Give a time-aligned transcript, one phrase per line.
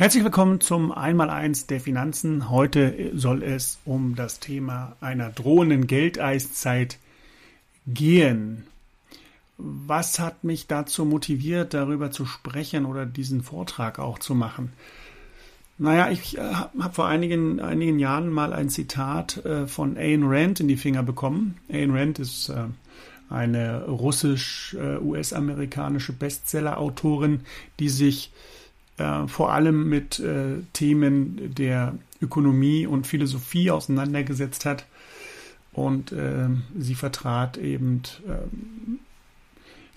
[0.00, 2.48] Herzlich willkommen zum Einmaleins der Finanzen.
[2.48, 6.96] Heute soll es um das Thema einer drohenden Geldeiszeit
[7.86, 8.64] gehen.
[9.58, 14.72] Was hat mich dazu motiviert, darüber zu sprechen oder diesen Vortrag auch zu machen?
[15.76, 20.60] Naja, ich äh, habe vor einigen, einigen Jahren mal ein Zitat äh, von Ayn Rand
[20.60, 21.58] in die Finger bekommen.
[21.68, 22.64] Ayn Rand ist äh,
[23.28, 27.40] eine russisch-US-amerikanische Bestseller-Autorin,
[27.78, 28.32] die sich
[29.00, 34.86] äh, vor allem mit äh, Themen der Ökonomie und Philosophie auseinandergesetzt hat.
[35.72, 38.98] Und äh, sie vertrat eben ähm,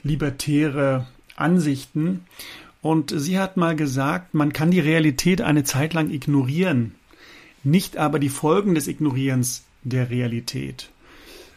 [0.04, 2.22] libertäre Ansichten.
[2.82, 6.96] Und sie hat mal gesagt, man kann die Realität eine Zeit lang ignorieren,
[7.64, 10.90] nicht aber die Folgen des Ignorierens der Realität.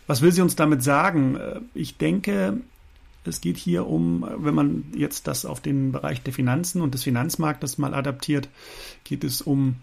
[0.06, 1.36] Was will sie uns damit sagen?
[1.36, 2.60] Äh, ich denke,
[3.26, 7.04] es geht hier um, wenn man jetzt das auf den Bereich der Finanzen und des
[7.04, 8.48] Finanzmarktes mal adaptiert,
[9.04, 9.76] geht es um,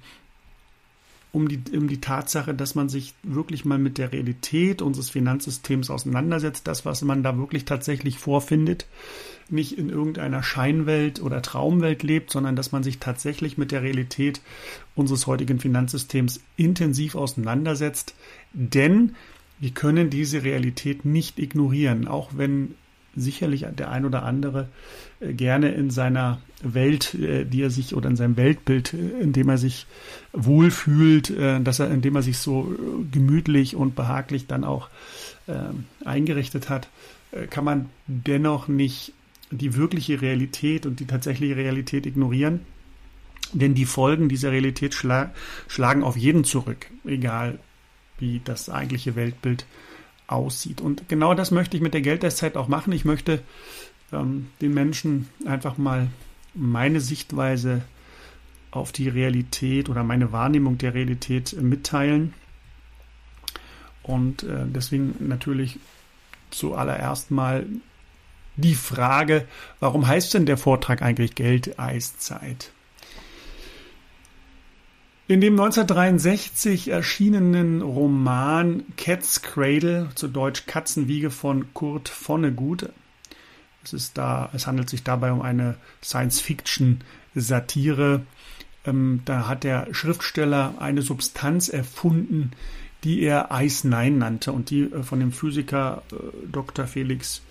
[1.31, 5.89] um, die, um die Tatsache, dass man sich wirklich mal mit der Realität unseres Finanzsystems
[5.89, 8.85] auseinandersetzt, das, was man da wirklich tatsächlich vorfindet,
[9.50, 14.41] nicht in irgendeiner Scheinwelt oder Traumwelt lebt, sondern dass man sich tatsächlich mit der Realität
[14.95, 18.16] unseres heutigen Finanzsystems intensiv auseinandersetzt.
[18.53, 19.16] Denn
[19.59, 22.75] wir können diese Realität nicht ignorieren, auch wenn
[23.16, 24.67] sicherlich der ein oder andere
[25.19, 29.33] äh, gerne in seiner Welt, äh, die er sich oder in seinem Weltbild, äh, in
[29.33, 29.86] dem er sich
[30.31, 32.75] wohlfühlt, dass er, indem er sich so
[33.11, 34.89] gemütlich und behaglich dann auch
[36.03, 36.89] eingerichtet hat,
[37.50, 39.14] kann man dennoch nicht
[39.52, 42.61] die wirkliche Realität und die tatsächliche Realität ignorieren.
[43.52, 45.31] Denn die Folgen dieser Realität schla
[45.67, 47.59] schlagen auf jeden zurück, egal
[48.17, 49.82] wie das eigentliche Weltbild äh,
[50.27, 50.81] aussieht.
[50.81, 52.93] Und genau das möchte ich mit der Geldeiszeit auch machen.
[52.93, 53.41] Ich möchte
[54.11, 56.07] ähm, den Menschen einfach mal
[56.53, 57.81] meine Sichtweise
[58.71, 62.34] auf die Realität oder meine Wahrnehmung der Realität mitteilen.
[64.01, 65.79] Und äh, deswegen natürlich
[66.50, 67.66] zuallererst mal
[68.55, 69.47] die Frage,
[69.79, 72.72] warum heißt denn der Vortrag eigentlich Geldeiszeit?
[75.25, 82.89] In dem 1963 erschienenen Roman Cat's Cradle, zu Deutsch Katzenwiege von Kurt Vonnegut,
[83.85, 88.25] es, ist da, es handelt sich dabei um eine Science-Fiction-Satire.
[88.85, 92.51] Ähm, da hat der Schriftsteller eine Substanz erfunden,
[93.05, 96.16] die er Eis Nein nannte und die äh, von dem Physiker äh,
[96.51, 96.85] Dr.
[96.85, 97.41] Felix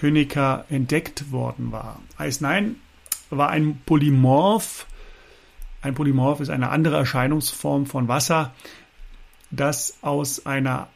[0.00, 2.00] Hönecker entdeckt worden war.
[2.18, 2.74] Eis Nein
[3.30, 4.88] war ein Polymorph,
[5.82, 8.54] ein Polymorph ist eine andere Erscheinungsform von Wasser,
[9.50, 10.88] das aus einer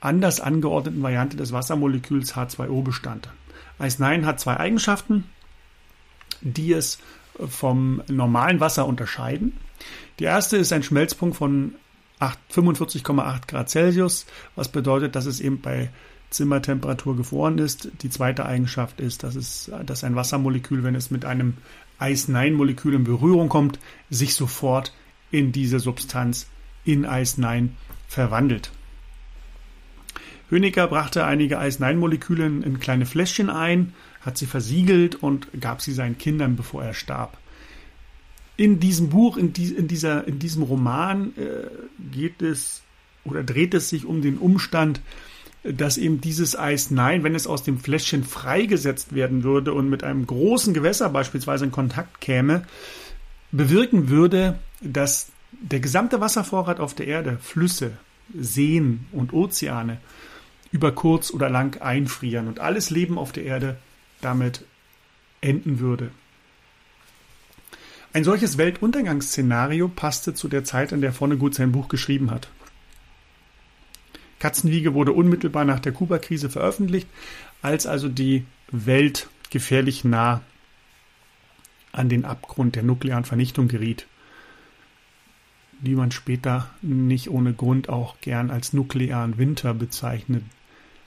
[0.00, 3.28] anders angeordneten Variante des Wassermoleküls H2O bestand.
[3.80, 5.24] Eis9 hat zwei Eigenschaften,
[6.40, 6.98] die es
[7.48, 9.58] vom normalen Wasser unterscheiden.
[10.18, 11.74] Die erste ist ein Schmelzpunkt von
[12.20, 15.90] 45,8 Grad Celsius, was bedeutet, dass es eben bei
[16.30, 17.90] Zimmertemperatur gefroren ist.
[18.02, 21.54] Die zweite Eigenschaft ist, dass, es, dass ein Wassermolekül, wenn es mit einem
[21.98, 23.78] Eis-9-Molekül in Berührung kommt,
[24.10, 24.92] sich sofort
[25.30, 26.46] in diese Substanz
[26.84, 27.70] in Eis-9
[28.08, 28.70] verwandelt.
[30.50, 36.16] Hönecker brachte einige Eis-9-Moleküle in kleine Fläschchen ein, hat sie versiegelt und gab sie seinen
[36.18, 37.38] Kindern, bevor er starb.
[38.56, 41.68] In diesem Buch, in, die, in, dieser, in diesem Roman äh,
[42.12, 42.82] geht es
[43.24, 45.00] oder dreht es sich um den Umstand,
[45.64, 50.04] dass eben dieses Eis Nein, wenn es aus dem Fläschchen freigesetzt werden würde und mit
[50.04, 52.62] einem großen Gewässer beispielsweise in Kontakt käme,
[53.50, 57.92] bewirken würde, dass der gesamte Wasservorrat auf der Erde, Flüsse,
[58.38, 59.98] Seen und Ozeane
[60.70, 63.76] über kurz oder lang einfrieren und alles Leben auf der Erde
[64.20, 64.64] damit
[65.40, 66.10] enden würde.
[68.12, 72.48] Ein solches Weltuntergangsszenario passte zu der Zeit, in der Vonnegut sein Buch geschrieben hat.
[74.38, 77.08] Katzenwiege wurde unmittelbar nach der Kuba-Krise veröffentlicht,
[77.62, 80.42] als also die Welt gefährlich nah
[81.92, 84.06] an den Abgrund der nuklearen Vernichtung geriet,
[85.80, 90.44] die man später nicht ohne Grund auch gern als nuklearen Winter bezeichnet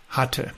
[0.09, 0.51] hatte.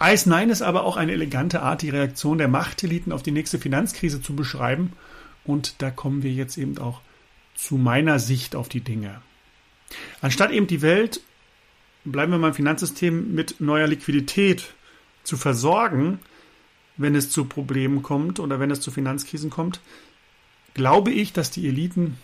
[0.00, 4.22] Nine ist aber auch eine elegante Art, die Reaktion der Machteliten auf die nächste Finanzkrise
[4.22, 4.92] zu beschreiben.
[5.44, 7.00] Und da kommen wir jetzt eben auch
[7.54, 9.20] zu meiner Sicht auf die Dinge.
[10.20, 11.20] Anstatt eben die Welt
[12.12, 14.74] bleiben wir beim Finanzsystem mit neuer Liquidität
[15.24, 16.18] zu versorgen,
[16.96, 19.80] wenn es zu Problemen kommt oder wenn es zu Finanzkrisen kommt,
[20.74, 22.16] glaube ich, dass die Eliten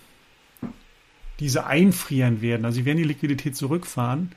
[1.41, 2.65] diese einfrieren werden.
[2.65, 4.33] Also sie werden die Liquidität zurückfahren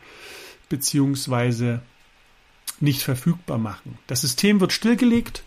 [0.70, 1.82] beziehungsweise
[2.80, 3.98] nicht verfügbar machen.
[4.08, 5.44] Das System wird stillgelegt.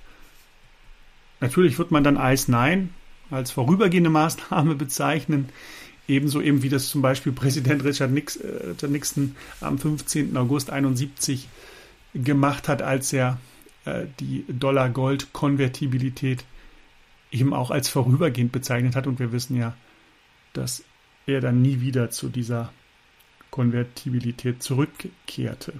[1.40, 2.90] Natürlich wird man dann Eis Nein
[3.30, 5.48] als vorübergehende Maßnahme bezeichnen.
[6.10, 10.36] Ebenso eben wie das zum Beispiel Präsident Richard äh, Nixon am 15.
[10.36, 11.48] August 71
[12.14, 13.38] gemacht hat, als er
[13.84, 16.44] äh, die Dollar-Gold-Konvertibilität
[17.30, 19.06] eben auch als vorübergehend bezeichnet hat.
[19.06, 19.76] Und wir wissen ja,
[20.52, 20.82] dass
[21.26, 22.72] er dann nie wieder zu dieser
[23.52, 25.74] Konvertibilität zurückkehrte.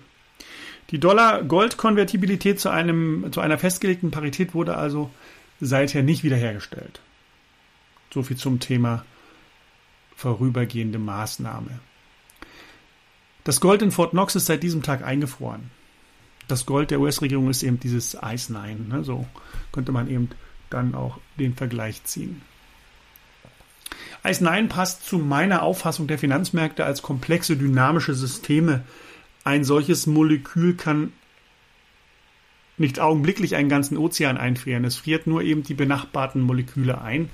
[0.93, 2.69] Die Dollar-Gold-Konvertibilität zu,
[3.33, 5.11] zu einer festgelegten Parität wurde also
[5.61, 7.01] seither nicht wiederhergestellt.
[8.15, 9.05] So viel zum Thema
[10.21, 11.81] vorübergehende Maßnahme.
[13.43, 15.71] Das Gold in Fort Knox ist seit diesem Tag eingefroren.
[16.47, 18.81] Das Gold der US-Regierung ist eben dieses Nine.
[18.89, 19.03] Ne?
[19.03, 19.27] So
[19.73, 20.29] könnte man eben
[20.69, 22.43] dann auch den Vergleich ziehen.
[24.23, 28.85] 9 passt zu meiner Auffassung der Finanzmärkte als komplexe dynamische Systeme.
[29.45, 31.15] Ein solches Molekül kann
[32.77, 34.85] nicht augenblicklich einen ganzen Ozean einfrieren.
[34.85, 37.31] Es friert nur eben die benachbarten Moleküle ein.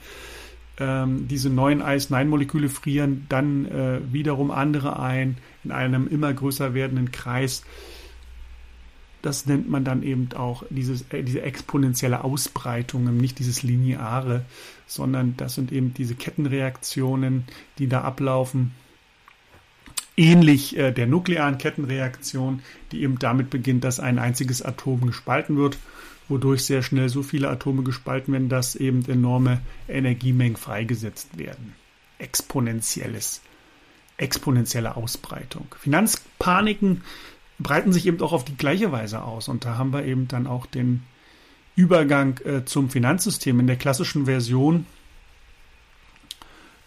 [0.78, 7.12] Ähm, diese neuen Eis-9-Moleküle frieren dann äh, wiederum andere ein in einem immer größer werdenden
[7.12, 7.62] Kreis.
[9.22, 14.44] Das nennt man dann eben auch dieses, äh, diese exponentielle Ausbreitung, nicht dieses lineare,
[14.86, 17.44] sondern das sind eben diese Kettenreaktionen,
[17.78, 18.72] die da ablaufen.
[20.18, 22.60] Ähnlich äh, der nuklearen Kettenreaktion,
[22.92, 25.78] die eben damit beginnt, dass ein einziges Atom gespalten wird,
[26.28, 31.74] wodurch sehr schnell so viele Atome gespalten werden, dass eben enorme Energiemengen freigesetzt werden.
[32.18, 33.42] Exponentielles,
[34.16, 35.66] exponentielle Ausbreitung.
[35.78, 37.02] Finanzpaniken
[37.58, 39.48] breiten sich eben auch auf die gleiche Weise aus.
[39.48, 41.02] Und da haben wir eben dann auch den
[41.74, 43.60] Übergang äh, zum Finanzsystem.
[43.60, 44.86] In der klassischen Version,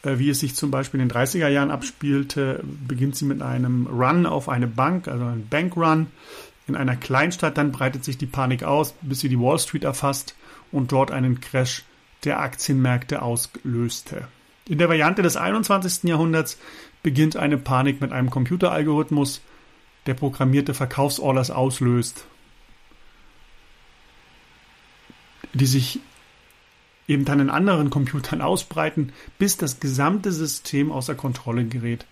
[0.03, 3.87] äh, wie es sich zum Beispiel in den 30er Jahren abspielte, beginnt sie mit einem
[3.87, 6.07] Run auf eine Bank, also ein Bankrun
[6.69, 7.57] in einer Kleinstadt.
[7.57, 10.35] Dann breitet sich die Panik aus, bis sie die Wall Street erfasst
[10.71, 11.83] und dort einen Crash
[12.23, 14.27] der Aktienmärkte auslöste.
[14.67, 16.03] In der Variante des 21.
[16.03, 16.57] Jahrhunderts
[17.01, 19.41] beginnt eine Panik mit einem Computeralgorithmus,
[20.05, 22.25] der programmierte Verkaufsorders auslöst,
[25.53, 25.99] die sich
[27.07, 32.05] eben dann in anderen Computern ausbreiten, bis das gesamte System außer Kontrolle gerät.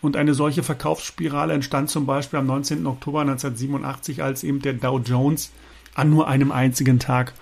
[0.00, 2.86] Und eine solche Verkaufsspirale entstand zum Beispiel am 19.
[2.86, 5.50] Oktober 1987, als eben der Dow Jones
[5.94, 7.34] an nur einem einzigen Tag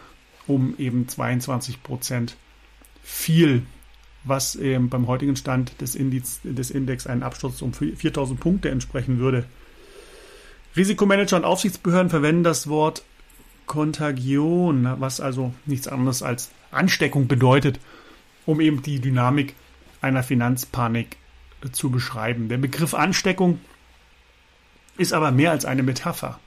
[0.46, 2.36] um eben 22 Prozent
[3.02, 3.62] fiel
[4.26, 9.18] was ähm, beim heutigen Stand des, Indiz, des Index einen Absturz um 4000 Punkte entsprechen
[9.18, 9.44] würde.
[10.76, 13.02] Risikomanager und Aufsichtsbehörden verwenden das Wort
[13.66, 17.80] Kontagion, was also nichts anderes als Ansteckung bedeutet,
[18.44, 19.54] um eben die Dynamik
[20.00, 21.16] einer Finanzpanik
[21.72, 22.48] zu beschreiben.
[22.48, 23.60] Der Begriff Ansteckung
[24.96, 26.38] ist aber mehr als eine Metapher.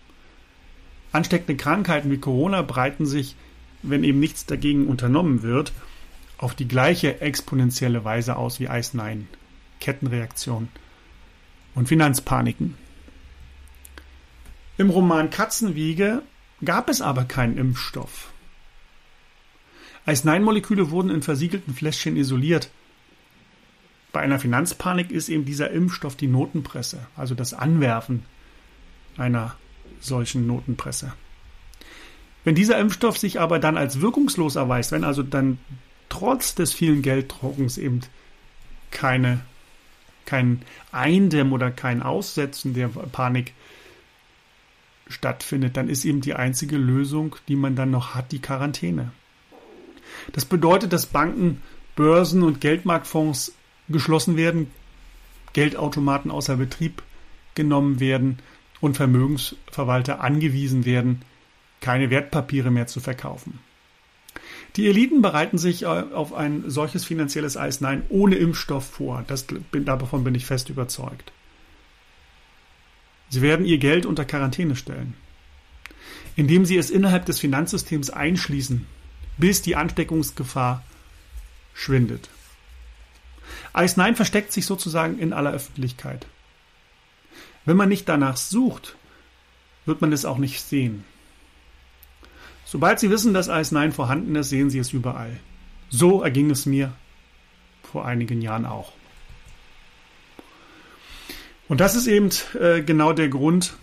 [1.12, 3.36] Ansteckende Krankheiten wie Corona breiten sich,
[3.82, 5.72] wenn eben nichts dagegen unternommen wird,
[6.38, 9.28] auf die gleiche exponentielle Weise aus wie 9,
[9.80, 10.70] Kettenreaktion
[11.76, 12.76] und Finanzpaniken.
[14.78, 16.22] Im Roman Katzenwiege
[16.64, 18.32] gab es aber keinen Impfstoff.
[20.08, 22.70] Ice 9 Moleküle wurden in versiegelten Fläschchen isoliert.
[24.12, 28.24] Bei einer Finanzpanik ist eben dieser Impfstoff die Notenpresse, also das Anwerfen
[29.18, 29.56] einer
[30.00, 31.14] solchen Notenpresse.
[32.44, 35.60] Wenn dieser Impfstoff sich aber dann als wirkungslos erweist, wenn also dann
[36.08, 38.00] trotz des vielen Gelddruckens eben
[38.92, 39.42] keine,
[40.26, 43.54] kein Eindämmen oder kein Aussetzen der Panik
[45.08, 49.12] stattfindet, dann ist eben die einzige Lösung, die man dann noch hat, die Quarantäne.
[50.32, 51.62] Das bedeutet, dass Banken,
[51.96, 53.54] Börsen und Geldmarktfonds
[53.90, 54.68] geschlossen werden,
[55.54, 57.04] Geldautomaten außer Betrieb
[57.56, 58.40] genommen werden
[58.82, 61.22] und Vermögensverwalter angewiesen werden,
[61.82, 63.60] keine Wertpapiere mehr zu verkaufen.
[64.76, 69.24] Die Eliten bereiten sich äh, auf ein solches finanzielles Eis nein ohne Impfstoff vor.
[69.28, 71.32] Das, davon bin ich fest überzeugt.
[73.30, 75.14] Sie werden ihr Geld unter Quarantäne stellen,
[76.36, 78.86] indem sie es innerhalb des Finanzsystems einschließen,
[79.38, 80.84] bis die Ansteckungsgefahr
[81.74, 82.30] schwindet.
[83.80, 86.28] Eis Nein versteckt sich sozusagen in aller Öffentlichkeit.
[87.64, 88.98] Wenn man nicht danach sucht,
[89.86, 91.06] wird man es auch nicht sehen.
[92.66, 95.40] Sobald Sie wissen, dass Eis 9 vorhanden ist, sehen Sie es überall.
[95.90, 96.92] So erging es mir
[97.82, 98.92] vor einigen Jahren auch.
[101.70, 103.78] Und das ist eben äh, genau der Grund,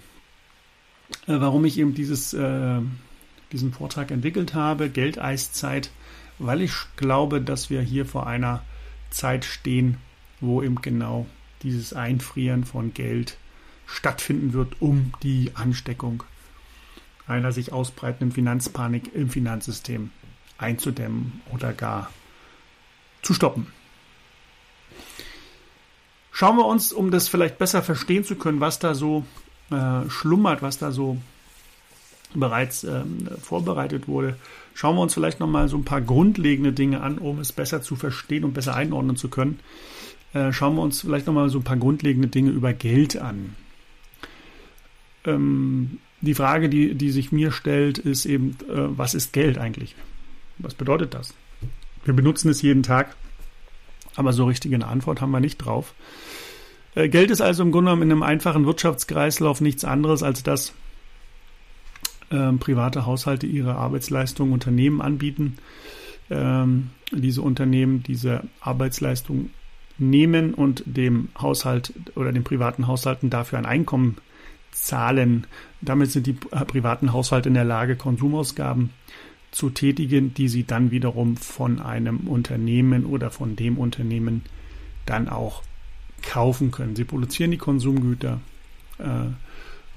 [1.26, 2.80] äh, warum ich eben dieses, äh,
[3.50, 5.90] diesen Vortrag entwickelt habe, Geldeiszeit,
[6.38, 8.62] weil ich glaube, dass wir hier vor einer
[9.10, 9.98] Zeit stehen,
[10.40, 11.26] wo eben genau
[11.62, 13.38] dieses Einfrieren von Geld
[13.86, 16.22] stattfinden wird, um die Ansteckung
[17.26, 20.10] einer sich ausbreitenden Finanzpanik im Finanzsystem
[20.58, 22.10] einzudämmen oder gar
[23.22, 23.66] zu stoppen.
[26.30, 29.24] Schauen wir uns, um das vielleicht besser verstehen zu können, was da so
[29.70, 31.18] äh, schlummert, was da so
[32.34, 34.36] bereits ähm, vorbereitet wurde,
[34.74, 37.96] schauen wir uns vielleicht nochmal so ein paar grundlegende Dinge an, um es besser zu
[37.96, 39.60] verstehen und besser einordnen zu können.
[40.34, 43.54] Äh, schauen wir uns vielleicht nochmal so ein paar grundlegende Dinge über Geld an.
[45.24, 49.94] Ähm, die Frage, die, die sich mir stellt, ist eben, äh, was ist Geld eigentlich?
[50.58, 51.34] Was bedeutet das?
[52.04, 53.14] Wir benutzen es jeden Tag,
[54.14, 55.94] aber so richtig eine Antwort haben wir nicht drauf.
[56.94, 60.72] Äh, Geld ist also im Grunde genommen in einem einfachen Wirtschaftskreislauf nichts anderes als das,
[62.30, 65.56] ähm, private Haushalte ihre Arbeitsleistungen Unternehmen anbieten.
[66.30, 69.50] Ähm, diese Unternehmen diese Arbeitsleistung
[69.98, 74.16] nehmen und dem Haushalt oder den privaten Haushalten dafür ein Einkommen
[74.72, 75.46] zahlen.
[75.80, 78.90] Damit sind die privaten Haushalte in der Lage, Konsumausgaben
[79.50, 84.42] zu tätigen, die sie dann wiederum von einem Unternehmen oder von dem Unternehmen
[85.06, 85.62] dann auch
[86.22, 86.96] kaufen können.
[86.96, 88.40] Sie produzieren die Konsumgüter
[88.98, 89.30] äh,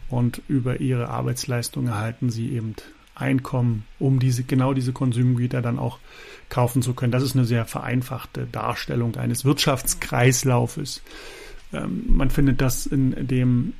[0.09, 2.75] und über ihre Arbeitsleistung erhalten sie eben
[3.15, 5.99] Einkommen, um diese, genau diese Konsumgüter dann auch
[6.47, 7.11] kaufen zu können.
[7.11, 11.01] Das ist eine sehr vereinfachte Darstellung eines Wirtschaftskreislaufes.
[11.73, 13.73] Ähm, man findet das in dem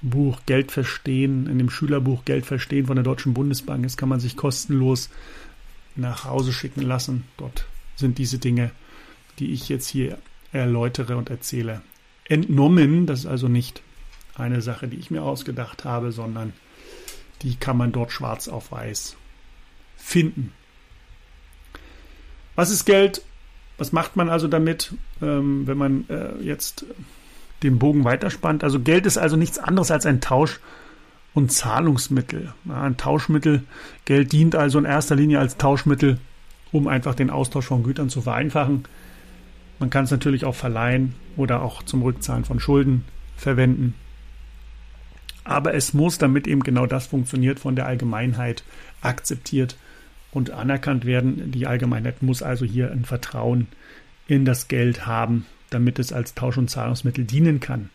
[0.00, 3.82] Buch Geld verstehen, in dem Schülerbuch Geld verstehen von der Deutschen Bundesbank.
[3.82, 5.10] Das kann man sich kostenlos
[5.96, 7.24] nach Hause schicken lassen.
[7.36, 8.70] Dort sind diese Dinge,
[9.38, 10.18] die ich jetzt hier
[10.52, 11.82] erläutere und erzähle,
[12.28, 13.06] entnommen.
[13.06, 13.82] Das ist also nicht
[14.36, 16.52] eine Sache, die ich mir ausgedacht habe, sondern
[17.42, 19.16] die kann man dort schwarz auf weiß
[19.96, 20.52] finden.
[22.54, 23.22] Was ist Geld?
[23.78, 26.84] Was macht man also damit, ähm, wenn man äh, jetzt
[27.62, 28.62] den Bogen weiterspannt?
[28.62, 30.60] Also Geld ist also nichts anderes als ein Tausch-
[31.34, 32.54] und Zahlungsmittel.
[32.68, 33.64] Ein Tauschmittel.
[34.04, 36.18] Geld dient also in erster Linie als Tauschmittel,
[36.70, 38.84] um einfach den Austausch von Gütern zu vereinfachen.
[39.80, 43.04] Man kann es natürlich auch verleihen oder auch zum Rückzahlen von Schulden
[43.36, 43.94] verwenden.
[45.44, 48.64] Aber es muss, damit eben genau das funktioniert, von der Allgemeinheit
[49.02, 49.76] akzeptiert
[50.32, 51.52] und anerkannt werden.
[51.52, 53.68] Die Allgemeinheit muss also hier ein Vertrauen
[54.26, 57.90] in das Geld haben, damit es als Tausch- und Zahlungsmittel dienen kann.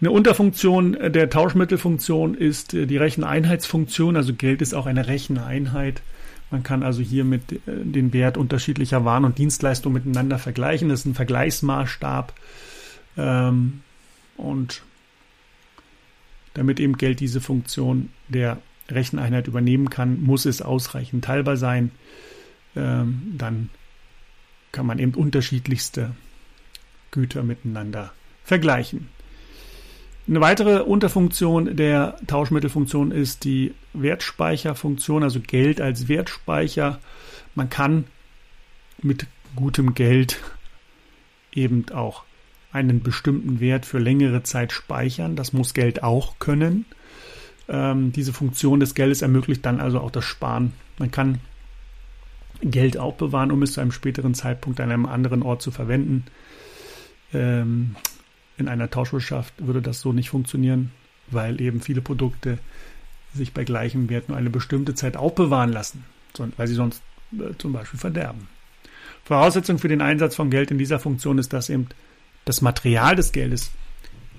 [0.00, 4.16] Eine Unterfunktion der Tauschmittelfunktion ist die Recheneinheitsfunktion.
[4.16, 6.02] Also Geld ist auch eine Recheneinheit.
[6.50, 10.88] Man kann also hier mit äh, den Wert unterschiedlicher Waren und Dienstleistungen miteinander vergleichen.
[10.88, 12.32] Das ist ein Vergleichsmaßstab.
[13.16, 13.82] Ähm,
[14.36, 14.82] und
[16.58, 21.92] damit eben Geld diese Funktion der Recheneinheit übernehmen kann, muss es ausreichend teilbar sein.
[22.74, 23.70] Ähm, dann
[24.72, 26.16] kann man eben unterschiedlichste
[27.12, 28.12] Güter miteinander
[28.42, 29.08] vergleichen.
[30.26, 36.98] Eine weitere Unterfunktion der Tauschmittelfunktion ist die Wertspeicherfunktion, also Geld als Wertspeicher.
[37.54, 38.04] Man kann
[39.00, 40.40] mit gutem Geld
[41.52, 42.24] eben auch
[42.72, 45.36] einen bestimmten Wert für längere Zeit speichern.
[45.36, 46.84] Das muss Geld auch können.
[47.68, 50.72] Ähm, diese Funktion des Geldes ermöglicht dann also auch das Sparen.
[50.98, 51.38] Man kann
[52.62, 56.24] Geld auch bewahren, um es zu einem späteren Zeitpunkt an einem anderen Ort zu verwenden.
[57.32, 57.94] Ähm,
[58.56, 60.90] in einer Tauschwirtschaft würde das so nicht funktionieren,
[61.30, 62.58] weil eben viele Produkte
[63.34, 66.04] sich bei gleichem Wert nur eine bestimmte Zeit aufbewahren lassen,
[66.56, 68.48] weil sie sonst äh, zum Beispiel verderben.
[69.24, 71.88] Voraussetzung für den Einsatz von Geld in dieser Funktion ist, dass eben
[72.48, 73.70] das Material des Geldes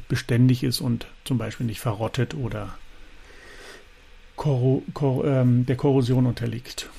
[0.07, 2.75] beständig ist und zum Beispiel nicht verrottet oder
[4.35, 6.89] Kor Kor ähm, der Korrosion unterliegt,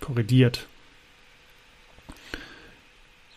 [0.00, 0.66] korrigiert.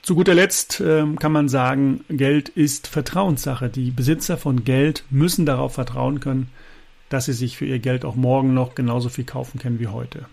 [0.02, 3.70] Zu guter Letzt ähm, kann man sagen, Geld ist Vertrauenssache.
[3.70, 6.50] Die Besitzer von Geld müssen darauf vertrauen können,
[7.10, 10.26] dass sie sich für ihr Geld auch morgen noch genauso viel kaufen können wie heute.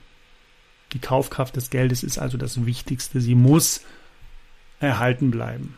[0.92, 3.20] Die Kaufkraft des Geldes ist also das Wichtigste.
[3.20, 3.82] Sie muss
[4.78, 5.76] erhalten bleiben.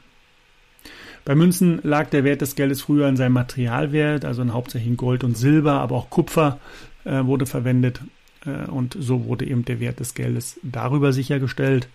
[1.26, 5.24] Bei Münzen lag der Wert des Geldes früher in seinem Materialwert, also in hauptsächlich Gold
[5.24, 6.60] und Silber, aber auch Kupfer
[7.04, 8.00] äh, wurde verwendet
[8.46, 11.88] äh, und so wurde eben der Wert des Geldes darüber sichergestellt.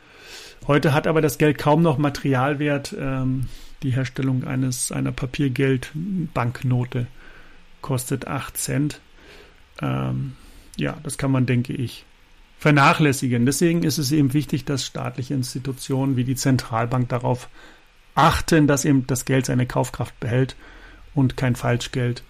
[0.68, 2.94] Heute hat aber das Geld kaum noch Materialwert.
[3.00, 3.46] Ähm,
[3.84, 7.08] die Herstellung eines einer Papiergeldbanknote
[7.80, 9.00] kostet 8 Cent.
[9.82, 10.34] Ähm,
[10.76, 12.04] ja, das kann man, denke ich,
[12.60, 13.46] vernachlässigen.
[13.46, 17.48] Deswegen ist es eben wichtig, dass staatliche Institutionen wie die Zentralbank darauf
[18.16, 20.56] achten, dass eben das Geld seine Kaufkraft behält
[21.14, 22.24] und kein Falschgeld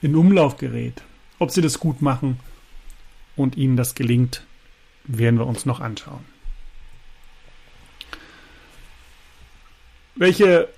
[0.00, 1.02] in Umlauf gerät.
[1.38, 2.38] Ob sie das gut machen
[3.36, 4.44] und ihnen das gelingt,
[5.04, 6.24] werden wir uns noch anschauen.
[10.14, 10.68] Welche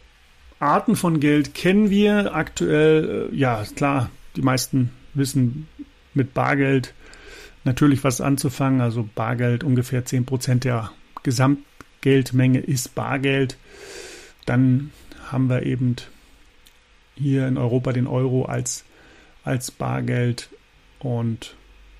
[0.61, 3.31] Arten von Geld kennen wir aktuell?
[3.33, 5.69] Äh, ja, klar, die meisten wissen
[6.15, 6.95] mit Bargeld
[7.65, 8.81] natürlich was anzufangen.
[8.81, 11.61] Also Bargeld ungefähr 10% der Gesamt
[12.05, 13.57] Buchgeldmenge ist Bargeld.
[14.47, 14.93] Dann
[15.31, 15.97] haben wir eben
[17.17, 18.85] hier in Europa den Euro als,
[19.45, 20.49] als Bargeld
[20.99, 21.57] und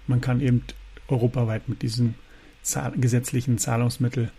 [0.07, 0.65] man kann eben
[1.09, 2.15] europaweit mit diesem
[2.63, 4.31] zahl gesetzlichen Zahlungsmittel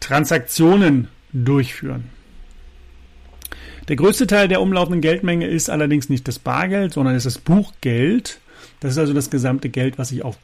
[0.00, 2.04] Transaktionen durchführen.
[3.88, 8.40] Der größte Teil der umlaufenden Geldmenge ist allerdings nicht das Bargeld, sondern ist das Buchgeld.
[8.80, 10.38] Das ist also das gesamte Geld, was sich auf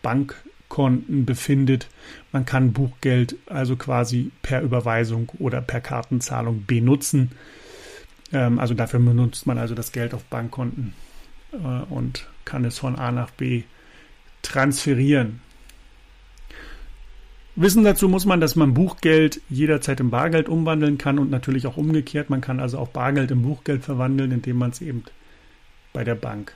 [0.73, 1.89] Bankkonten befindet.
[2.33, 7.33] Man kann Buchgeld also quasi per Überweisung oder per Kartenzahlung benutzen.
[8.33, 10.95] Ähm, also dafür benutzt man also das Geld auf Bankkonten
[11.53, 13.65] äh, und kann es von A nach B
[14.41, 15.41] transferieren.
[17.55, 21.77] Wissen dazu muss man, dass man Buchgeld jederzeit in Bargeld umwandeln kann und natürlich auch
[21.77, 22.31] umgekehrt.
[22.31, 25.05] Man kann also auch Bargeld in Buchgeld verwandeln, indem man es eben
[25.93, 26.55] bei der Bank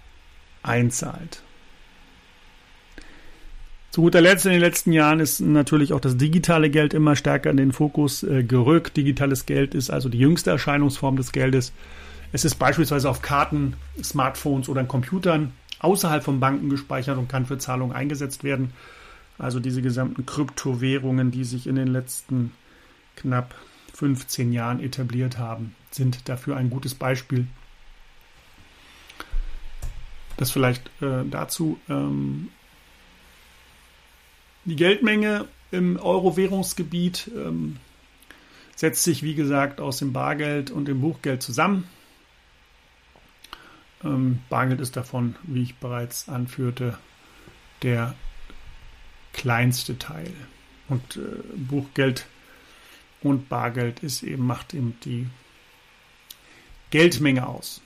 [0.63, 1.43] einzahlt.
[3.97, 7.49] Zu guter Letzt in den letzten Jahren ist natürlich auch das digitale Geld immer stärker
[7.49, 8.99] in den Fokus äh, gerückt.
[8.99, 11.73] Digitales Geld ist also die jüngste Erscheinungsform des Geldes.
[12.31, 13.73] Es ist beispielsweise auf Karten,
[14.05, 18.75] Smartphones oder Computern außerhalb von Banken gespeichert und kann für Zahlungen eingesetzt werden.
[19.39, 22.53] Also diese gesamten Kryptowährungen, die sich in den letzten
[23.17, 23.55] knapp
[23.95, 27.47] 15 Jahren etabliert haben, sind dafür ein gutes Beispiel.
[30.37, 31.81] Das vielleicht äh, dazu.
[31.89, 32.49] Ähm,
[34.67, 37.79] die Geldmenge im Euro-Währungsgebiet ähm,
[38.75, 41.89] setzt sich, wie gesagt, aus dem Bargeld und dem Buchgeld zusammen.
[44.05, 46.99] Ähm, Bargeld ist davon, wie ich bereits anführte,
[47.83, 48.15] der
[49.33, 50.33] kleinste Teil.
[50.89, 51.21] Und äh,
[51.57, 52.27] Buchgeld
[53.23, 55.27] und Bargeld ist eben, macht eben die
[56.91, 57.81] Geldmenge aus.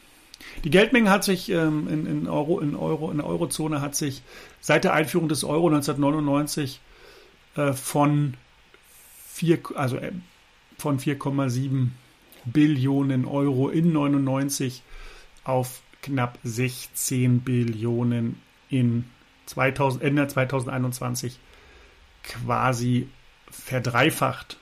[0.64, 4.22] Die Geldmenge hat sich ähm, in, in, Euro, in, Euro, in der Eurozone hat sich
[4.60, 6.80] seit der Einführung des Euro 1999
[7.56, 8.34] äh, von
[9.74, 10.12] also, äh,
[10.78, 11.88] von 4,7
[12.44, 14.82] Billionen Euro in 99
[15.44, 19.04] auf knapp 16 Billionen in
[19.46, 21.38] 2000, Ende 2021
[22.22, 23.08] quasi
[23.50, 24.58] verdreifacht.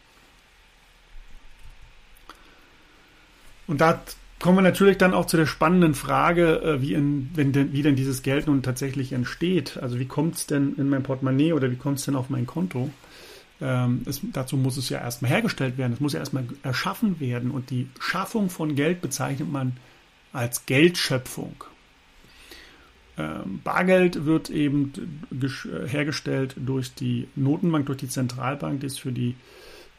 [3.66, 4.00] Und da
[4.38, 7.82] kommen wir natürlich dann auch zu der spannenden Frage, äh, wie, in, wenn denn, wie
[7.82, 9.78] denn dieses Geld nun tatsächlich entsteht.
[9.78, 12.46] Also wie kommt es denn in mein Portemonnaie oder wie kommt es denn auf mein
[12.46, 12.90] Konto?
[13.60, 17.50] Ähm, es, dazu muss es ja erstmal hergestellt werden, es muss ja erstmal erschaffen werden.
[17.50, 19.76] Und die Schaffung von Geld bezeichnet man
[20.32, 21.64] als Geldschöpfung.
[23.16, 24.92] Ähm, Bargeld wird eben
[25.86, 29.34] hergestellt durch die Notenbank, durch die Zentralbank, die ist für die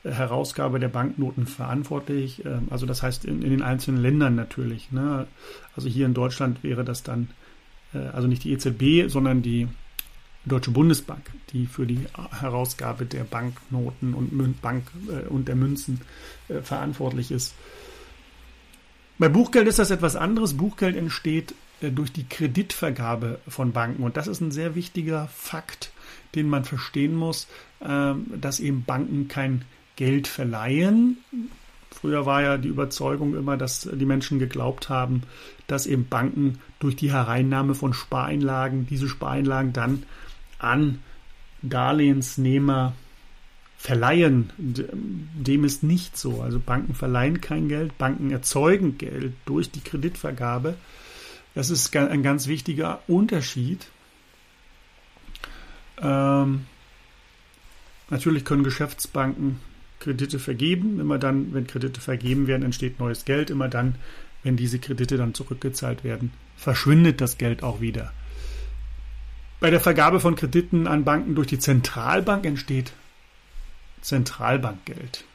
[0.03, 2.45] Herausgabe der Banknoten verantwortlich.
[2.45, 4.91] Ähm, also das heißt in, in den einzelnen Ländern natürlich.
[4.91, 5.27] Ne?
[5.75, 7.29] Also hier in Deutschland wäre das dann,
[7.93, 9.67] äh, also nicht die EZB, sondern die
[10.45, 12.05] Deutsche Bundesbank, die für die
[12.39, 16.01] Herausgabe der Banknoten und, Bank, äh, und der Münzen
[16.63, 17.53] verantwortlich ist.
[19.19, 20.55] Bei Buchgeld ist das etwas anderes.
[20.55, 24.03] Buchgeld entsteht äh, durch die Kreditvergabe von Banken.
[24.03, 25.91] Und das ist ein sehr wichtiger Fakt,
[26.35, 27.47] den man verstehen muss,
[27.81, 29.65] ähm, dass eben Banken kein
[29.99, 31.17] Geld verleihen.
[31.91, 35.23] Früher war ja die Überzeugung immer, dass die Menschen geglaubt haben,
[35.67, 40.03] dass eben Banken durch die Hereinnahme von Spareinlagen diese Spareinlagen dann
[40.57, 40.99] an
[41.61, 42.93] Darlehensnehmer
[43.77, 44.53] verleihen.
[44.57, 46.41] Dem ist nicht so.
[46.41, 50.75] Also Banken verleihen kein Geld, Banken erzeugen Geld durch die Kreditvergabe.
[51.55, 53.87] Das ist ein ganz wichtiger Unterschied.
[56.01, 56.67] Ähm,
[58.09, 59.59] natürlich können Geschäftsbanken
[59.99, 60.99] Kredite vergeben.
[60.99, 63.49] Immer dann, wenn Kredite vergeben werden, entsteht neues Geld.
[63.49, 63.95] Immer dann,
[64.43, 68.11] wenn diese Kredite dann zurückgezahlt werden, verschwindet das Geld auch wieder.
[69.59, 72.93] Bei der Vergabe von Krediten an Banken durch die Zentralbank entsteht
[74.01, 75.25] Zentralbankgeld.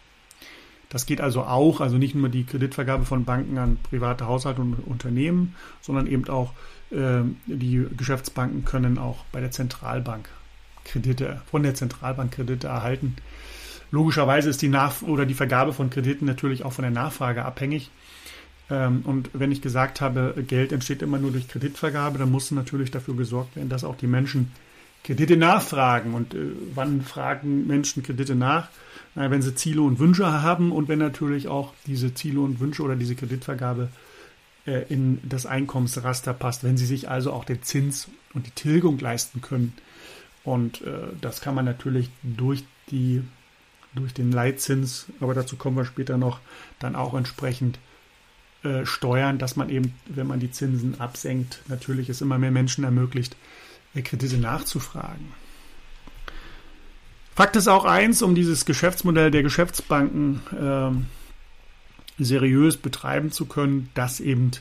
[0.89, 4.75] Das geht also auch, also nicht nur die Kreditvergabe von Banken an private Haushalte und
[4.87, 6.53] Unternehmen, sondern eben auch
[6.91, 10.29] äh, die Geschäftsbanken können auch bei der Zentralbank
[10.85, 13.17] Kredite, von der Zentralbank Kredite erhalten.
[13.95, 17.91] Logischerweise ist die Nach oder die Vergabe von Krediten natürlich auch von der Nachfrage abhängig.
[18.71, 22.91] Ähm, und wenn ich gesagt habe, Geld entsteht immer nur durch Kreditvergabe, dann muss natürlich
[22.91, 24.53] dafür gesorgt werden, dass auch die Menschen
[25.05, 26.15] Kredite nachfragen.
[26.15, 26.39] Und äh,
[26.75, 28.69] wann fragen Menschen Kredite nach?
[29.17, 32.83] äh, wenn sie Ziele und Wünsche haben und wenn natürlich auch diese Ziele und Wünsche
[32.83, 33.89] oder diese Kreditvergabe
[34.67, 38.99] äh, in das Einkommensraster passt, wenn sie sich also auch den Zins und die Tilgung
[38.99, 39.73] leisten können.
[40.43, 43.23] Und äh, das kann man natürlich durch die
[43.95, 46.41] durch den Leitzins, aber dazu kommen wir später noch,
[46.79, 47.79] dann auch entsprechend
[48.63, 52.85] äh, steuern, dass man eben, wenn man die Zinsen absenkt, natürlich es immer mehr Menschen
[52.85, 53.37] ermöglicht,
[53.95, 55.33] äh, Kredite nachzufragen.
[57.35, 64.21] Fakt ist auch eins, um dieses Geschäftsmodell der Geschäftsbanken äh, seriös betreiben zu können, dass
[64.21, 64.53] eben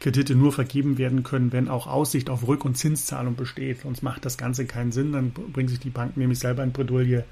[0.00, 3.82] Kredite nur vergeben werden können, wenn auch Aussicht auf Rück- und Zinszahlung besteht.
[3.82, 5.12] Sonst macht das Ganze keinen Sinn.
[5.12, 7.24] Dann bringen sich die Banken nämlich selber in Bredouille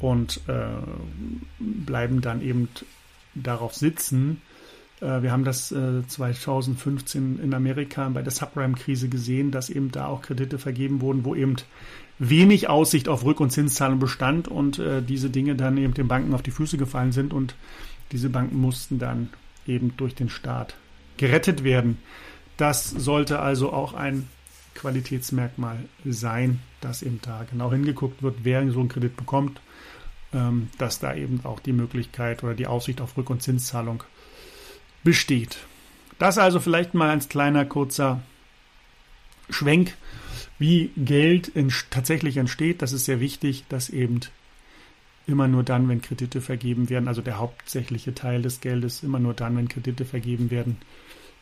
[0.00, 0.64] und äh,
[1.58, 2.68] bleiben dann eben
[3.34, 4.40] darauf sitzen.
[5.00, 10.06] Äh, wir haben das äh, 2015 in Amerika bei der Subprime-Krise gesehen, dass eben da
[10.06, 11.56] auch Kredite vergeben wurden, wo eben
[12.18, 16.34] wenig Aussicht auf Rück- und Zinszahlung bestand und äh, diese Dinge dann eben den Banken
[16.34, 17.54] auf die Füße gefallen sind und
[18.12, 19.28] diese Banken mussten dann
[19.66, 20.74] eben durch den Staat
[21.16, 21.98] gerettet werden.
[22.56, 24.28] Das sollte also auch ein
[24.80, 29.60] Qualitätsmerkmal sein, dass eben da genau hingeguckt wird, wer so einen Kredit bekommt,
[30.32, 34.02] ähm, dass da eben auch die Möglichkeit oder die Aussicht auf Rück- und Zinszahlung
[35.04, 35.58] besteht.
[36.18, 38.22] Das also vielleicht mal als kleiner kurzer
[39.50, 39.94] Schwenk
[40.58, 41.52] wie Geld
[41.90, 42.82] tatsächlich entsteht.
[42.82, 44.20] Das ist sehr wichtig, dass eben
[45.26, 49.34] immer nur dann, wenn Kredite vergeben werden, also der hauptsächliche Teil des Geldes, immer nur
[49.34, 50.76] dann, wenn Kredite vergeben werden,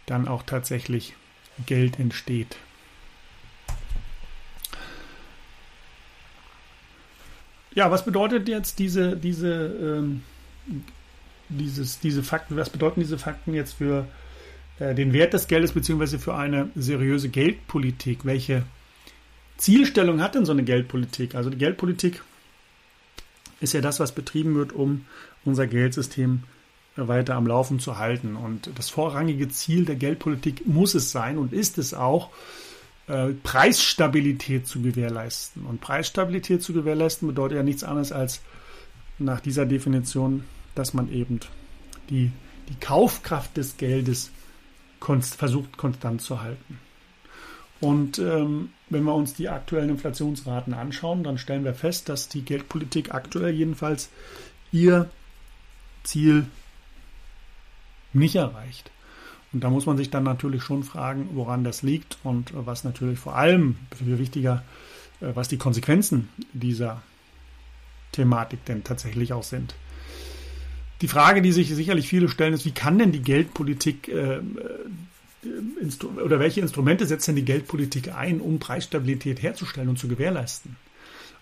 [0.06, 1.14] dann auch tatsächlich
[1.66, 2.56] Geld entsteht.
[7.74, 10.22] Ja, was bedeutet jetzt diese, diese, ähm,
[11.48, 14.06] dieses, diese Fakten, was bedeuten diese Fakten jetzt für
[14.78, 18.24] äh, den Wert des Geldes beziehungsweise für eine seriöse Geldpolitik?
[18.24, 18.62] Welche
[19.56, 21.34] Zielstellung hat denn so eine Geldpolitik?
[21.34, 22.22] Also die Geldpolitik
[23.60, 25.04] ist ja das, was betrieben wird, um
[25.44, 26.44] unser Geldsystem
[26.96, 28.36] weiter am Laufen zu halten.
[28.36, 32.30] Und das vorrangige Ziel der Geldpolitik muss es sein und ist es auch,
[33.08, 35.64] äh, Preisstabilität zu gewährleisten.
[35.64, 38.40] Und Preisstabilität zu gewährleisten bedeutet ja nichts anderes als
[39.18, 40.44] nach dieser Definition,
[40.74, 41.40] dass man eben
[42.10, 42.30] die,
[42.68, 44.30] die Kaufkraft des Geldes
[45.00, 46.78] konst, versucht konstant zu halten.
[47.80, 52.42] Und ähm, wenn wir uns die aktuellen Inflationsraten anschauen, dann stellen wir fest, dass die
[52.42, 54.10] Geldpolitik aktuell jedenfalls
[54.72, 55.08] ihr
[56.02, 56.46] Ziel
[58.12, 58.90] nicht erreicht.
[59.52, 63.18] Und da muss man sich dann natürlich schon fragen, woran das liegt und was natürlich
[63.18, 64.62] vor allem viel wichtiger,
[65.20, 67.02] äh, was die Konsequenzen dieser
[68.12, 69.74] Thematik denn tatsächlich auch sind.
[71.00, 74.40] Die Frage, die sich sicherlich viele stellen, ist, wie kann denn die Geldpolitik äh,
[76.24, 80.76] oder welche Instrumente setzt denn die Geldpolitik ein, um Preisstabilität herzustellen und zu gewährleisten?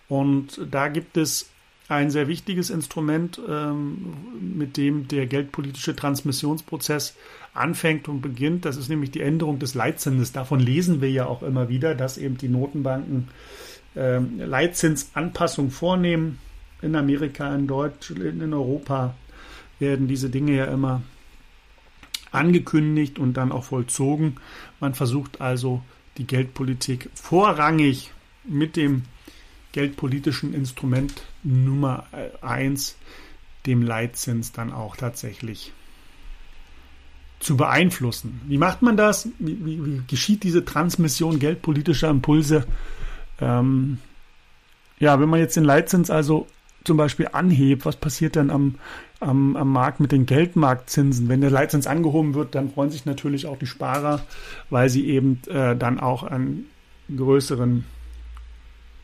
[0.09, 1.49] Und da gibt es
[1.89, 4.15] ein sehr wichtiges Instrument, ähm,
[4.57, 7.15] mit dem der geldpolitische Transmissionsprozess
[7.57, 8.65] anfängt und beginnt.
[8.65, 10.33] Das ist nämlich die Änderung des Leitzinses.
[10.33, 13.29] Davon lesen wir ja auch immer wieder, dass eben die Notenbanken
[13.97, 16.39] ähm, Leitzinsanpassungen vornehmen.
[16.83, 19.15] In Amerika, in Deutschland, in Europa
[19.79, 21.03] werden diese Dinge ja immer
[22.31, 24.37] angekündigt und dann auch vollzogen.
[24.81, 25.83] Man versucht also
[26.19, 28.13] die Geldpolitik vorrangig
[28.45, 29.05] mit dem
[29.73, 32.07] geldpolitischen Instrument Nummer
[32.41, 32.97] eins,
[33.67, 35.73] dem Leitzins, dann auch tatsächlich
[37.41, 38.41] zu beeinflussen.
[38.47, 39.29] Wie macht man das?
[39.39, 42.67] Wie, wie, wie geschieht diese Transmission geldpolitischer Impulse?
[43.41, 43.99] Ähm,
[44.99, 46.47] ja, wenn man jetzt den Leitzins also
[46.85, 48.77] zum Beispiel anhebt, was passiert dann am,
[49.21, 51.29] am, am Markt mit den Geldmarktzinsen?
[51.29, 54.23] Wenn der Leitzins angehoben wird, dann freuen sich natürlich auch die Sparer,
[54.71, 56.67] weil sie eben äh, dann auch einen
[57.15, 57.85] größeren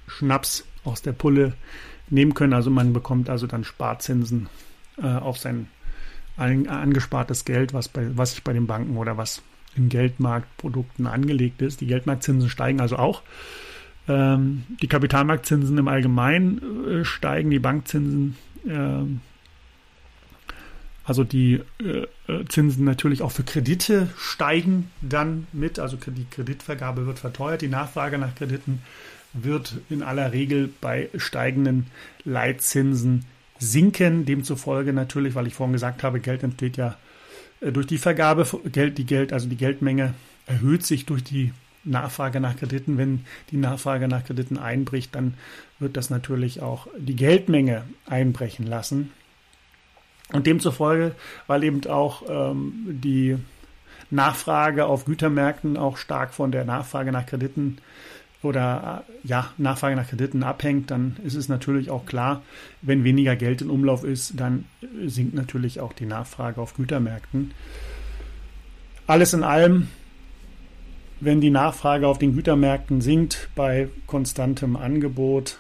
[0.07, 1.53] Schnaps aus der Pulle
[2.09, 2.53] nehmen können.
[2.55, 4.49] Also man bekommt also dann Sparzinsen
[5.01, 5.69] äh, auf sein
[6.37, 9.43] an, angespartes Geld, was, bei, was sich bei den Banken oder was
[9.77, 11.81] in Geldmarktprodukten angelegt ist.
[11.81, 13.23] Die Geldmarktzinsen steigen also auch.
[14.09, 19.05] Ähm, die Kapitalmarktzinsen im Allgemeinen äh, steigen, die Bankzinsen, äh,
[21.05, 25.79] also die äh, äh, Zinsen natürlich auch für Kredite steigen dann mit.
[25.79, 28.83] Also die Kreditvergabe wird verteuert, die Nachfrage nach Krediten
[29.33, 31.87] wird in aller Regel bei steigenden
[32.25, 33.25] Leitzinsen
[33.63, 34.25] sinken.
[34.25, 36.97] Demzufolge natürlich, weil ich vorhin gesagt habe, Geld entsteht ja
[37.61, 40.15] äh, durch die Vergabe, Geld, die Geld, also die Geldmenge
[40.47, 41.53] erhöht sich durch die
[41.85, 42.99] Nachfrage nach Krediten.
[42.99, 45.35] Wenn die Nachfrage nach Krediten einbricht, dann
[45.79, 49.13] wird das natürlich auch die Geldmenge einbrechen lassen.
[50.33, 51.15] Und demzufolge,
[51.47, 53.37] weil eben auch ähm, die
[54.11, 57.79] Nachfrage auf Gütermärkten auch stark von der Nachfrage nach Krediten
[58.43, 62.43] oder äh, ja, Nachfrage nach Krediten abhängt, dann ist es natürlich auch klar,
[62.81, 64.65] wenn weniger Geld in Umlauf ist, dann
[65.07, 67.53] sinkt natürlich auch die Nachfrage auf Gütermärkten.
[69.07, 69.89] Alles in allem,
[71.21, 75.59] wenn die Nachfrage auf den Gütermärkten sinkt bei konstantem Angebot,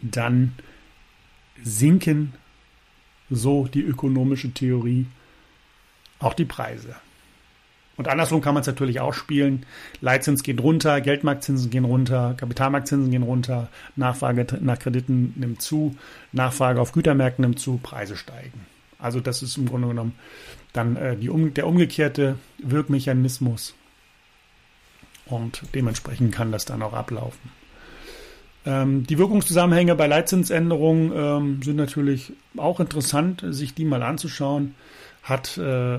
[0.00, 0.54] dann
[1.62, 2.34] sinken,
[3.28, 5.06] so die ökonomische Theorie,
[6.18, 6.96] auch die Preise.
[8.00, 9.66] Und andersrum kann man es natürlich auch spielen.
[10.00, 15.94] Leitzins geht runter, Geldmarktzinsen gehen runter, Kapitalmarktzinsen gehen runter, Nachfrage nach Krediten nimmt zu,
[16.32, 18.64] Nachfrage auf Gütermärkten nimmt zu, Preise steigen.
[18.98, 20.14] Also das ist im Grunde genommen
[20.72, 23.74] dann äh, die, um, der umgekehrte Wirkmechanismus.
[25.26, 27.50] Und dementsprechend kann das dann auch ablaufen.
[28.64, 34.74] Ähm, die Wirkungszusammenhänge bei Leitzinsänderungen ähm, sind natürlich auch interessant, sich die mal anzuschauen.
[35.22, 35.98] Hat äh,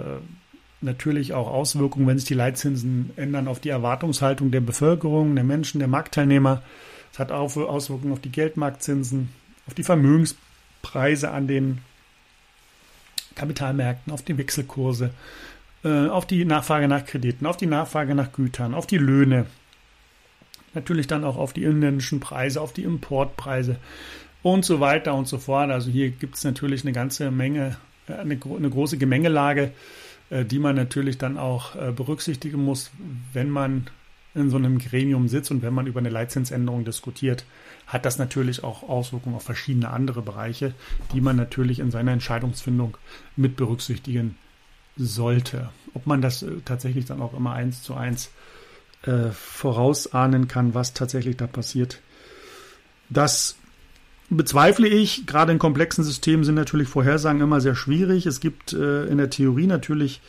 [0.82, 5.80] natürlich auch Auswirkungen, wenn sich die Leitzinsen ändern, auf die Erwartungshaltung der Bevölkerung, der Menschen,
[5.80, 6.62] der Marktteilnehmer.
[7.14, 9.30] Es hat auch Auswirkungen auf die Geldmarktzinsen,
[9.68, 11.80] auf die Vermögenspreise an den
[13.36, 15.12] Kapitalmärkten, auf die Wechselkurse,
[15.84, 19.46] äh, auf die Nachfrage nach Krediten, auf die Nachfrage nach Gütern, auf die Löhne,
[20.74, 23.78] natürlich dann auch auf die inländischen Preise, auf die Importpreise
[24.42, 25.70] und so weiter und so fort.
[25.70, 29.72] Also hier gibt es natürlich eine ganze Menge, äh, eine, eine große Gemengelage
[30.32, 32.92] die man natürlich dann auch äh, berücksichtigen muss,
[33.34, 33.88] wenn man
[34.34, 37.44] in so einem Gremium sitzt und wenn man über eine Leitzinsänderung diskutiert,
[37.86, 40.74] hat das natürlich auch Auswirkungen auf verschiedene andere Bereiche,
[41.14, 42.96] die man natürlich in seiner Entscheidungsfindung
[43.36, 44.38] mit berücksichtigen
[44.96, 45.70] sollte.
[45.94, 48.32] Ob man das äh, tatsächlich dann auch immer eins zu eins
[49.04, 52.00] äh, vorausahnen kann, was tatsächlich da passiert,
[53.10, 53.58] das
[54.38, 55.26] bezweifle ich.
[55.26, 58.26] Gerade in komplexen Systemen sind natürlich Vorhersagen immer sehr schwierig.
[58.26, 60.22] Es gibt äh, in der Theorie natürlich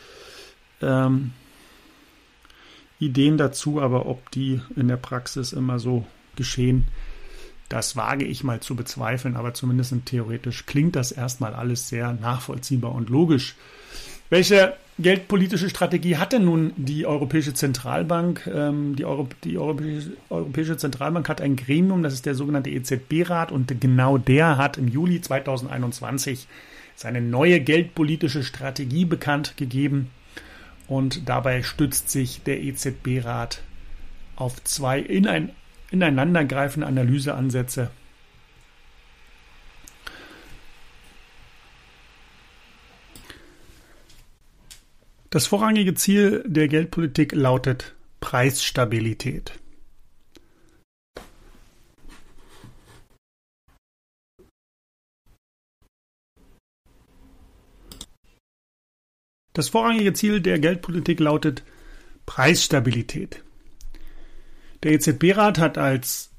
[0.81, 1.31] ähm,
[2.99, 6.85] Ideen dazu, aber ob die in der Praxis immer so geschehen,
[7.69, 9.35] das wage ich mal zu bezweifeln.
[9.35, 13.55] Aber zumindest theoretisch klingt das erstmal alles sehr nachvollziehbar und logisch.
[14.29, 18.47] Welche geldpolitische Strategie hat denn nun die Europäische Zentralbank?
[18.47, 23.51] Ähm, die, Euro, die Europäische, Europäische, Zentralbank hat ein Gremium, das ist der sogenannte EZB-Rat,
[23.51, 26.47] und genau der hat im Juli 2021
[26.95, 30.09] seine neue geldpolitische Strategie bekannt gegeben.
[30.87, 33.61] Und dabei stützt sich der EZB-Rat
[34.35, 35.51] auf zwei inein,
[35.91, 37.89] ineinandergreifende Analyseansätze
[45.33, 49.59] Das vorrangige Ziel der Geldpolitik lautet Preisstabilität.
[59.53, 61.63] Das vorrangige Ziel der Geldpolitik lautet
[62.27, 63.43] Preisstabilität.
[64.83, 66.29] Der EZB-Rat hat als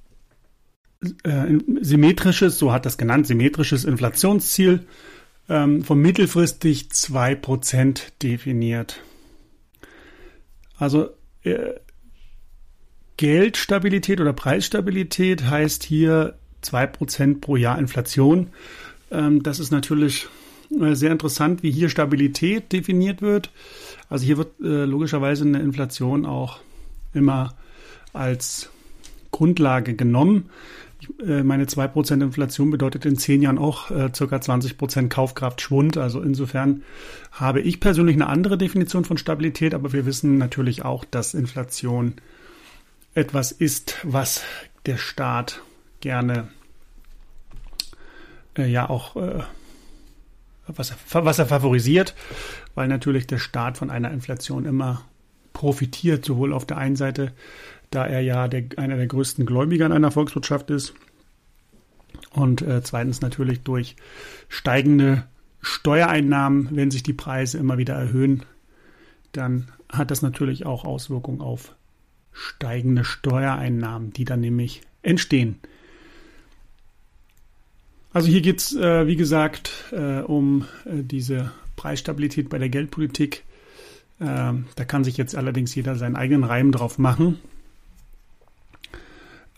[1.24, 4.86] äh, symmetrisches, so hat das genannt, symmetrisches Inflationsziel
[5.48, 9.00] ähm, von mittelfristig 2% definiert.
[10.78, 11.10] Also
[11.42, 11.74] äh,
[13.16, 18.48] Geldstabilität oder Preisstabilität heißt hier 2% pro Jahr Inflation.
[19.10, 20.26] Ähm, das ist natürlich
[20.80, 23.50] äh, sehr interessant, wie hier Stabilität definiert wird.
[24.08, 26.60] Also hier wird äh, logischerweise eine Inflation auch
[27.12, 27.54] immer
[28.12, 28.70] als
[29.30, 30.50] Grundlage genommen.
[31.24, 34.24] Äh, meine 2% Inflation bedeutet in zehn Jahren auch äh, ca.
[34.24, 35.96] 20% Kaufkraftschwund.
[35.96, 36.82] Also insofern
[37.32, 42.14] habe ich persönlich eine andere Definition von Stabilität, aber wir wissen natürlich auch, dass Inflation
[43.14, 44.42] etwas ist, was
[44.86, 45.62] der Staat
[46.00, 46.48] gerne
[48.56, 49.42] äh, ja auch äh,
[50.66, 52.14] was er, was er favorisiert,
[52.74, 55.02] weil natürlich der Staat von einer Inflation immer
[55.52, 57.32] profitiert, sowohl auf der einen Seite
[57.94, 60.94] da er ja der, einer der größten Gläubiger in einer Volkswirtschaft ist.
[62.30, 63.96] Und äh, zweitens natürlich durch
[64.48, 65.24] steigende
[65.60, 68.42] Steuereinnahmen, wenn sich die Preise immer wieder erhöhen,
[69.32, 71.74] dann hat das natürlich auch Auswirkungen auf
[72.32, 75.58] steigende Steuereinnahmen, die dann nämlich entstehen.
[78.12, 83.44] Also hier geht es, äh, wie gesagt, äh, um äh, diese Preisstabilität bei der Geldpolitik.
[84.20, 87.38] Ähm, da kann sich jetzt allerdings jeder seinen eigenen Reim drauf machen.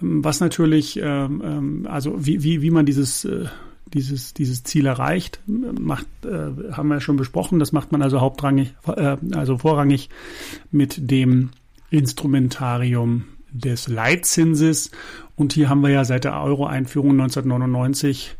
[0.01, 3.47] Was natürlich, ähm, ähm, also wie, wie, wie man dieses, äh,
[3.87, 7.59] dieses, dieses Ziel erreicht, macht, äh, haben wir schon besprochen.
[7.59, 10.11] Das macht man also hauptrangig, äh, also vorrangig
[10.71, 11.51] mit dem
[11.91, 14.91] Instrumentarium des Leitzinses.
[15.35, 18.37] Und hier haben wir ja seit der Euro-Einführung 1999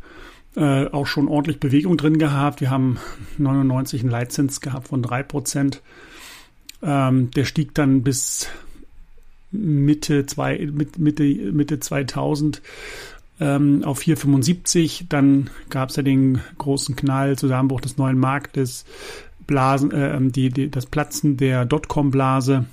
[0.55, 2.61] äh, auch schon ordentlich Bewegung drin gehabt.
[2.61, 2.97] Wir haben
[3.37, 5.81] 99 einen Leitzins gehabt von drei Prozent.
[6.81, 8.49] Ähm, der stieg dann bis
[9.57, 12.61] Mitte, zwei, Mitte, Mitte 2000
[13.39, 15.05] ähm, auf 4,75.
[15.09, 18.85] Dann gab es ja den großen Knall, Zusammenbruch des neuen Marktes,
[19.45, 22.65] Blasen, äh, die, die, das Platzen der Dotcom-Blase.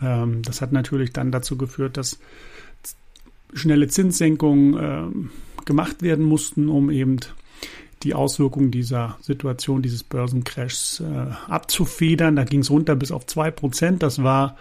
[0.00, 2.18] Ähm, das hat natürlich dann dazu geführt, dass
[3.54, 7.18] schnelle Zinssenkungen äh, gemacht werden mussten, um eben
[8.02, 12.36] die Auswirkungen dieser Situation, dieses Börsencrashs äh, abzufedern.
[12.36, 14.02] Da ging es runter bis auf zwei Prozent.
[14.02, 14.56] Das war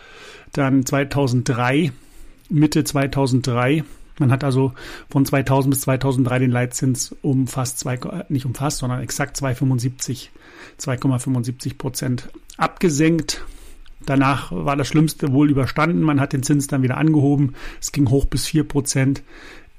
[0.54, 1.92] dann 2003,
[2.50, 3.84] Mitte 2003.
[4.20, 4.74] Man hat also
[5.10, 8.00] von 2000 bis 2003 den Leitzins um fast zwei,
[8.30, 10.28] nicht um fast, sondern exakt 2,75,
[10.80, 13.44] 2,75 Prozent abgesenkt.
[14.06, 16.02] Danach war das Schlimmste wohl überstanden.
[16.02, 17.54] Man hat den Zins dann wieder angehoben.
[17.80, 19.24] Es ging hoch bis 4 Prozent.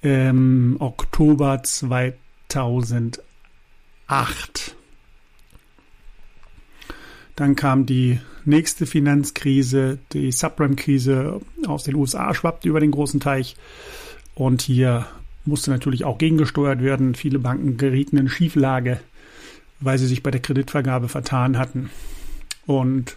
[0.03, 3.20] Ähm, Oktober 2008.
[7.37, 13.57] Dann kam die nächste Finanzkrise, die Subprime-Krise aus den USA schwappte über den großen Teich.
[14.35, 15.07] Und hier
[15.45, 17.15] musste natürlich auch gegengesteuert werden.
[17.15, 19.01] Viele Banken gerieten in Schieflage,
[19.81, 21.91] weil sie sich bei der Kreditvergabe vertan hatten.
[22.67, 23.17] Und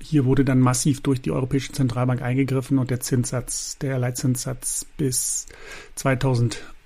[0.00, 5.46] hier wurde dann massiv durch die Europäische Zentralbank eingegriffen und der Zinssatz, der Leitzinssatz bis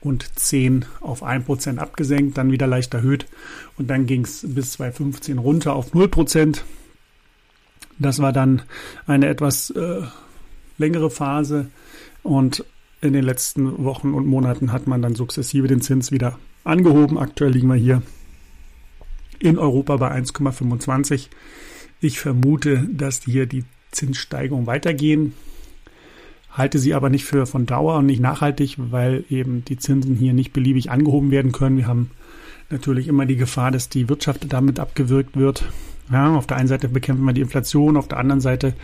[0.03, 3.27] 2010 auf 1% abgesenkt, dann wieder leicht erhöht
[3.79, 6.61] und dann ging es bis 2015 runter auf 0%.
[7.99, 8.63] Das war dann
[9.07, 10.03] eine etwas äh,
[10.79, 11.69] längere Phase
[12.23, 12.65] und
[13.01, 17.19] in den letzten Wochen und Monaten hat man dann sukzessive den Zins wieder angehoben.
[17.19, 18.03] Aktuell liegen wir hier
[19.39, 21.29] in Europa bei 1,25.
[22.01, 25.35] Ich vermute, dass hier die Zinssteigerungen weitergehen,
[26.53, 30.35] halte sie aber nicht für von Dauer und nicht nachhaltig, weil eben die Zinsen hier
[30.35, 31.79] nicht beliebig angehoben werden können.
[31.79, 32.11] Wir haben
[32.71, 35.65] natürlich immer die Gefahr, dass die Wirtschaft damit abgewirkt wird.
[36.11, 38.75] Ja, auf der einen Seite bekämpfen wir die Inflation, auf der anderen Seite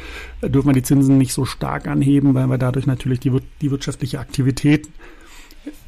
[0.43, 4.19] dürfen wir die Zinsen nicht so stark anheben, weil wir dadurch natürlich die, die wirtschaftliche
[4.21, 4.89] Aktivität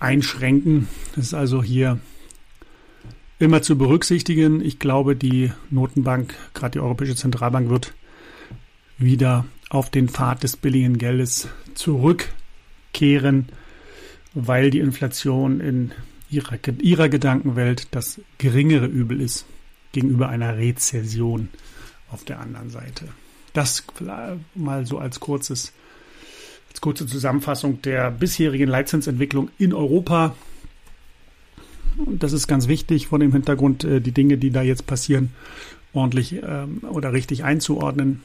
[0.00, 0.88] einschränken.
[1.14, 1.98] Das ist also hier
[3.38, 4.60] immer zu berücksichtigen.
[4.60, 7.94] Ich glaube, die Notenbank, gerade die Europäische Zentralbank, wird
[8.98, 11.48] wieder auf den Pfad des billigen Geldes
[11.80, 13.48] zurückkehren,
[14.34, 15.92] weil die Inflation in
[16.30, 19.46] ihrer, ihrer Gedankenwelt das geringere Übel ist
[19.92, 21.48] gegenüber einer Rezession
[22.10, 23.08] auf der anderen Seite.
[23.54, 23.84] Das
[24.54, 25.72] mal so als kurzes
[26.68, 30.36] als kurze Zusammenfassung der bisherigen Leitzinsentwicklung in Europa.
[31.96, 35.32] Und das ist ganz wichtig vor dem Hintergrund, äh, die Dinge, die da jetzt passieren,
[35.92, 38.22] ordentlich ähm, oder richtig einzuordnen.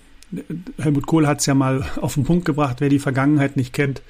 [0.77, 4.01] Helmut Kohl hat es ja mal auf den Punkt gebracht, wer die Vergangenheit nicht kennt,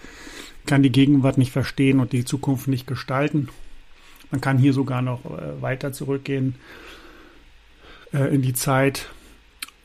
[0.66, 3.50] kann die Gegenwart nicht verstehen und die Zukunft nicht gestalten.
[4.32, 6.56] Man kann hier sogar noch äh, weiter zurückgehen
[8.14, 9.08] äh, in die Zeit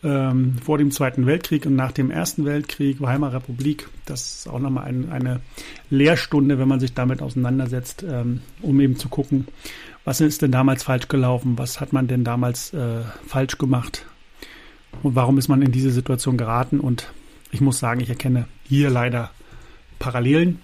[0.03, 3.89] ähm, vor dem Zweiten Weltkrieg und nach dem Ersten Weltkrieg, Weimarer Republik.
[4.07, 5.41] Das ist auch nochmal ein, eine
[5.91, 9.47] Lehrstunde, wenn man sich damit auseinandersetzt, ähm, um eben zu gucken,
[10.05, 14.07] was ist denn damals falsch gelaufen, was hat man denn damals äh, falsch gemacht
[15.03, 16.81] und warum ist man in diese Situation geraten.
[16.81, 17.13] Und
[17.51, 19.31] ich muss sagen, ich erkenne hier leider
[19.99, 20.61] Parallelen.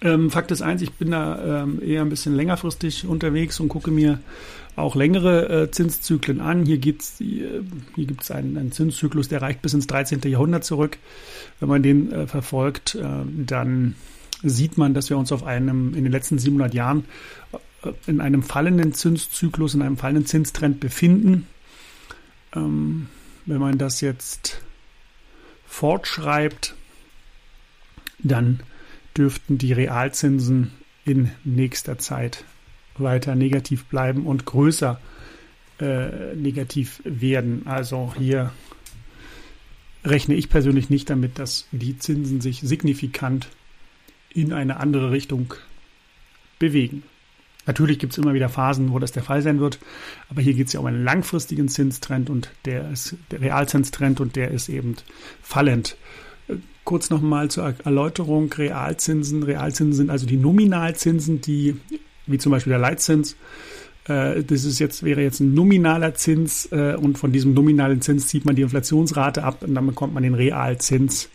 [0.00, 3.92] Ähm, Fakt ist eins, ich bin da ähm, eher ein bisschen längerfristig unterwegs und gucke
[3.92, 4.18] mir
[4.74, 6.64] auch längere äh, Zinszyklen an.
[6.64, 7.62] Hier, gibt's, hier,
[7.94, 10.20] hier gibt es einen, einen, Zinszyklus, der reicht bis ins 13.
[10.24, 10.98] Jahrhundert zurück.
[11.60, 13.06] Wenn man den äh, verfolgt, äh,
[13.46, 13.94] dann
[14.42, 17.04] sieht man, dass wir uns auf einem in den letzten 700 Jahren
[17.84, 21.46] äh, in einem fallenden Zinszyklus, in einem fallenden Zinstrend befinden.
[22.54, 23.08] Ähm,
[23.46, 24.60] wenn man das jetzt
[25.66, 26.74] fortschreibt,
[28.18, 28.60] dann
[29.16, 30.72] dürften die Realzinsen
[31.04, 32.44] in nächster Zeit
[32.96, 35.00] weiter negativ bleiben und größer
[35.80, 37.66] äh, negativ werden.
[37.66, 38.52] Also hier
[40.04, 43.48] rechne ich persönlich nicht damit, dass die Zinsen sich signifikant
[44.30, 45.54] in eine andere Richtung
[46.58, 47.02] bewegen.
[47.66, 49.78] Natürlich gibt es immer wieder Phasen, wo das der Fall sein wird,
[50.28, 54.34] aber hier geht es ja um einen langfristigen Zinstrend und der ist der Realzinstrend und
[54.34, 54.96] der ist eben
[55.42, 55.96] fallend.
[56.48, 59.44] Äh, kurz nochmal zur Erläuterung, Realzinsen.
[59.44, 61.76] Realzinsen sind also die Nominalzinsen, die
[62.26, 63.36] wie zum Beispiel der Leitzins.
[64.06, 68.26] Äh, das ist jetzt, wäre jetzt ein nominaler Zins äh, und von diesem nominalen Zins
[68.28, 71.28] zieht man die Inflationsrate ab und dann bekommt man den Realzins.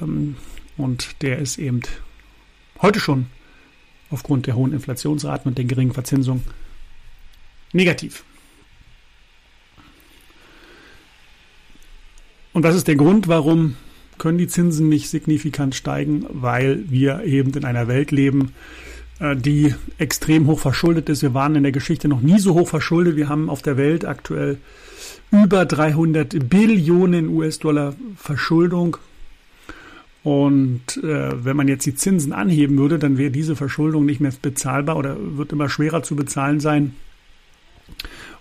[0.00, 0.36] Ähm,
[0.76, 1.80] und der ist eben
[2.80, 3.26] heute schon
[4.10, 6.42] aufgrund der hohen Inflationsraten und der geringen Verzinsung
[7.72, 8.24] negativ.
[12.52, 13.76] Und was ist der Grund, warum
[14.18, 16.26] können die Zinsen nicht signifikant steigen?
[16.28, 18.52] Weil wir eben in einer Welt leben,
[19.20, 21.22] äh, die extrem hoch verschuldet ist.
[21.22, 23.16] Wir waren in der Geschichte noch nie so hoch verschuldet.
[23.16, 24.58] Wir haben auf der Welt aktuell
[25.30, 28.96] über 300 Billionen US-Dollar Verschuldung.
[30.22, 34.32] Und äh, wenn man jetzt die Zinsen anheben würde, dann wäre diese Verschuldung nicht mehr
[34.40, 36.94] bezahlbar oder wird immer schwerer zu bezahlen sein.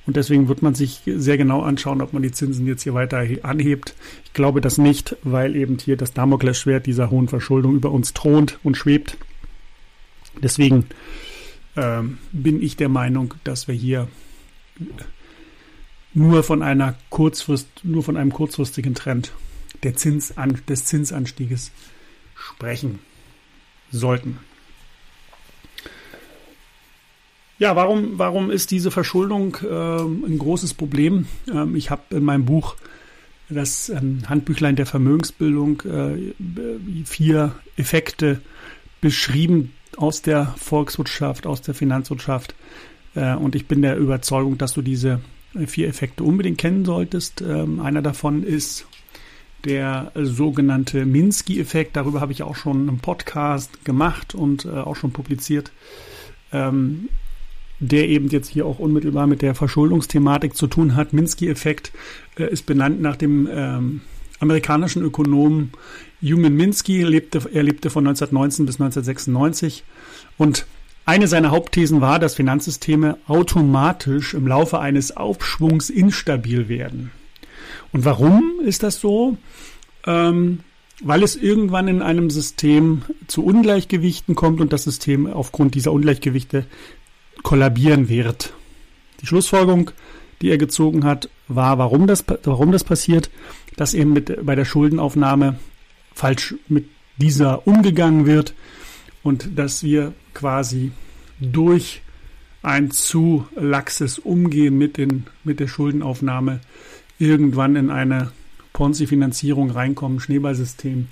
[0.05, 3.23] Und deswegen wird man sich sehr genau anschauen, ob man die Zinsen jetzt hier weiter
[3.43, 3.95] anhebt.
[4.25, 8.59] Ich glaube das nicht, weil eben hier das Damoklesschwert dieser hohen Verschuldung über uns thront
[8.63, 9.17] und schwebt.
[10.41, 10.85] Deswegen
[11.77, 14.07] ähm, bin ich der Meinung, dass wir hier
[16.13, 19.31] nur von einer Kurzfrist, nur von einem kurzfristigen Trend
[19.83, 21.71] der Zinsan, des Zinsanstieges
[22.35, 22.99] sprechen
[23.91, 24.39] sollten.
[27.59, 31.27] Ja, warum, warum ist diese Verschuldung äh, ein großes Problem?
[31.51, 32.75] Ähm, ich habe in meinem Buch
[33.49, 36.33] das ähm, Handbüchlein der Vermögensbildung äh,
[37.05, 38.39] vier Effekte
[39.01, 42.55] beschrieben aus der Volkswirtschaft, aus der Finanzwirtschaft.
[43.15, 45.19] Äh, und ich bin der Überzeugung, dass du diese
[45.65, 47.41] vier Effekte unbedingt kennen solltest.
[47.41, 48.85] Ähm, einer davon ist
[49.65, 51.95] der sogenannte Minsky-Effekt.
[51.95, 55.71] Darüber habe ich auch schon einen Podcast gemacht und äh, auch schon publiziert.
[56.51, 57.09] Ähm,
[57.79, 61.13] der eben jetzt hier auch unmittelbar mit der Verschuldungsthematik zu tun hat.
[61.13, 61.91] Minsky-Effekt
[62.37, 64.01] äh, ist benannt nach dem ähm,
[64.39, 65.71] amerikanischen Ökonomen
[66.21, 67.03] Human Minsky.
[67.03, 69.83] Lebte, er lebte von 1919 bis 1996
[70.37, 70.65] und
[71.05, 77.11] eine seiner Hauptthesen war, dass Finanzsysteme automatisch im Laufe eines Aufschwungs instabil werden.
[77.91, 79.37] Und warum ist das so?
[80.05, 80.59] Ähm,
[81.01, 86.65] weil es irgendwann in einem System zu Ungleichgewichten kommt und das System aufgrund dieser Ungleichgewichte
[87.43, 88.53] kollabieren wird.
[89.21, 89.91] Die Schlussfolgerung,
[90.41, 93.29] die er gezogen hat, war, warum das, warum das passiert,
[93.75, 95.59] dass eben mit, bei der Schuldenaufnahme
[96.13, 96.85] falsch mit
[97.17, 98.53] dieser umgegangen wird
[99.23, 100.91] und dass wir quasi
[101.39, 102.01] durch
[102.61, 106.59] ein zu laxes Umgehen mit, den, mit der Schuldenaufnahme
[107.19, 108.31] irgendwann in eine
[108.73, 111.07] Ponzi-Finanzierung reinkommen, Schneeballsystem,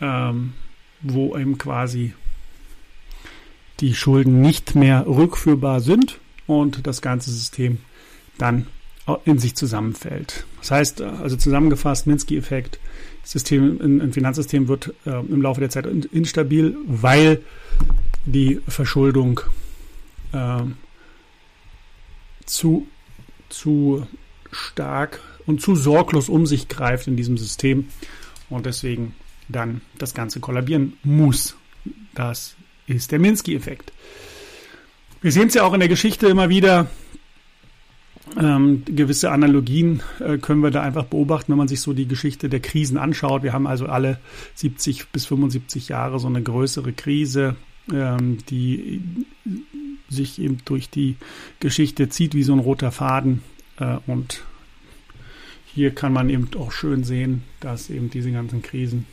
[0.00, 0.52] ähm,
[1.00, 2.12] wo eben quasi
[3.80, 7.78] die Schulden nicht mehr rückführbar sind und das ganze System
[8.36, 8.66] dann
[9.24, 10.44] in sich zusammenfällt.
[10.58, 12.78] Das heißt, also zusammengefasst, Minsky-Effekt,
[13.24, 17.42] System, ein Finanzsystem wird äh, im Laufe der Zeit instabil, weil
[18.24, 19.40] die Verschuldung
[20.32, 20.62] äh,
[22.44, 22.86] zu,
[23.48, 24.06] zu
[24.58, 27.88] stark und zu sorglos um sich greift in diesem System
[28.50, 29.14] und deswegen
[29.48, 31.56] dann das Ganze kollabieren muss.
[32.14, 32.56] Das
[32.86, 33.92] ist der Minsky-Effekt.
[35.20, 36.88] Wir sehen es ja auch in der Geschichte immer wieder.
[38.38, 42.48] Ähm, gewisse Analogien äh, können wir da einfach beobachten, wenn man sich so die Geschichte
[42.48, 43.42] der Krisen anschaut.
[43.42, 44.20] Wir haben also alle
[44.54, 47.56] 70 bis 75 Jahre so eine größere Krise,
[47.90, 49.02] ähm, die
[50.10, 51.16] sich eben durch die
[51.58, 53.42] Geschichte zieht wie so ein roter Faden.
[53.78, 54.42] Äh, und
[55.78, 59.06] hier kann man eben auch schön sehen, dass eben diese ganzen Krisen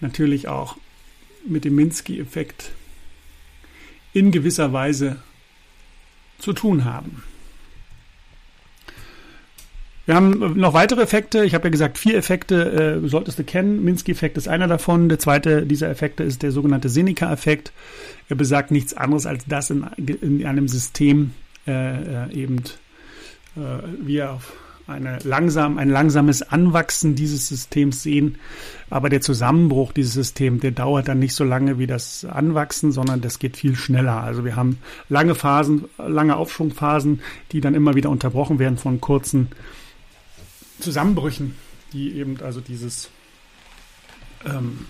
[0.00, 0.76] natürlich auch
[1.46, 2.72] mit dem Minsky-Effekt
[4.12, 5.22] in gewisser Weise
[6.40, 7.22] zu tun haben.
[10.06, 11.44] Wir haben noch weitere Effekte.
[11.44, 13.84] Ich habe ja gesagt, vier Effekte äh, solltest du kennen.
[13.84, 15.08] Minsky-Effekt ist einer davon.
[15.08, 17.72] Der zweite dieser Effekte ist der sogenannte Seneca-Effekt.
[18.28, 19.86] Er besagt nichts anderes, als dass in,
[20.20, 21.30] in einem System
[21.68, 22.58] äh, äh eben
[23.54, 23.60] äh,
[24.00, 24.52] wir auf
[24.86, 28.38] eine langsam, ein langsames Anwachsen dieses Systems sehen.
[28.90, 33.20] Aber der Zusammenbruch dieses Systems, der dauert dann nicht so lange wie das Anwachsen, sondern
[33.20, 34.22] das geht viel schneller.
[34.22, 34.78] Also wir haben
[35.08, 37.20] lange Phasen, lange Aufschwungphasen,
[37.52, 39.48] die dann immer wieder unterbrochen werden von kurzen
[40.80, 41.54] Zusammenbrüchen,
[41.92, 43.10] die eben also dieses
[44.44, 44.80] ähm,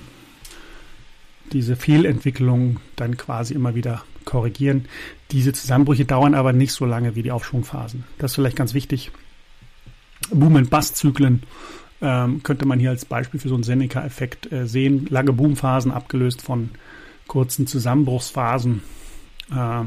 [1.52, 4.86] diese Fehlentwicklung dann quasi immer wieder korrigieren.
[5.30, 8.04] Diese Zusammenbrüche dauern aber nicht so lange wie die Aufschwungphasen.
[8.18, 9.10] Das ist vielleicht ganz wichtig.
[10.32, 11.42] Boom- and Bust-Zyklen
[12.00, 15.06] ähm, könnte man hier als Beispiel für so einen Seneca-Effekt äh, sehen.
[15.08, 16.70] Lange Boomphasen abgelöst von
[17.28, 18.82] kurzen Zusammenbruchsphasen.
[19.50, 19.84] Äh,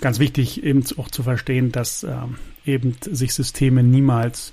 [0.00, 2.16] ganz wichtig eben auch zu verstehen, dass äh,
[2.64, 4.52] eben sich Systeme niemals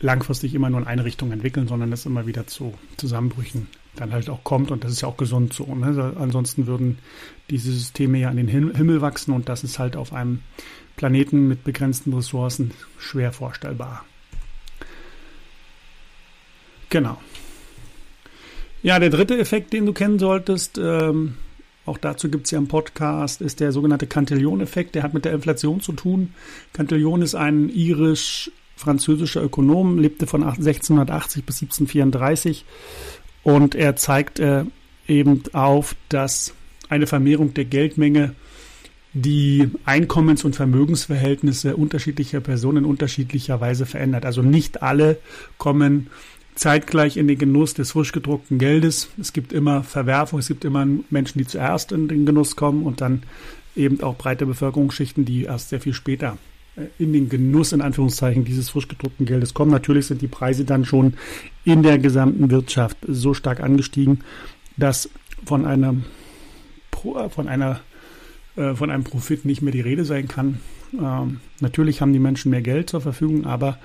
[0.00, 4.28] langfristig immer nur in eine Richtung entwickeln, sondern es immer wieder zu Zusammenbrüchen dann halt
[4.28, 5.72] auch kommt und das ist ja auch gesund so.
[5.72, 6.14] Ne?
[6.18, 6.98] Ansonsten würden
[7.50, 10.40] diese Systeme ja an den Himmel wachsen und das ist halt auf einem
[10.96, 14.04] Planeten mit begrenzten Ressourcen schwer vorstellbar.
[16.90, 17.20] Genau.
[18.82, 21.34] Ja, der dritte Effekt, den du kennen solltest, ähm,
[21.86, 24.94] auch dazu gibt es ja einen Podcast, ist der sogenannte Cantillon-Effekt.
[24.94, 26.32] Der hat mit der Inflation zu tun.
[26.72, 32.64] Cantillon ist ein irisch-französischer Ökonom, lebte von 1680 bis 1734
[33.42, 34.64] und er zeigt äh,
[35.06, 36.54] eben auf, dass
[36.88, 38.34] eine Vermehrung der Geldmenge
[39.14, 44.26] die Einkommens- und Vermögensverhältnisse unterschiedlicher Personen unterschiedlicher Weise verändert.
[44.26, 45.18] Also nicht alle
[45.56, 46.08] kommen
[46.56, 49.08] zeitgleich in den Genuss des frisch gedruckten Geldes.
[49.20, 53.00] Es gibt immer Verwerfung, es gibt immer Menschen, die zuerst in den Genuss kommen und
[53.00, 53.22] dann
[53.76, 56.36] eben auch breite Bevölkerungsschichten, die erst sehr viel später
[56.76, 59.70] äh, in den Genuss in Anführungszeichen dieses frisch gedruckten Geldes kommen.
[59.70, 61.14] Natürlich sind die Preise dann schon
[61.64, 64.20] in der gesamten Wirtschaft so stark angestiegen,
[64.76, 65.08] dass
[65.44, 66.04] von einem
[67.30, 67.80] von einer
[68.56, 70.60] äh, von einem Profit nicht mehr die Rede sein kann.
[70.92, 73.78] Ähm, natürlich haben die Menschen mehr Geld zur Verfügung, aber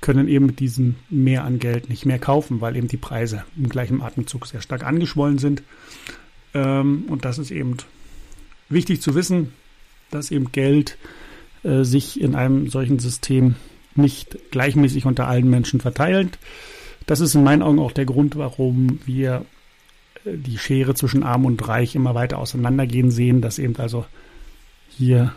[0.00, 3.68] können eben mit diesem Mehr an Geld nicht mehr kaufen, weil eben die Preise im
[3.68, 5.62] gleichen Atemzug sehr stark angeschwollen sind.
[6.54, 7.76] Ähm, und das ist eben
[8.68, 9.52] wichtig zu wissen,
[10.10, 10.96] dass eben Geld
[11.62, 13.56] äh, sich in einem solchen System
[13.94, 16.38] nicht gleichmäßig unter allen Menschen verteilt.
[17.06, 19.44] Das ist in meinen Augen auch der Grund, warum wir
[20.36, 24.06] die Schere zwischen Arm und Reich immer weiter auseinandergehen sehen, dass eben also
[24.88, 25.32] hier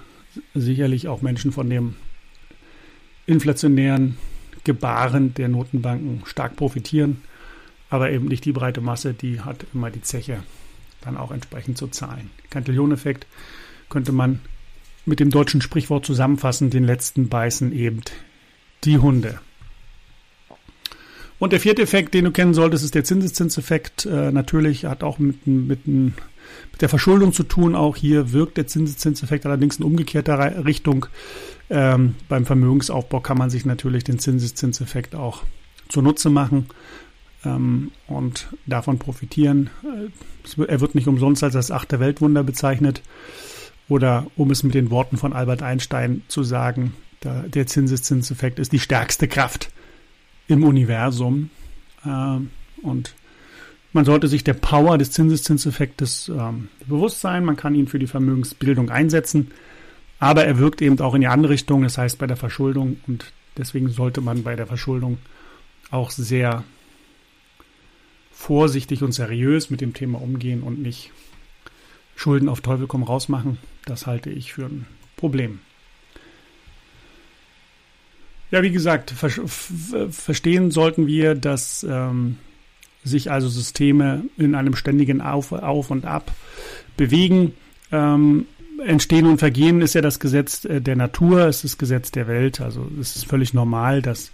[0.54, 1.96] sicherlich auch Menschen von dem
[3.26, 4.18] inflationären
[4.64, 7.22] Gebaren der Notenbanken stark profitieren,
[7.90, 10.44] aber eben nicht die breite Masse, die hat immer die Zeche
[11.02, 12.30] dann auch entsprechend zu zahlen.
[12.50, 13.26] Cantillon-Effekt
[13.90, 14.40] könnte man
[15.06, 18.02] mit dem deutschen Sprichwort zusammenfassen, den letzten beißen eben
[18.84, 19.40] die Hunde.
[21.42, 24.06] Und der vierte Effekt, den du kennen solltest, ist der Zinseszinseffekt.
[24.06, 26.14] Äh, natürlich hat auch mit, mit, mit
[26.80, 27.74] der Verschuldung zu tun.
[27.74, 31.08] Auch hier wirkt der Zinseszinseffekt allerdings in umgekehrter Richtung.
[31.72, 35.42] Ähm, beim Vermögensaufbau kann man sich natürlich den Zinseszinseffekt auch
[35.90, 36.68] zunutze machen
[37.44, 39.72] ähm, und davon profitieren.
[39.84, 43.02] Äh, er wird nicht umsonst als das achte Weltwunder bezeichnet.
[43.90, 48.74] Oder um es mit den Worten von Albert Einstein zu sagen, der, der Zinseszinseffekt ist
[48.74, 49.72] die stärkste Kraft
[50.48, 51.50] im Universum.
[52.06, 52.50] Ähm,
[52.82, 53.16] und
[53.94, 57.44] man sollte sich der Power des Zinseszinseffektes ähm, bewusst sein.
[57.44, 59.52] Man kann ihn für die Vermögensbildung einsetzen,
[60.20, 62.98] aber er wirkt eben auch in die andere Richtung, das heißt bei der Verschuldung.
[63.08, 65.18] Und deswegen sollte man bei der Verschuldung
[65.90, 66.64] auch sehr
[68.32, 71.12] vorsichtig und seriös mit dem Thema umgehen und nicht
[72.16, 73.58] Schulden auf Teufel komm raus machen.
[73.86, 74.86] Das halte ich für ein
[75.18, 75.60] Problem.
[78.52, 79.30] Ja, wie gesagt, ver
[80.10, 82.38] verstehen sollten wir, dass ähm,
[83.04, 86.32] sich also Systeme in einem ständigen Auf, Auf und Ab
[86.98, 87.54] bewegen.
[87.92, 88.46] Ähm,
[88.86, 92.28] Entstehen und Vergehen ist ja das Gesetz äh, der Natur, es ist das Gesetz der
[92.28, 92.62] Welt.
[92.62, 94.32] Also es ist völlig normal, dass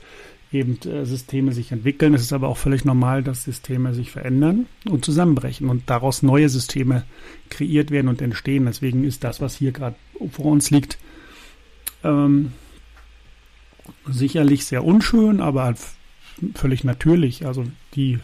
[0.51, 2.13] eben äh, Systeme sich entwickeln.
[2.13, 6.49] Es ist aber auch völlig normal, dass Systeme sich verändern und zusammenbrechen und daraus neue
[6.49, 7.03] Systeme
[7.49, 8.65] kreiert werden und entstehen.
[8.65, 9.95] Deswegen ist das, was hier gerade
[10.32, 10.97] vor uns liegt,
[12.03, 12.53] ähm,
[14.09, 15.75] sicherlich sehr unschön, aber
[16.55, 17.45] völlig natürlich.
[17.45, 17.65] Also
[17.95, 18.19] die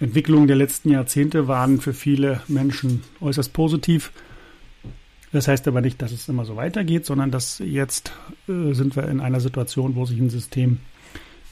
[0.00, 4.12] Entwicklungen der letzten Jahrzehnte waren für viele Menschen äußerst positiv.
[5.32, 8.12] Das heißt aber nicht, dass es immer so weitergeht, sondern dass jetzt
[8.48, 10.78] äh, sind wir in einer Situation, wo sich ein System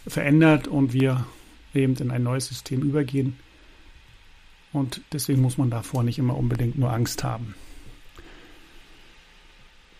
[0.06, 1.26] verändert und wir
[1.74, 3.36] eben in ein neues System übergehen.
[4.72, 7.54] Und deswegen muss man davor nicht immer unbedingt nur Angst haben.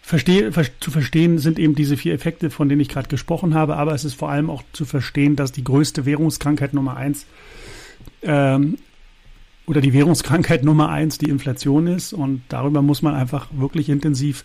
[0.07, 0.51] Versteh,
[0.81, 4.05] zu verstehen sind eben diese vier Effekte, von denen ich gerade gesprochen habe, aber es
[4.05, 7.25] ist vor allem auch zu verstehen, dass die größte Währungskrankheit Nummer eins
[8.21, 8.77] ähm,
[9.65, 14.45] oder die Währungskrankheit Nummer eins die Inflation ist und darüber muss man einfach wirklich intensiv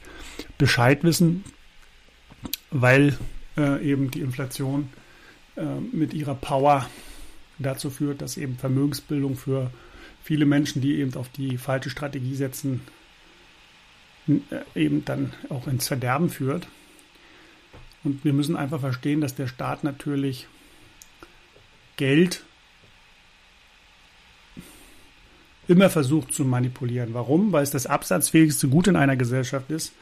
[0.57, 1.43] Bescheid wissen,
[2.72, 3.18] weil
[3.57, 4.88] äh, eben die Inflation
[5.57, 6.89] äh, mit ihrer Power
[7.57, 9.72] dazu führt, dass eben Vermögensbildung für
[10.24, 12.80] viele Menschen, die eben auf die falsche Strategie setzen,
[14.75, 16.67] eben dann auch ins Verderben führt.
[18.03, 20.47] Und wir müssen einfach verstehen, dass der Staat natürlich
[21.97, 22.43] Geld
[25.67, 27.13] immer versucht zu manipulieren.
[27.13, 27.51] Warum?
[27.51, 29.93] Weil es das absatzfähigste Gut in einer Gesellschaft ist.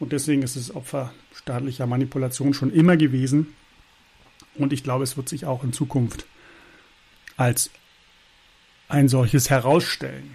[0.00, 3.54] Und deswegen ist es Opfer staatlicher Manipulation schon immer gewesen.
[4.56, 6.26] Und ich glaube, es wird sich auch in Zukunft
[7.36, 7.70] als
[8.88, 10.34] ein solches herausstellen.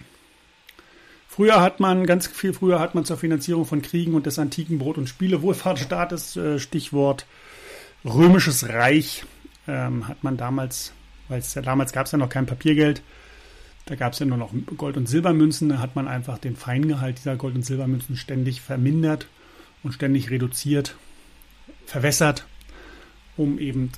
[1.38, 4.80] Früher hat man, ganz viel früher hat man zur Finanzierung von Kriegen und des antiken
[4.80, 7.28] Brot- und Spielewohlfahrtsstaates, äh, Stichwort
[8.04, 9.24] Römisches Reich,
[9.68, 10.94] ähm, hat man damals,
[11.28, 13.04] weil es ja damals gab es ja noch kein Papiergeld,
[13.86, 17.20] da gab es ja nur noch Gold- und Silbermünzen, da hat man einfach den Feingehalt
[17.20, 19.28] dieser Gold- und Silbermünzen ständig vermindert
[19.84, 20.96] und ständig reduziert,
[21.86, 22.48] verwässert,
[23.36, 23.92] um eben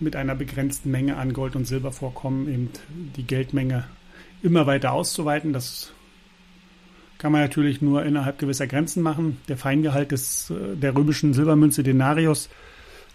[0.00, 2.70] mit einer begrenzten Menge an Gold- und Silbervorkommen eben
[3.14, 3.84] die Geldmenge
[4.42, 5.52] immer weiter auszuweiten.
[5.52, 5.92] Das
[7.18, 9.38] kann man natürlich nur innerhalb gewisser Grenzen machen.
[9.48, 12.48] Der Feingehalt des, äh, der römischen Silbermünze Denarius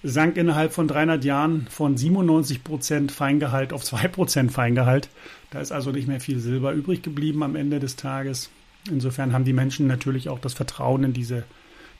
[0.03, 5.09] sank innerhalb von 300 Jahren von 97 Prozent Feingehalt auf 2 Prozent Feingehalt.
[5.51, 8.49] Da ist also nicht mehr viel Silber übrig geblieben am Ende des Tages.
[8.89, 11.45] Insofern haben die Menschen natürlich auch das Vertrauen in diese,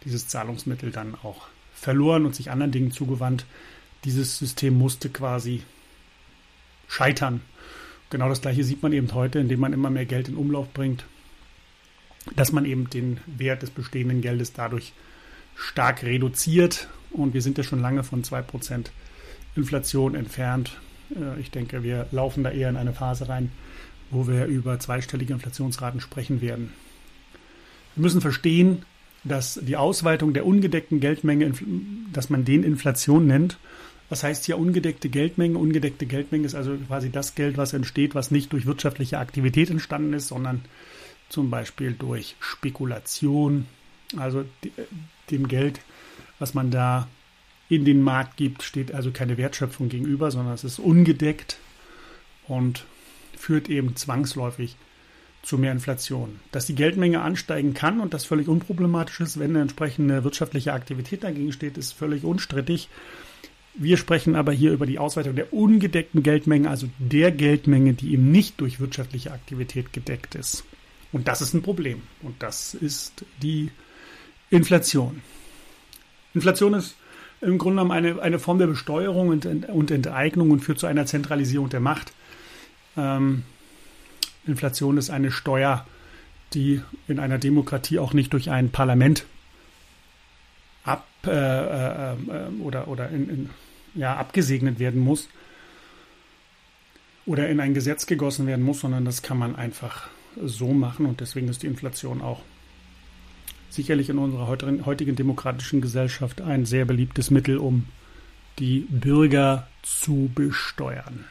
[0.04, 3.46] dieses Zahlungsmittel dann auch verloren und sich anderen Dingen zugewandt.
[4.04, 5.64] Dieses System musste quasi
[6.90, 7.40] scheitern.
[8.10, 11.06] Genau das gleiche sieht man eben heute, indem man immer mehr Geld in Umlauf bringt
[12.36, 14.94] dass man eben den Wert des bestehenden Geldes dadurch
[15.56, 16.88] stark reduziert.
[17.12, 18.86] Und wir sind ja schon lange von 2%
[19.56, 20.78] Inflation entfernt.
[21.16, 23.52] Äh, ich denke, wir laufen da eher in eine Phase rein,
[24.10, 26.74] wo wir über zweistellige Inflationsraten sprechen werden.
[27.96, 28.84] Wir müssen verstehen,
[29.24, 31.54] dass die Ausweitung der ungedeckten Geldmenge,
[32.12, 33.58] dass man den Inflation nennt.
[34.10, 35.58] Was heißt hier ungedeckte Geldmenge?
[35.58, 40.14] Ungedeckte Geldmenge ist also quasi das Geld, was entsteht, was nicht durch wirtschaftliche Aktivität entstanden
[40.14, 40.62] ist, sondern
[41.34, 43.66] zum Beispiel durch Spekulation,
[44.18, 44.46] also
[45.32, 45.80] dem Geld,
[46.38, 47.08] was man da
[47.70, 51.58] in den Markt gibt, steht also keine Wertschöpfung gegenüber, sondern es ist ungedeckt
[52.48, 52.86] und
[53.36, 54.76] führt eben zwangsläufig
[55.42, 56.40] zu mehr Inflation.
[56.52, 61.24] Dass die Geldmenge ansteigen kann und das völlig unproblematisch ist, wenn eine entsprechende wirtschaftliche Aktivität
[61.24, 62.90] dagegen steht, ist völlig unstrittig.
[63.74, 68.30] Wir sprechen aber hier über die Ausweitung der ungedeckten Geldmenge, also der Geldmenge, die eben
[68.30, 70.64] nicht durch wirtschaftliche Aktivität gedeckt ist.
[71.14, 72.02] Und das ist ein Problem.
[72.22, 73.72] Und das ist die
[74.50, 75.22] Inflation.
[76.34, 76.98] Inflation ist
[77.40, 81.06] im Grunde genommen eine, eine Form der Besteuerung und, und Enteignung und führt zu einer
[81.06, 82.14] Zentralisierung der Macht.
[82.98, 83.44] Ähm,
[84.46, 85.86] Inflation ist eine Steuer,
[86.54, 89.26] die in einer Demokratie auch nicht durch ein Parlament
[90.84, 92.16] ab äh, äh, äh,
[92.62, 93.50] oder, oder in, in,
[93.96, 95.30] ja, abgesegnet werden muss
[97.26, 100.10] oder in ein Gesetz gegossen werden muss, sondern das kann man einfach
[100.44, 102.42] so machen und deswegen ist die Inflation auch
[103.70, 107.86] sicherlich in unserer heutigen demokratischen Gesellschaft ein sehr beliebtes Mittel, um
[108.60, 111.26] die Bürger zu besteuern.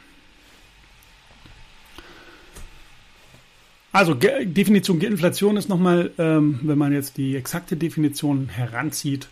[3.93, 9.29] Also Definition Inflation ist nochmal, ähm, wenn man jetzt die exakte Definition heranzieht,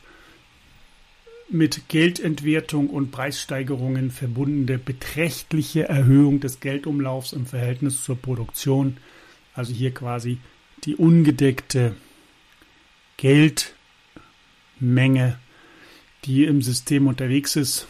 [1.48, 8.98] mit Geldentwertung und Preissteigerungen verbundene beträchtliche Erhöhung des Geldumlaufs im Verhältnis zur Produktion.
[9.54, 10.38] Also hier quasi
[10.84, 11.94] die ungedeckte
[13.16, 13.74] Geldmenge,
[16.24, 17.86] die im System unterwegs ist.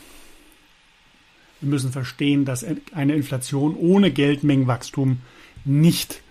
[1.61, 5.18] Wir müssen verstehen, dass eine Inflation ohne Geldmengenwachstum
[5.64, 6.22] nicht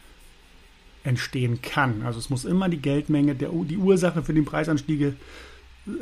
[1.03, 2.01] entstehen kann.
[2.01, 5.15] Also es muss immer die Geldmenge, der, die Ursache für den Preisanstiege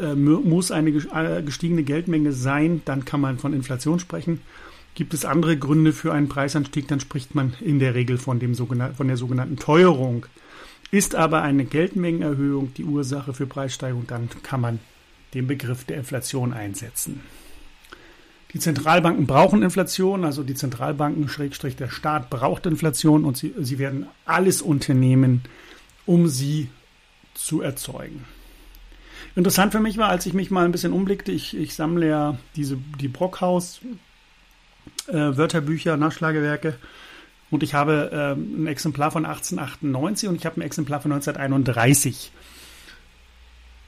[0.01, 4.41] äh, muss eine äh, gestiegene Geldmenge sein, dann kann man von Inflation sprechen.
[4.97, 8.55] Gibt es andere Gründe für einen Preisanstieg, dann spricht man in der Regel von, dem
[8.55, 10.25] von der sogenannten Teuerung.
[10.89, 14.79] Ist aber eine Geldmengenerhöhung die Ursache für Preissteigerung, dann kann man
[15.35, 17.21] den Begriff der Inflation einsetzen.
[18.53, 23.77] Die Zentralbanken brauchen Inflation, also die Zentralbanken, Schrägstrich der Staat braucht Inflation und sie, sie
[23.77, 25.43] werden alles unternehmen,
[26.07, 26.69] um sie
[27.35, 28.25] zu erzeugen.
[29.35, 32.39] Interessant für mich war, als ich mich mal ein bisschen umblickte, ich, ich sammle ja
[32.55, 33.81] diese, die Brockhaus
[35.07, 36.75] äh, Wörterbücher, Nachschlagewerke
[37.49, 42.31] und ich habe äh, ein Exemplar von 1898 und ich habe ein Exemplar von 1931.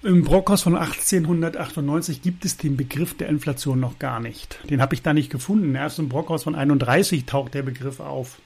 [0.01, 4.59] Im Brockhaus von 1898 gibt es den Begriff der Inflation noch gar nicht.
[4.69, 5.75] Den habe ich da nicht gefunden.
[5.75, 8.39] Erst im Brockhaus von 31 taucht der Begriff auf.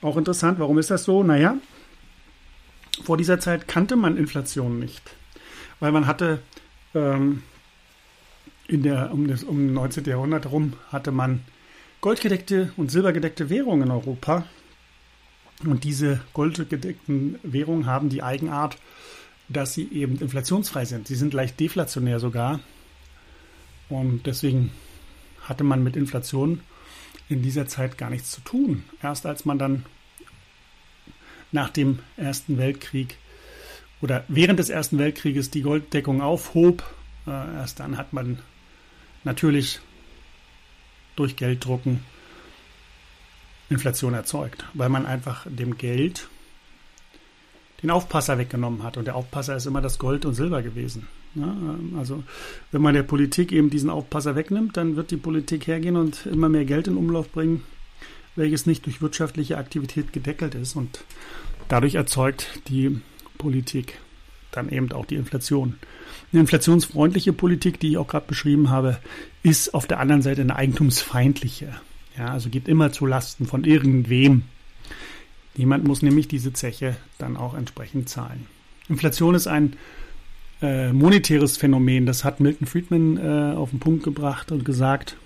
[0.00, 1.24] Auch interessant, warum ist das so?
[1.24, 1.56] Naja,
[3.02, 5.02] vor dieser Zeit kannte man Inflation nicht.
[5.80, 6.40] Weil man hatte
[6.94, 7.42] ähm,
[8.68, 10.04] in der, um, das, um 19.
[10.04, 11.40] Jahrhundert herum hatte man
[12.00, 14.46] goldgedeckte und silbergedeckte Währungen in Europa.
[15.64, 18.78] Und diese goldgedeckten Währungen haben die Eigenart,
[19.48, 21.08] dass sie eben inflationsfrei sind.
[21.08, 22.60] Sie sind leicht deflationär sogar.
[23.88, 24.70] Und deswegen
[25.42, 26.60] hatte man mit Inflation
[27.28, 28.84] in dieser Zeit gar nichts zu tun.
[29.02, 29.84] Erst als man dann
[31.52, 33.18] nach dem Ersten Weltkrieg
[34.00, 36.82] oder während des Ersten Weltkrieges die Golddeckung aufhob,
[37.26, 38.38] äh, erst dann hat man
[39.24, 39.80] natürlich
[41.16, 42.00] durch Gelddrucken
[43.70, 46.28] Inflation erzeugt, weil man einfach dem Geld
[47.82, 48.96] den Aufpasser weggenommen hat.
[48.96, 51.06] Und der Aufpasser ist immer das Gold und Silber gewesen.
[51.34, 52.22] Ja, ähm, also
[52.72, 56.48] wenn man der Politik eben diesen Aufpasser wegnimmt, dann wird die Politik hergehen und immer
[56.48, 57.62] mehr Geld in Umlauf bringen,
[58.36, 60.74] welches nicht durch wirtschaftliche Aktivität gedeckelt ist.
[60.74, 61.04] Und
[61.68, 63.00] dadurch erzeugt die
[63.38, 63.98] Politik
[64.50, 65.78] dann eben auch die Inflation.
[66.32, 68.98] Eine inflationsfreundliche Politik, die ich auch gerade beschrieben habe,
[69.42, 71.74] ist auf der anderen Seite eine eigentumsfeindliche.
[72.16, 74.42] Ja, also geht immer zu Lasten von irgendwem.
[75.54, 78.46] Jemand muss nämlich diese Zeche dann auch entsprechend zahlen.
[78.88, 79.76] Inflation ist ein
[80.62, 82.06] äh, monetäres Phänomen.
[82.06, 85.16] Das hat Milton Friedman äh, auf den Punkt gebracht und gesagt,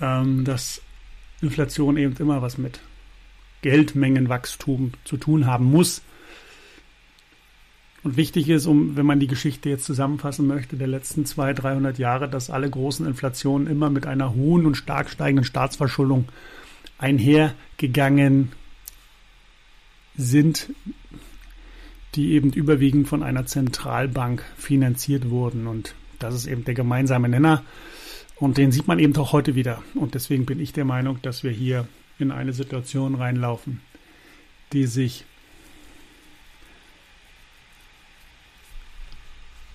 [0.00, 0.82] ähm, dass
[1.40, 2.80] Inflation eben immer was mit
[3.62, 6.02] Geldmengenwachstum zu tun haben muss.
[8.06, 11.98] Und wichtig ist, um, wenn man die Geschichte jetzt zusammenfassen möchte, der letzten 200, 300
[11.98, 16.26] Jahre, dass alle großen Inflationen immer mit einer hohen und stark steigenden Staatsverschuldung
[16.98, 18.52] einhergegangen
[20.16, 20.72] sind,
[22.14, 25.66] die eben überwiegend von einer Zentralbank finanziert wurden.
[25.66, 27.64] Und das ist eben der gemeinsame Nenner.
[28.36, 29.82] Und den sieht man eben auch heute wieder.
[29.96, 31.88] Und deswegen bin ich der Meinung, dass wir hier
[32.20, 33.80] in eine Situation reinlaufen,
[34.72, 35.24] die sich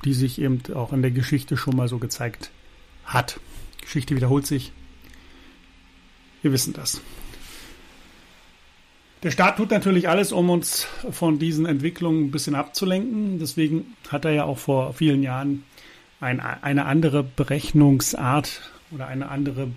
[0.06, 2.52] die sich eben auch in der Geschichte schon mal so gezeigt
[3.06, 3.40] hat.
[3.82, 4.72] Geschichte wiederholt sich.
[6.42, 7.02] Wir wissen das.
[9.24, 13.38] Der Staat tut natürlich alles, um uns von diesen Entwicklungen ein bisschen abzulenken.
[13.38, 15.64] Deswegen hat er ja auch vor vielen Jahren
[16.20, 19.70] ein, eine andere Berechnungsart oder eine andere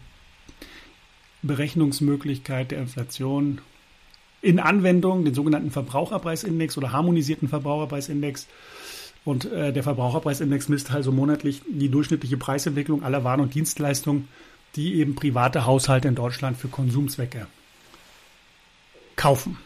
[1.43, 3.61] Berechnungsmöglichkeit der Inflation
[4.41, 8.47] in Anwendung, den sogenannten Verbraucherpreisindex oder harmonisierten Verbraucherpreisindex.
[9.25, 14.29] Und äh, der Verbraucherpreisindex misst also monatlich die durchschnittliche Preisentwicklung aller Waren und Dienstleistungen,
[14.77, 17.47] die eben private Haushalte in Deutschland für Konsumzwecke
[19.17, 19.57] kaufen.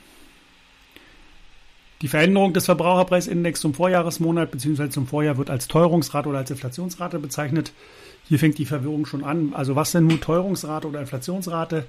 [2.01, 4.89] Die Veränderung des Verbraucherpreisindex zum Vorjahresmonat bzw.
[4.91, 7.73] zum Vorjahr wird als Teuerungsrate oder als Inflationsrate bezeichnet.
[8.29, 9.53] Hier fängt die Verwirrung schon an.
[9.55, 11.87] Also was denn nun Teuerungsrate oder Inflationsrate?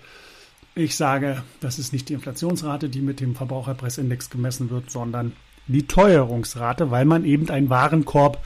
[0.74, 5.34] Ich sage, das ist nicht die Inflationsrate, die mit dem Verbraucherpreisindex gemessen wird, sondern
[5.70, 8.44] die Teuerungsrate, weil man eben einen Warenkorb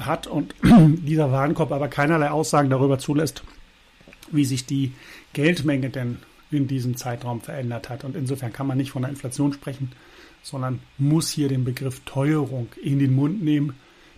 [0.00, 3.42] hat und dieser Warenkorb aber keinerlei Aussagen darüber zulässt,
[4.30, 4.92] wie sich die
[5.32, 6.18] Geldmenge denn
[6.50, 8.04] in diesem Zeitraum verändert hat.
[8.04, 9.92] Und insofern kann man nicht von der Inflation sprechen,
[10.42, 13.74] sondern muss hier den Begriff Teuerung in den Mund nehmen.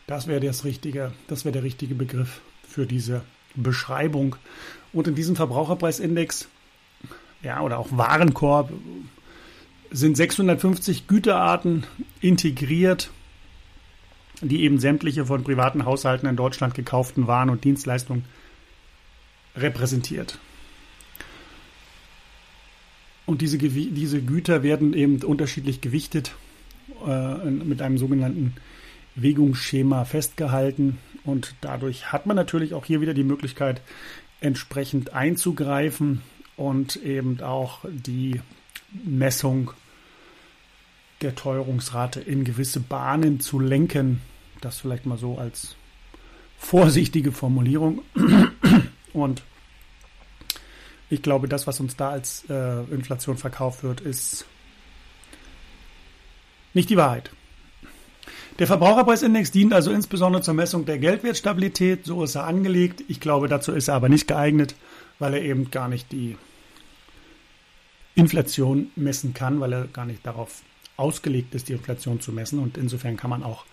[0.07, 3.23] Das wäre das richtige, das wäre der richtige Begriff für diese
[3.55, 4.37] Beschreibung.
[4.93, 6.49] Und in diesem Verbraucherpreisindex,
[7.43, 8.73] ja, oder auch Warenkorb,
[9.93, 11.85] sind 650 Güterarten
[12.21, 13.11] integriert,
[14.41, 18.25] die eben sämtliche von privaten Haushalten in Deutschland gekauften Waren und Dienstleistungen
[19.55, 20.39] repräsentiert.
[23.27, 26.35] Und diese, diese Güter werden eben unterschiedlich gewichtet,
[27.07, 28.55] äh, mit einem sogenannten
[29.15, 30.99] Wegungsschema festgehalten.
[31.25, 33.81] Und dadurch hat man natürlich auch hier wieder die Möglichkeit,
[34.41, 36.23] entsprechend einzugreifen
[36.57, 38.41] und eben auch die
[39.05, 39.71] Messung
[41.23, 44.21] der Teuerungsrate in gewisse Bahnen zu lenken.
[44.61, 45.77] Das vielleicht mal so als
[46.59, 48.03] vorsichtige Formulierung.
[49.13, 49.43] Und
[51.11, 54.47] ich glaube, das, was uns da als äh, Inflation verkauft wird, ist
[56.75, 57.31] nicht die Wahrheit.
[58.59, 62.05] Der Verbraucherpreisindex dient also insbesondere zur Messung der Geldwertstabilität.
[62.05, 63.03] So ist er angelegt.
[63.09, 64.75] Ich glaube, dazu ist er aber nicht geeignet,
[65.19, 66.37] weil er eben gar nicht die
[68.15, 70.63] Inflation messen kann, weil er gar nicht darauf
[71.03, 72.59] ausgelegt ist, die Inflation zu messen.
[72.59, 73.65] Und insofern kann man auch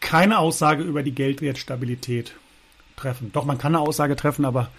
[0.00, 2.34] keine Aussage über die Geldwertstabilität
[2.96, 3.30] treffen.
[3.32, 4.70] Doch man kann eine Aussage treffen, aber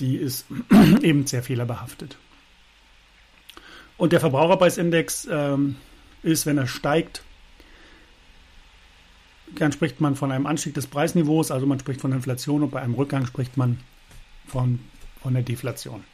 [0.00, 0.46] die ist
[1.02, 2.16] eben sehr fehlerbehaftet.
[3.96, 5.76] Und der Verbraucherpreisindex ähm,
[6.22, 7.22] ist, wenn er steigt,
[9.54, 12.80] dann spricht man von einem Anstieg des Preisniveaus, also man spricht von Inflation und bei
[12.80, 13.78] einem Rückgang spricht man
[14.46, 14.80] von,
[15.22, 16.04] von der Deflation.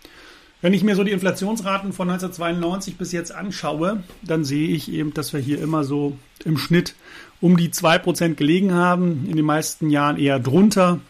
[0.62, 5.12] Wenn ich mir so die Inflationsraten von 1992 bis jetzt anschaue, dann sehe ich eben,
[5.12, 6.94] dass wir hier immer so im Schnitt
[7.40, 11.00] um die 2% gelegen haben, in den meisten Jahren eher drunter.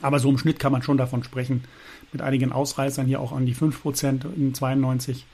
[0.00, 1.64] Aber so im Schnitt kann man schon davon sprechen,
[2.12, 5.26] mit einigen Ausreißern hier auch an die 5% in 92,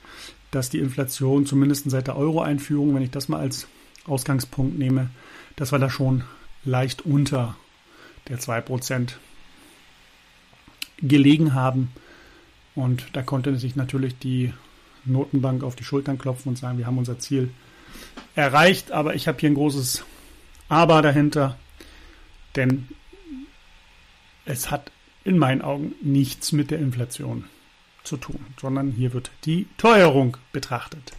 [0.49, 3.67] dass die Inflation zumindest seit der Euro-Einführung, wenn ich das mal als
[4.07, 5.11] Ausgangspunkt nehme,
[5.55, 6.23] dass wir da schon
[6.65, 7.55] leicht unter
[8.27, 9.11] der 2%
[10.99, 11.91] gelegen haben.
[12.75, 14.53] Und da konnte sich natürlich die
[15.05, 17.49] Notenbank auf die Schultern klopfen und sagen, wir haben unser Ziel
[18.35, 18.91] erreicht.
[18.91, 20.03] Aber ich habe hier ein großes
[20.67, 21.57] Aber dahinter,
[22.55, 22.87] denn
[24.45, 24.91] es hat
[25.23, 27.45] in meinen Augen nichts mit der Inflation
[28.03, 31.11] zu tun, sondern hier wird die Teuerung betrachtet.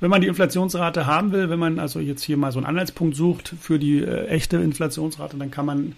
[0.00, 3.16] Wenn man die Inflationsrate haben will, wenn man also jetzt hier mal so einen Anhaltspunkt
[3.16, 5.94] sucht für die äh, echte Inflationsrate, dann kann man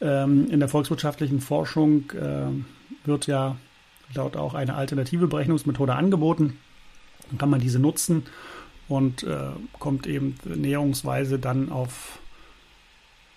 [0.00, 3.56] ähm, in der volkswirtschaftlichen Forschung äh, wird ja
[4.14, 6.58] laut auch eine alternative Berechnungsmethode angeboten.
[7.28, 8.24] Dann kann man diese nutzen
[8.88, 12.18] und äh, kommt eben näherungsweise dann auf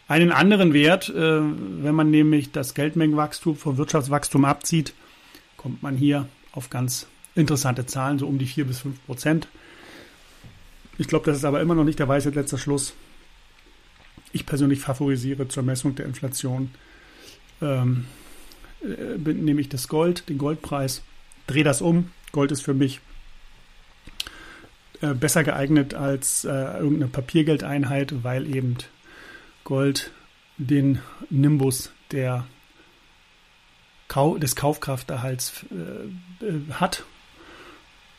[0.07, 1.09] einen anderen Wert.
[1.09, 4.93] Äh, wenn man nämlich das Geldmengenwachstum vom Wirtschaftswachstum abzieht,
[5.55, 9.47] kommt man hier auf ganz interessante Zahlen, so um die 4 bis 5 Prozent.
[10.97, 12.95] Ich glaube, das ist aber immer noch nicht der Weisheit letzter Schluss.
[14.33, 16.71] Ich persönlich favorisiere zur Messung der Inflation
[17.61, 18.05] ähm,
[18.83, 21.01] äh, nämlich das Gold, den Goldpreis.
[21.47, 22.11] Drehe das um.
[22.31, 22.99] Gold ist für mich
[25.01, 28.77] äh, besser geeignet als äh, irgendeine Papiergeldeinheit, weil eben
[29.63, 30.11] Gold
[30.57, 30.99] den
[31.29, 32.47] Nimbus der
[34.07, 37.03] Kau des Kaufkrafterhalts äh, äh, hat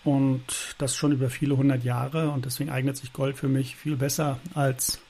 [0.05, 0.45] und
[0.79, 4.39] das schon über viele hundert Jahre und deswegen eignet sich Gold für mich viel besser
[4.55, 5.01] als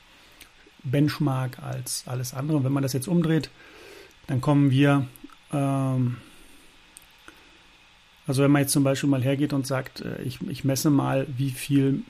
[0.85, 2.59] Benchmark, als alles andere.
[2.59, 3.51] Und wenn man das jetzt umdreht,
[4.27, 5.07] dann kommen wir
[5.53, 6.17] ähm,
[8.29, 11.27] Also wenn man jetzt zum Beispiel mal hergeht und sagt, äh, ich, ich messe mal,
[11.37, 12.03] wie viel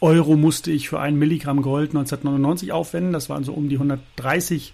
[0.00, 4.72] Euro musste ich für ein Milligramm Gold 1999 aufwenden, das waren so um die 130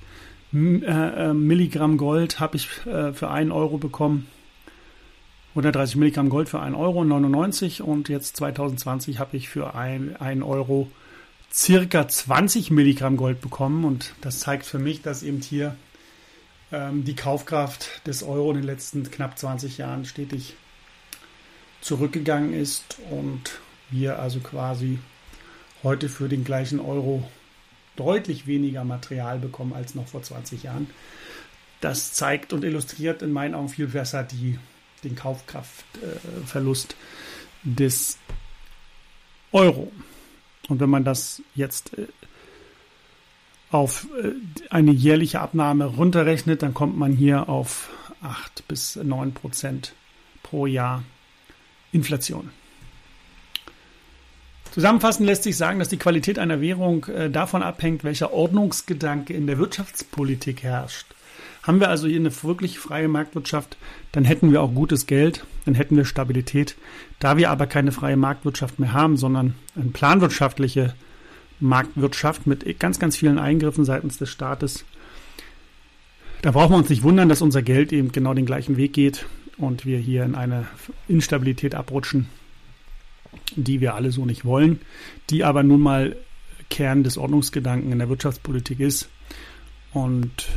[0.55, 4.27] äh, äh, Milligramm Gold habe ich für einen Euro bekommen.
[5.51, 10.91] 130 Milligramm Gold für 1,99 Euro und jetzt 2020 habe ich für 1 Euro
[11.53, 15.77] circa 20 Milligramm Gold bekommen und das zeigt für mich, dass eben hier
[16.73, 20.55] ähm, die Kaufkraft des Euro in den letzten knapp 20 Jahren stetig
[21.81, 23.59] zurückgegangen ist und
[23.91, 24.99] wir also quasi
[25.83, 27.29] heute für den gleichen Euro
[27.97, 30.89] deutlich weniger Material bekommen als noch vor 20 Jahren.
[31.81, 34.59] Das zeigt und illustriert in meinen Augen viel besser die,
[35.05, 36.97] den Kaufkraftverlust äh,
[37.65, 38.19] des
[39.51, 39.93] Euro.
[40.69, 42.07] Und wenn man das jetzt äh,
[43.71, 44.33] auf äh,
[44.71, 47.91] eine jährliche Abnahme runterrechnet, dann kommt man hier auf
[48.23, 49.95] 8 bis 9 Prozent
[50.43, 51.03] pro Jahr
[51.91, 52.51] Inflation.
[54.73, 59.47] Zusammenfassend lässt sich sagen, dass die Qualität einer Währung äh, davon abhängt, welcher Ordnungsgedanke in
[59.47, 61.07] der Wirtschaftspolitik herrscht.
[61.63, 63.77] Haben wir also hier eine wirklich freie Marktwirtschaft,
[64.11, 66.77] dann hätten wir auch gutes Geld, dann hätten wir Stabilität.
[67.21, 70.95] Da wir aber keine freie Marktwirtschaft mehr haben, sondern eine planwirtschaftliche
[71.61, 74.85] Marktwirtschaft mit ganz, ganz vielen Eingriffen seitens des Staates,
[76.43, 79.27] da brauchen wir uns nicht wundern, dass unser Geld eben genau den gleichen Weg geht
[79.59, 80.67] und wir hier in eine
[81.07, 82.29] Instabilität abrutschen,
[83.55, 84.81] die wir alle so nicht wollen,
[85.31, 86.17] die aber nun mal
[86.69, 89.09] Kern des Ordnungsgedanken in der Wirtschaftspolitik ist.
[89.93, 90.49] Und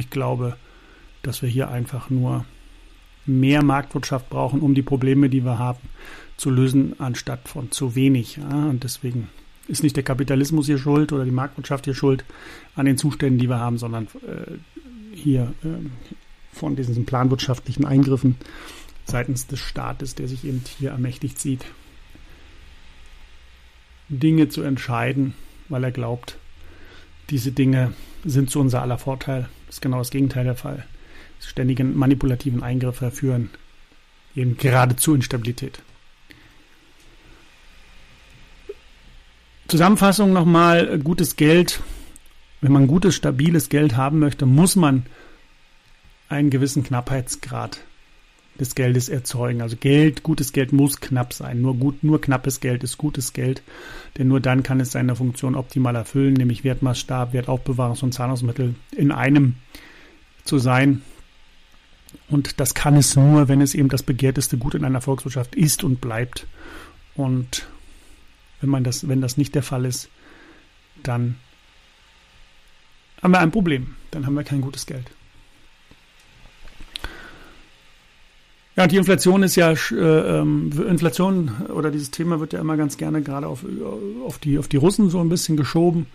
[0.00, 0.56] ich glaube,
[1.22, 2.44] dass wir hier einfach nur
[3.26, 5.80] mehr Marktwirtschaft brauchen, um die Probleme, die wir haben,
[6.36, 8.38] zu lösen, anstatt von zu wenig.
[8.38, 9.28] und deswegen
[9.68, 12.24] ist nicht der Kapitalismus hier schuld oder die Marktwirtschaft hier schuld
[12.74, 15.68] an den Zuständen, die wir haben, sondern äh, hier äh,
[16.52, 18.36] von diesen planwirtschaftlichen Eingriffen
[19.04, 21.64] seitens des Staates, der sich eben hier ermächtigt sieht,
[24.08, 25.34] Dinge zu entscheiden,
[25.68, 26.38] weil er glaubt,
[27.28, 27.92] diese Dinge
[28.24, 29.48] sind zu unser aller Vorteil.
[29.66, 30.84] Das ist genau das Gegenteil der Fall.
[31.40, 33.50] Ständige manipulativen Eingriffe führen
[34.36, 35.80] eben gerade zu Instabilität.
[39.68, 41.80] Zusammenfassung nochmal, gutes Geld.
[42.60, 45.06] Wenn man gutes, stabiles Geld haben möchte, muss man
[46.28, 47.80] einen gewissen Knappheitsgrad
[48.60, 49.62] des Geldes erzeugen.
[49.62, 51.60] Also Geld, gutes Geld muss knapp sein.
[51.60, 53.62] Nur gut, nur knappes Geld ist gutes Geld,
[54.18, 59.10] denn nur dann kann es seine Funktion optimal erfüllen, nämlich Wertmaßstab, Wertaufbewahrungs- und Zahlungsmittel in
[59.10, 59.56] einem
[60.44, 61.02] zu sein.
[62.28, 65.82] Und das kann es nur, wenn es eben das begehrteste Gut in einer Volkswirtschaft ist
[65.82, 66.46] und bleibt.
[67.14, 67.68] Und
[68.60, 70.08] wenn man das, wenn das nicht der Fall ist,
[71.02, 71.36] dann
[73.22, 73.94] haben wir ein Problem.
[74.10, 75.10] Dann haben wir kein gutes Geld.
[78.76, 82.76] Ja, und die Inflation ist ja, äh, ähm, Inflation oder dieses Thema wird ja immer
[82.76, 83.64] ganz gerne gerade auf,
[84.24, 86.06] auf, die, auf die Russen so ein bisschen geschoben,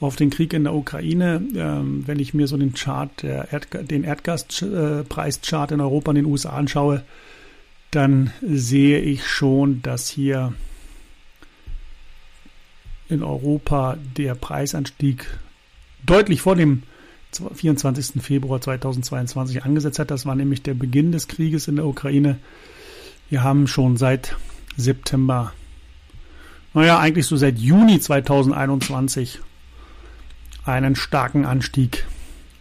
[0.00, 1.42] auf den Krieg in der Ukraine.
[1.54, 6.24] Ähm, wenn ich mir so den Chart, der Erd, den Erdgaspreischart in Europa und den
[6.24, 7.04] USA anschaue,
[7.90, 10.54] dann sehe ich schon, dass hier
[13.10, 15.26] in Europa der Preisanstieg
[16.06, 16.84] deutlich vor dem
[17.32, 18.22] 24.
[18.22, 20.10] Februar 2022 angesetzt hat.
[20.10, 22.38] Das war nämlich der Beginn des Krieges in der Ukraine.
[23.28, 24.36] Wir haben schon seit
[24.76, 25.52] September,
[26.74, 29.40] naja, eigentlich so seit Juni 2021
[30.64, 32.06] einen starken Anstieg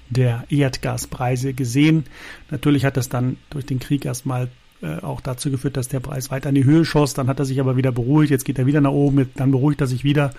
[0.09, 2.05] der Erdgaspreise gesehen.
[2.49, 4.49] Natürlich hat das dann durch den Krieg erstmal
[4.81, 7.13] äh, auch dazu geführt, dass der Preis weiter in die Höhe schoss.
[7.13, 8.31] Dann hat er sich aber wieder beruhigt.
[8.31, 9.29] Jetzt geht er wieder nach oben.
[9.35, 10.31] Dann beruhigt er sich wieder.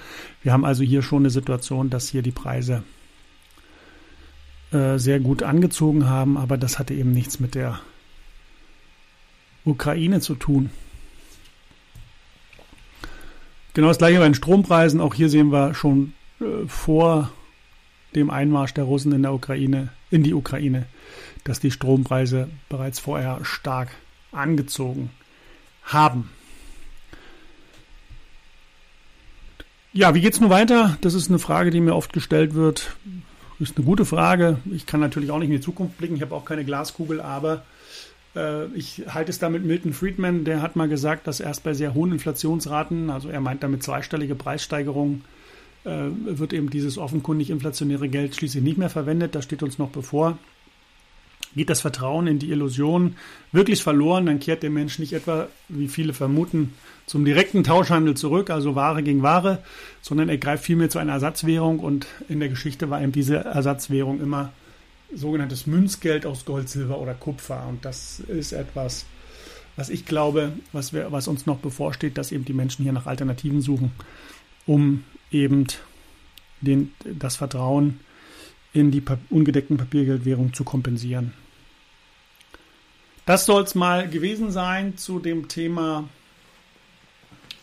[0.43, 2.83] Wir haben also hier schon eine Situation, dass hier die Preise
[4.73, 7.81] äh, sehr gut angezogen haben, aber das hatte eben nichts mit der
[9.64, 10.71] Ukraine zu tun.
[13.75, 15.01] Genau das gleiche bei den Strompreisen.
[15.01, 17.31] Auch hier sehen wir schon äh, vor
[18.14, 20.87] dem Einmarsch der Russen in der Ukraine, in die Ukraine,
[21.45, 23.91] dass die Strompreise bereits vorher stark
[24.33, 25.11] angezogen
[25.85, 26.31] haben.
[29.93, 30.97] Ja, wie geht's nun weiter?
[31.01, 32.97] Das ist eine Frage, die mir oft gestellt wird.
[33.61, 34.59] Das ist eine gute Frage.
[34.73, 36.17] Ich kann natürlich auch nicht in die Zukunft blicken.
[36.17, 37.63] Ich habe auch keine Glaskugel, aber
[38.35, 40.45] äh, ich halte es da mit Milton Friedman.
[40.45, 44.35] Der hat mal gesagt, dass erst bei sehr hohen Inflationsraten, also er meint damit zweistellige
[44.35, 45.25] Preissteigerungen,
[45.85, 49.35] äh, wird eben dieses offenkundig inflationäre Geld schließlich nicht mehr verwendet.
[49.35, 50.39] Das steht uns noch bevor
[51.55, 53.17] geht das Vertrauen in die Illusion
[53.53, 56.73] wirklich verloren, dann kehrt der Mensch nicht etwa, wie viele vermuten,
[57.07, 59.63] zum direkten Tauschhandel zurück, also Ware gegen Ware,
[60.01, 64.21] sondern er greift vielmehr zu einer Ersatzwährung und in der Geschichte war eben diese Ersatzwährung
[64.21, 64.53] immer
[65.13, 67.67] sogenanntes Münzgeld aus Gold, Silber oder Kupfer.
[67.69, 69.07] Und das ist etwas,
[69.75, 73.07] was ich glaube, was, wir, was uns noch bevorsteht, dass eben die Menschen hier nach
[73.07, 73.91] Alternativen suchen,
[74.67, 75.67] um eben
[76.61, 77.99] den, das Vertrauen
[78.73, 81.33] in die ungedeckten Papiergeldwährungen zu kompensieren.
[83.27, 86.09] Das soll es mal gewesen sein zu dem Thema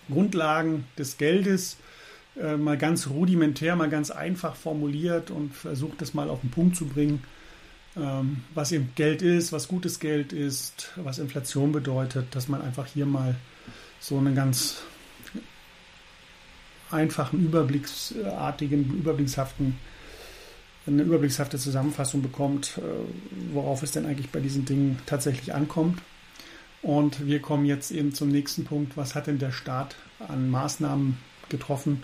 [0.09, 1.77] Grundlagen des Geldes.
[2.39, 6.75] Äh, mal ganz rudimentär, mal ganz einfach formuliert und versucht das mal auf den Punkt
[6.75, 7.23] zu bringen,
[7.95, 12.85] ähm, was eben Geld ist, was gutes Geld ist, was Inflation bedeutet, dass man einfach
[12.85, 13.35] hier mal
[13.99, 14.83] so einen ganz
[16.91, 19.77] einfachen, überblicksartigen, überblickshaften
[20.87, 26.01] eine überblickshafte Zusammenfassung bekommt, äh, worauf es denn eigentlich bei diesen Dingen tatsächlich ankommt.
[26.81, 28.95] Und wir kommen jetzt eben zum nächsten Punkt.
[28.95, 29.95] Was hat denn der Staat
[30.27, 31.17] an Maßnahmen
[31.49, 32.03] getroffen,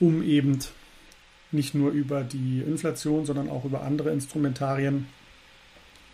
[0.00, 0.58] um eben
[1.50, 5.06] nicht nur über die Inflation, sondern auch über andere Instrumentarien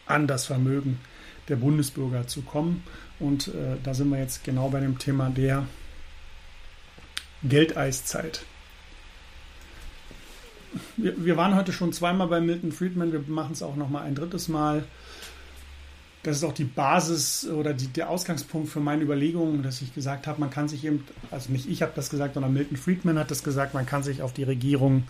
[0.07, 1.01] an das Vermögen
[1.49, 2.85] der Bundesbürger zu kommen.
[3.19, 5.67] Und äh, da sind wir jetzt genau bei dem Thema der
[7.43, 8.45] Geldeiszeit
[10.97, 14.03] wir, wir waren heute schon zweimal bei Milton Friedman, wir machen es auch noch mal
[14.03, 14.85] ein drittes Mal.
[16.22, 20.27] Das ist auch die Basis oder die, der Ausgangspunkt für meine Überlegungen, dass ich gesagt
[20.27, 23.31] habe, man kann sich eben, also nicht ich habe das gesagt, sondern Milton Friedman hat
[23.31, 25.05] das gesagt, man kann sich auf die Regierung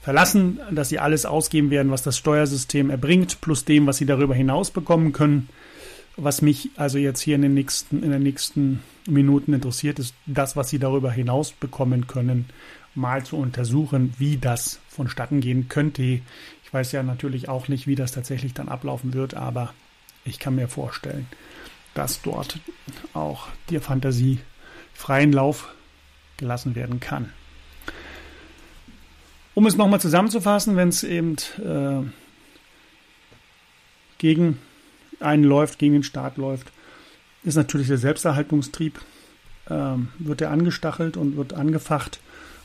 [0.00, 4.34] verlassen, dass sie alles ausgeben werden, was das Steuersystem erbringt, plus dem, was sie darüber
[4.34, 5.48] hinaus bekommen können.
[6.16, 10.54] Was mich also jetzt hier in den nächsten, in den nächsten Minuten interessiert, ist das,
[10.54, 12.44] was sie darüber hinaus bekommen können
[12.94, 16.02] mal zu untersuchen, wie das vonstatten gehen könnte.
[16.02, 19.72] Ich weiß ja natürlich auch nicht, wie das tatsächlich dann ablaufen wird, aber
[20.24, 21.26] ich kann mir vorstellen,
[21.94, 22.58] dass dort
[23.12, 24.38] auch die Fantasie
[24.92, 25.74] freien Lauf
[26.36, 27.32] gelassen werden kann.
[29.54, 32.02] Um es nochmal zusammenzufassen, wenn es eben äh,
[34.18, 34.58] gegen
[35.20, 36.72] einen läuft, gegen den Staat läuft,
[37.44, 39.00] ist natürlich der Selbsterhaltungstrieb,
[39.66, 42.20] äh, wird er angestachelt und wird angefacht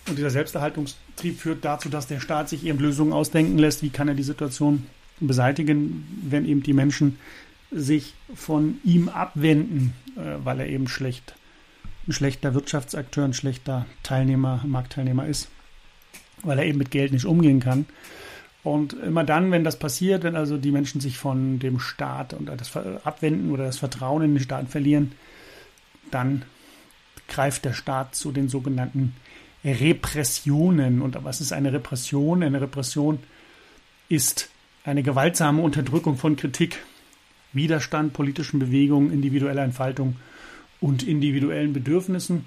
[0.10, 4.08] und dieser Selbsterhaltungstrieb führt dazu, dass der Staat sich eben Lösungen ausdenken lässt, wie kann
[4.08, 4.86] er die Situation
[5.20, 7.18] beseitigen, wenn eben die Menschen
[7.72, 11.36] sich von ihm abwenden, äh, weil er eben schlecht,
[12.08, 15.50] ein schlechter Wirtschaftsakteur, ein schlechter Teilnehmer, Marktteilnehmer ist,
[16.42, 17.86] weil er eben mit Geld nicht umgehen kann.
[18.64, 22.48] Und immer dann, wenn das passiert, wenn also die Menschen sich von dem Staat und
[22.48, 25.14] das abwenden oder das Vertrauen in den Staat verlieren,
[26.12, 26.44] dann
[27.28, 29.16] greift der Staat zu den sogenannten
[29.64, 31.02] Repressionen.
[31.02, 32.44] Und was ist eine Repression?
[32.44, 33.20] Eine Repression
[34.08, 34.50] ist
[34.84, 36.80] eine gewaltsame Unterdrückung von Kritik,
[37.54, 40.16] Widerstand, politischen Bewegungen, individueller Entfaltung
[40.82, 42.46] und individuellen Bedürfnissen.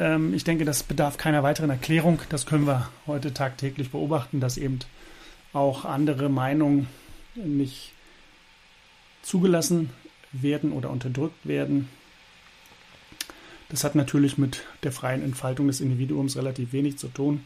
[0.00, 2.20] Ähm, ich denke, das bedarf keiner weiteren Erklärung.
[2.28, 4.80] Das können wir heute tagtäglich beobachten, dass eben
[5.52, 6.88] auch andere Meinungen
[7.34, 7.92] nicht
[9.22, 9.90] zugelassen
[10.32, 11.88] werden oder unterdrückt werden.
[13.72, 17.42] Das hat natürlich mit der freien Entfaltung des Individuums relativ wenig zu tun.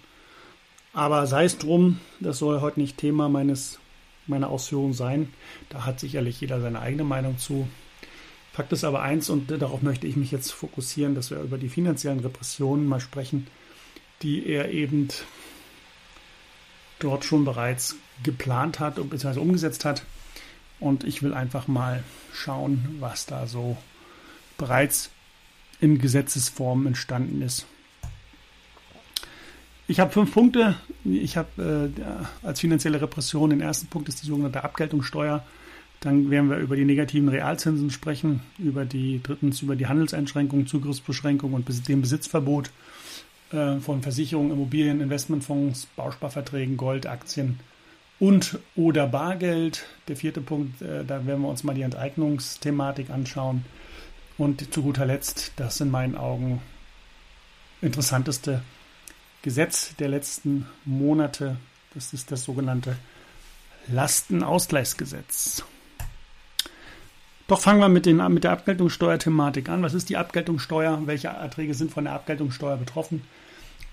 [0.92, 3.78] Aber sei es drum, das soll heute nicht Thema meines,
[4.26, 5.32] meiner Ausführung sein.
[5.68, 7.68] Da hat sicherlich jeder seine eigene Meinung zu.
[8.52, 11.68] Fakt ist aber eins, und darauf möchte ich mich jetzt fokussieren, dass wir über die
[11.68, 13.46] finanziellen Repressionen mal sprechen,
[14.22, 15.08] die er eben
[16.98, 19.38] dort schon bereits geplant hat bzw.
[19.38, 20.02] umgesetzt hat.
[20.80, 22.02] Und ich will einfach mal
[22.32, 23.76] schauen, was da so
[24.58, 25.10] bereits
[25.80, 27.66] in Gesetzesform entstanden ist.
[29.88, 30.74] Ich habe fünf Punkte.
[31.04, 35.44] Ich habe äh, als finanzielle Repression den ersten Punkt ist die sogenannte Abgeltungssteuer.
[36.00, 41.56] Dann werden wir über die negativen Realzinsen sprechen, über die drittens über die Handelseinschränkungen, Zugriffsbeschränkungen
[41.56, 42.70] und den Besitzverbot
[43.52, 47.60] äh, von Versicherungen, Immobilien, Investmentfonds, Bausparverträgen, Gold, Aktien
[48.18, 49.86] und oder Bargeld.
[50.08, 53.64] Der vierte Punkt, äh, da werden wir uns mal die Enteignungsthematik anschauen.
[54.38, 56.60] Und zu guter Letzt, das in meinen Augen
[57.80, 58.62] interessanteste
[59.42, 61.56] Gesetz der letzten Monate,
[61.94, 62.96] das ist das sogenannte
[63.88, 65.64] Lastenausgleichsgesetz.
[67.48, 69.82] Doch fangen wir mit, den, mit der Abgeltungssteuerthematik an.
[69.82, 71.00] Was ist die Abgeltungssteuer?
[71.06, 73.22] Welche Erträge sind von der Abgeltungssteuer betroffen?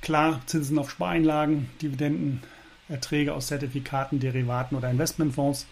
[0.01, 2.41] Klar, Zinsen auf Spareinlagen, Dividenden,
[2.89, 5.67] Erträge aus Zertifikaten, Derivaten oder Investmentfonds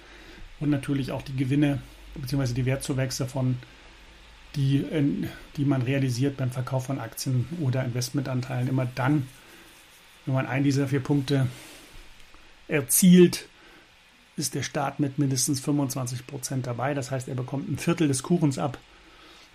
[0.60, 1.82] und natürlich auch die Gewinne
[2.16, 2.54] bzw.
[2.54, 3.58] die Wertzuwächse von
[4.56, 4.86] die,
[5.56, 8.68] die man realisiert beim Verkauf von Aktien oder Investmentanteilen.
[8.68, 9.28] Immer dann,
[10.26, 11.48] wenn man einen dieser vier Punkte
[12.68, 13.48] erzielt,
[14.38, 16.94] ist der Staat mit mindestens 25 Prozent dabei.
[16.94, 18.78] Das heißt, er bekommt ein Viertel des Kuchens ab.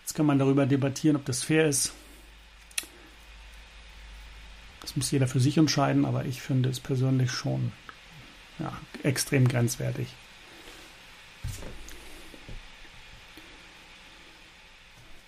[0.03, 1.93] Jetzt kann man darüber debattieren, ob das fair ist.
[4.81, 7.73] Das muss jeder für sich entscheiden, aber ich finde es persönlich schon
[8.61, 8.73] ja,
[9.03, 10.07] extrem grenzwertig.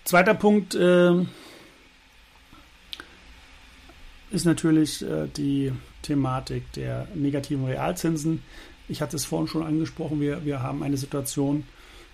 [0.09, 1.11] Zweiter Punkt äh,
[4.31, 8.41] ist natürlich äh, die Thematik der negativen Realzinsen.
[8.87, 11.63] Ich hatte es vorhin schon angesprochen, wir, wir haben eine Situation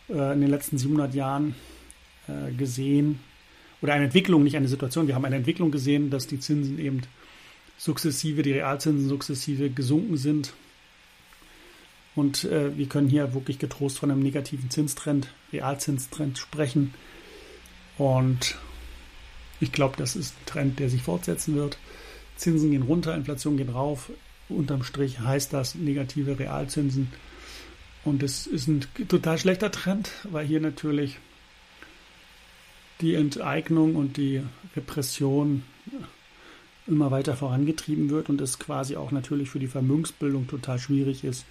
[0.09, 1.55] äh, in den letzten 700 Jahren
[2.27, 3.21] äh, gesehen,
[3.81, 7.01] oder eine Entwicklung, nicht eine Situation, wir haben eine Entwicklung gesehen, dass die Zinsen eben
[7.77, 10.51] sukzessive, die Realzinsen sukzessive gesunken sind.
[12.13, 16.93] Und äh, wir können hier wirklich getrost von einem negativen Zinstrend, Realzinstrend sprechen.
[17.97, 18.57] Und
[19.59, 21.77] ich glaube, das ist ein Trend, der sich fortsetzen wird.
[22.35, 24.11] Zinsen gehen runter, Inflation geht rauf.
[24.49, 27.11] Unterm Strich heißt das negative Realzinsen.
[28.03, 31.17] Und es ist ein total schlechter Trend, weil hier natürlich
[33.01, 34.41] die Enteignung und die
[34.75, 35.63] Repression
[36.87, 41.45] immer weiter vorangetrieben wird und es quasi auch natürlich für die Vermögensbildung total schwierig ist,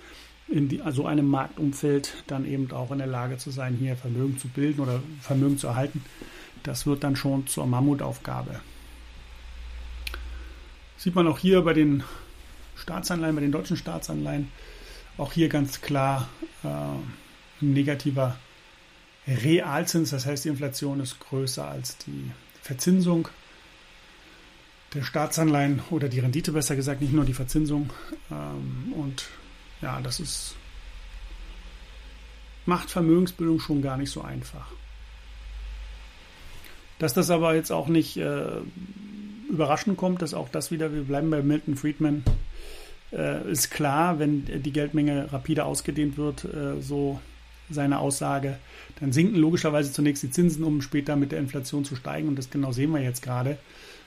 [0.49, 4.39] in die, also einem Marktumfeld dann eben auch in der Lage zu sein, hier Vermögen
[4.39, 6.05] zu bilden oder Vermögen zu erhalten.
[6.63, 8.61] Das wird dann schon zur Mammutaufgabe.
[10.97, 12.03] Sieht man auch hier bei den
[12.77, 14.49] Staatsanleihen, bei den deutschen Staatsanleihen,
[15.17, 16.29] auch hier ganz klar
[16.63, 18.37] äh, ein negativer
[19.27, 22.31] Realzins, das heißt die Inflation ist größer als die
[22.61, 23.29] Verzinsung
[24.93, 27.91] der Staatsanleihen oder die Rendite besser gesagt, nicht nur die Verzinsung.
[28.31, 29.27] Ähm, und
[29.85, 30.57] ja, das ist
[32.67, 34.67] macht Vermögensbildung schon gar nicht so einfach.
[36.99, 38.47] Dass das aber jetzt auch nicht äh,
[39.51, 42.25] überraschend kommt, dass auch das wieder, wir bleiben bei Milton Friedman,
[43.13, 47.21] äh, ist klar, wenn die Geldmenge rapide ausgedehnt wird, äh, so
[47.69, 48.59] seine Aussage,
[49.01, 52.29] dann sinken logischerweise zunächst die Zinsen, um später mit der Inflation zu steigen.
[52.29, 53.59] Und das genau sehen wir jetzt gerade,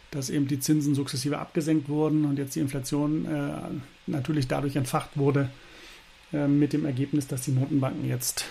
[0.09, 3.51] dass eben die Zinsen sukzessive abgesenkt wurden und jetzt die Inflation äh,
[4.07, 5.49] natürlich dadurch entfacht wurde,
[6.31, 8.45] mit dem Ergebnis, dass die Notenbanken jetzt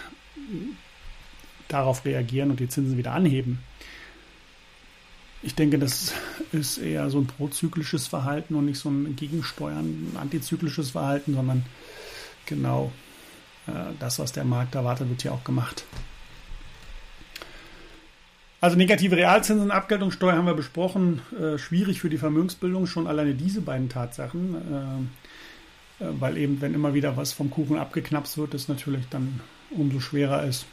[1.69, 3.59] darauf reagieren und die Zinsen wieder anheben.
[5.43, 6.13] Ich denke, das
[6.53, 11.65] ist eher so ein prozyklisches Verhalten und nicht so ein Gegensteuern, antizyklisches Verhalten, sondern
[12.47, 12.91] genau
[13.67, 15.85] äh, das, was der Markt erwartet, wird hier auch gemacht.
[18.61, 21.21] Also negative Realzinsen, Abgeltungssteuer haben wir besprochen.
[21.39, 24.55] Äh, schwierig für die Vermögensbildung, schon alleine diese beiden Tatsachen.
[24.55, 25.07] Äh, äh,
[25.99, 29.41] weil eben, wenn immer wieder was vom Kuchen abgeknapst wird, es natürlich dann
[29.71, 30.67] umso schwerer ist,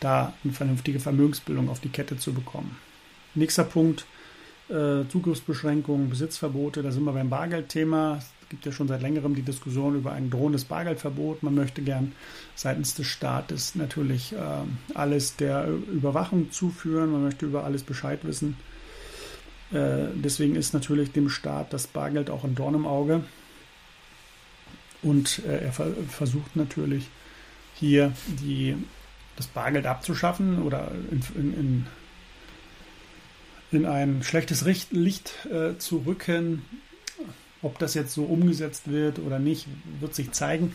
[0.00, 2.76] da eine vernünftige Vermögensbildung auf die Kette zu bekommen.
[3.34, 4.06] Nächster Punkt,
[4.68, 9.96] äh, Zugriffsbeschränkungen, Besitzverbote, da sind wir beim Bargeldthema gibt ja schon seit längerem die Diskussion
[9.96, 11.42] über ein drohendes Bargeldverbot.
[11.42, 12.12] Man möchte gern
[12.54, 14.36] seitens des Staates natürlich äh,
[14.94, 17.12] alles der Überwachung zuführen.
[17.12, 18.56] Man möchte über alles Bescheid wissen.
[19.72, 23.22] Äh, deswegen ist natürlich dem Staat das Bargeld auch ein Dorn im Auge.
[25.02, 27.08] Und äh, er ver versucht natürlich
[27.74, 28.76] hier die,
[29.36, 31.86] das Bargeld abzuschaffen oder in, in, in
[33.70, 36.62] in ein schlechtes Licht äh, zu rücken,
[37.62, 39.66] ob das jetzt so umgesetzt wird oder nicht,
[40.00, 40.74] wird sich zeigen.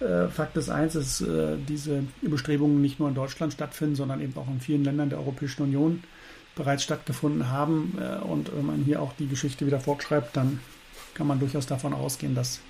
[0.00, 4.36] Äh, Fakt ist eins, dass äh, diese Bestrebungen nicht nur in Deutschland stattfinden, sondern eben
[4.36, 6.02] auch in vielen Ländern der Europäischen Union
[6.56, 7.96] bereits stattgefunden haben.
[8.00, 10.60] Äh, und wenn man hier auch die Geschichte wieder fortschreibt, dann
[11.14, 12.60] kann man durchaus davon ausgehen, dass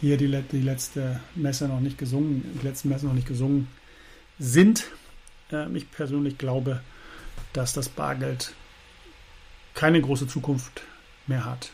[0.00, 3.68] hier die, die letzte Messe noch nicht gesungen, die letzten Messen noch nicht gesungen
[4.38, 4.84] sind.
[5.74, 6.80] Ich persönlich glaube,
[7.52, 8.54] dass das Bargeld
[9.74, 10.82] keine große Zukunft
[11.26, 11.70] mehr hat.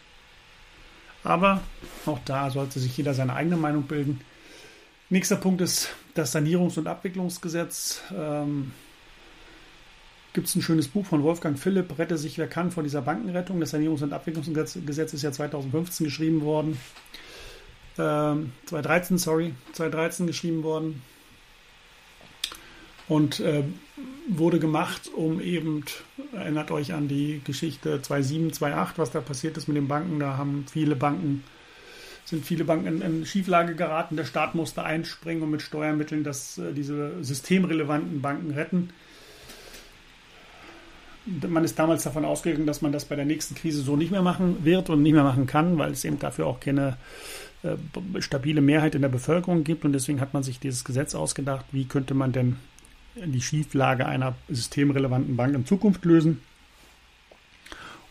[1.22, 1.62] Aber
[2.06, 4.20] auch da sollte sich jeder seine eigene Meinung bilden.
[5.10, 8.02] Nächster Punkt ist das Sanierungs- und Abwicklungsgesetz.
[8.16, 8.72] Ähm,
[10.32, 13.58] Gibt es ein schönes Buch von Wolfgang Philipp, Rette sich wer kann vor dieser Bankenrettung.
[13.58, 16.78] Das Sanierungs- und Abwicklungsgesetz ist ja 2015 geschrieben worden.
[17.98, 21.02] Ähm, 2013, sorry, 2013 geschrieben worden
[23.08, 23.62] und äh,
[24.28, 25.84] wurde gemacht, um eben,
[26.32, 30.18] erinnert euch an die Geschichte 2007, 2008, was da passiert ist mit den Banken.
[30.18, 31.44] Da haben viele Banken,
[32.24, 34.16] sind viele Banken in, in Schieflage geraten.
[34.16, 38.90] Der Staat musste einspringen und mit Steuermitteln das, äh, diese systemrelevanten Banken retten.
[41.48, 44.22] Man ist damals davon ausgegangen, dass man das bei der nächsten Krise so nicht mehr
[44.22, 46.96] machen wird und nicht mehr machen kann, weil es eben dafür auch keine
[48.20, 49.84] stabile Mehrheit in der Bevölkerung gibt.
[49.84, 52.56] Und deswegen hat man sich dieses Gesetz ausgedacht, wie könnte man denn
[53.16, 56.40] die Schieflage einer systemrelevanten Bank in Zukunft lösen.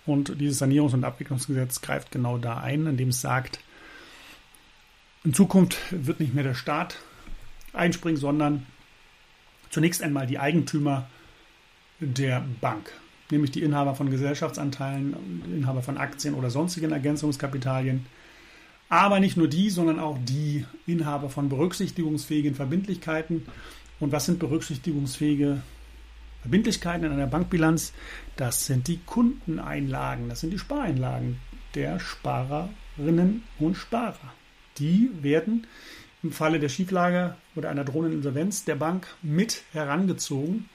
[0.05, 3.59] Und dieses Sanierungs- und Abwicklungsgesetz greift genau da ein, indem es sagt,
[5.23, 6.97] in Zukunft wird nicht mehr der Staat
[7.73, 8.65] einspringen, sondern
[9.71, 11.09] zunächst einmal die Eigentümer
[11.99, 12.91] der Bank,
[13.31, 15.15] nämlich die Inhaber von Gesellschaftsanteilen,
[15.51, 18.05] Inhaber von Aktien oder sonstigen Ergänzungskapitalien.
[18.89, 23.45] Aber nicht nur die, sondern auch die Inhaber von berücksichtigungsfähigen Verbindlichkeiten
[23.99, 25.61] und was sind berücksichtigungsfähige,
[26.41, 27.93] Verbindlichkeiten in einer Bankbilanz,
[28.35, 31.39] das sind die Kundeneinlagen, das sind die Spareinlagen
[31.73, 34.33] der Sparerinnen und Sparer.
[34.77, 35.65] Die werden
[36.21, 40.69] im Falle der Schieflage oder einer drohenden Insolvenz der Bank mit herangezogen.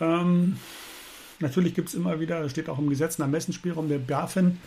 [0.00, 0.56] Ähm,
[1.38, 4.58] natürlich gibt es immer wieder, steht auch im Gesetz, einen Ermessensspielraum der BaFin,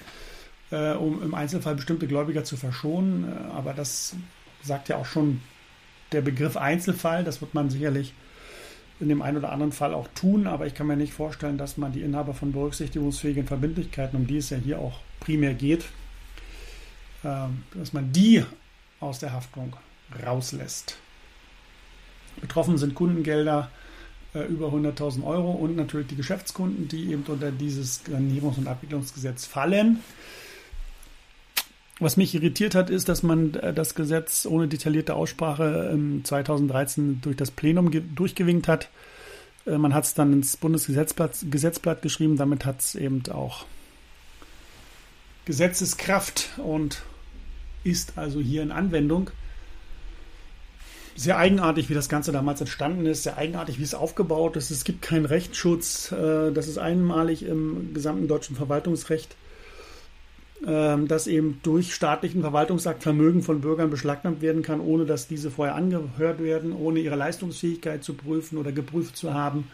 [0.76, 3.24] äh, um im Einzelfall bestimmte Gläubiger zu verschonen.
[3.24, 4.16] Äh, aber das
[4.62, 5.42] sagt ja auch schon
[6.12, 7.24] der Begriff Einzelfall.
[7.24, 8.14] Das wird man sicherlich
[9.00, 11.78] in dem einen oder anderen Fall auch tun, aber ich kann mir nicht vorstellen, dass
[11.78, 15.86] man die Inhaber von berücksichtigungsfähigen Verbindlichkeiten, um die es ja hier auch primär geht,
[17.24, 18.44] ähm, dass man die
[19.02, 19.76] aus der Haftung
[20.26, 20.98] rauslässt.
[22.40, 23.70] Betroffen sind Kundengelder
[24.34, 29.46] äh, über 100.000 Euro und natürlich die Geschäftskunden, die eben unter dieses Sanierungs- und Abwicklungsgesetz
[29.46, 30.00] fallen.
[32.00, 37.38] Was mich irritiert hat, ist, dass man äh, das Gesetz ohne detaillierte Aussprache 2013 durch
[37.38, 38.90] das Plenum durchgewinkt hat.
[39.66, 43.66] Äh, man hat es dann ins Bundesgesetzblatt Gesetzblatt geschrieben, damit hat es eben auch
[45.46, 47.04] Gesetzeskraft und
[47.84, 49.30] ist also hier in Anwendung.
[51.16, 54.70] Sehr eigenartig, wie das Ganze damals entstanden ist, sehr eigenartig, wie es aufgebaut ist.
[54.70, 56.12] Es gibt keinen Rechtsschutz.
[56.12, 59.38] Äh, das ist einmalig im gesamten deutschen Verwaltungsrecht,
[60.66, 65.76] dass eben durch staatlichen Verwaltungsakt Vermögen von Bürgern beschlagnahmt werden kann, ohne dass diese vorher
[65.76, 69.68] angehört werden, ohne ihre Leistungsfähigkeit zu prüfen oder geprüft zu haben.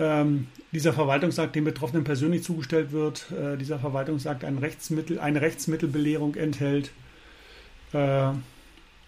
[0.00, 6.34] Ähm, dieser Verwaltungsakt dem Betroffenen persönlich zugestellt wird, äh, dieser Verwaltungsakt ein Rechtsmittel, eine Rechtsmittelbelehrung
[6.34, 6.90] enthält.
[7.92, 8.30] Äh,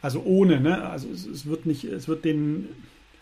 [0.00, 0.88] also ohne, ne?
[0.88, 2.68] Also es, es, wird nicht, es wird den,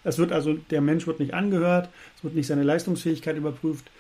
[0.03, 1.89] es wird also, der Mensch wird nicht angehört,
[2.19, 3.91] es wird nicht seine Leistungsfähigkeit überprüft,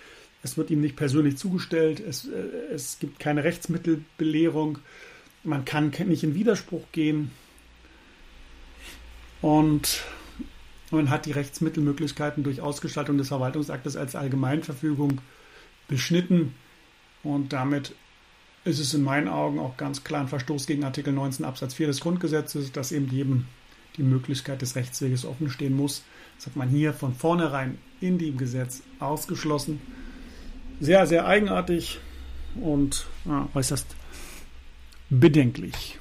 [0.45, 4.79] es wird ihm nicht persönlich zugestellt, es, äh, es gibt keine Rechtsmittelbelehrung,
[5.43, 7.31] man kann nicht in Widerspruch gehen
[9.43, 10.05] und
[10.91, 15.21] man hat die Rechtsmittelmöglichkeiten durch Ausgestaltung des Verwaltungsaktes als Allgemeinverfügung
[15.89, 16.55] beschnitten
[17.23, 17.95] und damit
[18.65, 21.89] ist es in meinen Augen auch ganz klar ein Verstoß gegen Artikel 19 Absatz 4
[21.89, 23.47] des Grundgesetzes, dass eben jedem
[23.97, 26.03] die Möglichkeit des Rechtsweges offenstehen muss.
[26.37, 29.81] Das hat man hier von vornherein in dem Gesetz ausgeschlossen.
[30.81, 32.01] Sehr, sehr eigenartig
[32.57, 33.87] und ja, äußerst
[35.11, 35.99] bedenklich.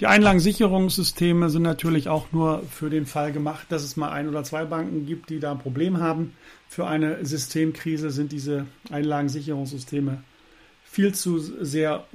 [0.00, 4.42] Die Einlagensicherungssysteme sind natürlich auch nur für den Fall gemacht, dass es mal ein oder
[4.42, 6.34] zwei Banken gibt, die da ein Problem haben.
[6.68, 10.18] Für eine Systemkrise sind diese Einlagensicherungssysteme
[10.94, 12.06] viel zu sehr,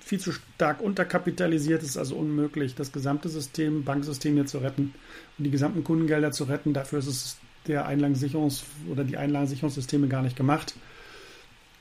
[0.00, 1.82] viel zu stark unterkapitalisiert.
[1.82, 4.92] Es ist also unmöglich, das gesamte System, Banksystem hier zu retten
[5.38, 6.72] und die gesamten Kundengelder zu retten.
[6.72, 7.36] Dafür ist es
[7.66, 10.74] der Einlagensicherungs- oder die Einlagensicherungssysteme gar nicht gemacht.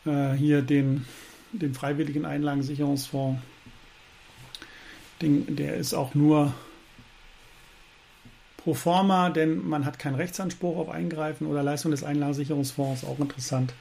[0.05, 1.05] Äh, hier den,
[1.51, 3.41] den freiwilligen Einlagensicherungsfonds,
[5.21, 6.53] den, der ist auch nur
[8.57, 13.73] pro forma, denn man hat keinen Rechtsanspruch auf Eingreifen oder Leistung des Einlagensicherungsfonds, auch interessant.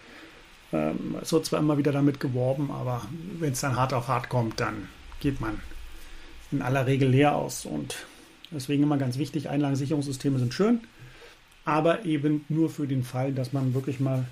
[0.72, 3.02] Ähm, es wird zwar immer wieder damit geworben, aber
[3.38, 4.88] wenn es dann hart auf hart kommt, dann
[5.20, 5.60] geht man
[6.50, 7.66] in aller Regel leer aus.
[7.66, 7.96] Und
[8.50, 10.80] deswegen immer ganz wichtig, Einlagensicherungssysteme sind schön,
[11.64, 14.24] aber eben nur für den Fall, dass man wirklich mal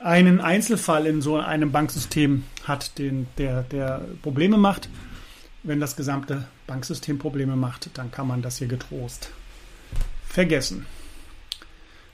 [0.00, 4.88] einen Einzelfall in so einem Banksystem hat, den, der, der Probleme macht.
[5.62, 9.30] Wenn das gesamte Banksystem Probleme macht, dann kann man das hier getrost
[10.26, 10.86] vergessen.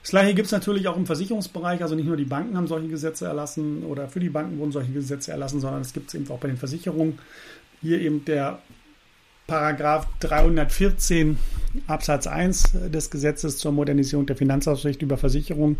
[0.01, 1.81] Das gleiche gibt es natürlich auch im Versicherungsbereich.
[1.81, 4.91] Also nicht nur die Banken haben solche Gesetze erlassen oder für die Banken wurden solche
[4.91, 7.19] Gesetze erlassen, sondern es gibt es eben auch bei den Versicherungen.
[7.81, 8.59] Hier eben der
[9.49, 11.39] Paragraph 314
[11.87, 15.77] Absatz 1 des Gesetzes zur Modernisierung der Finanzaufsicht über Versicherungen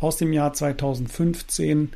[0.00, 1.92] aus dem Jahr 2015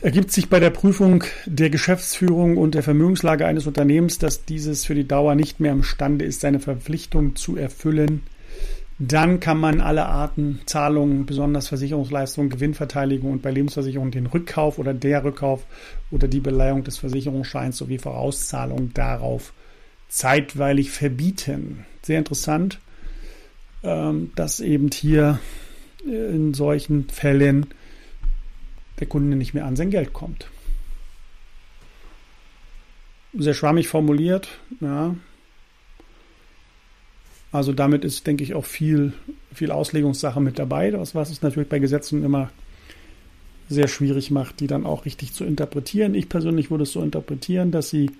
[0.00, 4.94] ergibt sich bei der Prüfung der Geschäftsführung und der Vermögenslage eines Unternehmens, dass dieses für
[4.94, 8.22] die Dauer nicht mehr imstande ist, seine Verpflichtung zu erfüllen,
[9.08, 14.94] dann kann man alle Arten Zahlungen, besonders Versicherungsleistungen, Gewinnverteidigung und bei Lebensversicherungen den Rückkauf oder
[14.94, 15.66] der Rückkauf
[16.12, 19.54] oder die Beleihung des Versicherungsscheins sowie Vorauszahlung darauf
[20.08, 21.84] zeitweilig verbieten.
[22.02, 22.78] Sehr interessant,
[23.82, 25.40] ähm, dass eben hier
[26.06, 27.66] in solchen Fällen
[29.00, 30.46] der Kunde nicht mehr an sein Geld kommt.
[33.34, 34.48] Sehr schwammig formuliert,
[34.80, 35.16] ja,
[37.52, 39.12] also damit ist, denke ich, auch viel,
[39.54, 42.50] viel Auslegungssache mit dabei, was, es natürlich bei Gesetzen immer
[43.68, 46.14] sehr schwierig macht, die dann auch richtig zu interpretieren.
[46.14, 48.10] Ich persönlich würde es so interpretieren, dass sie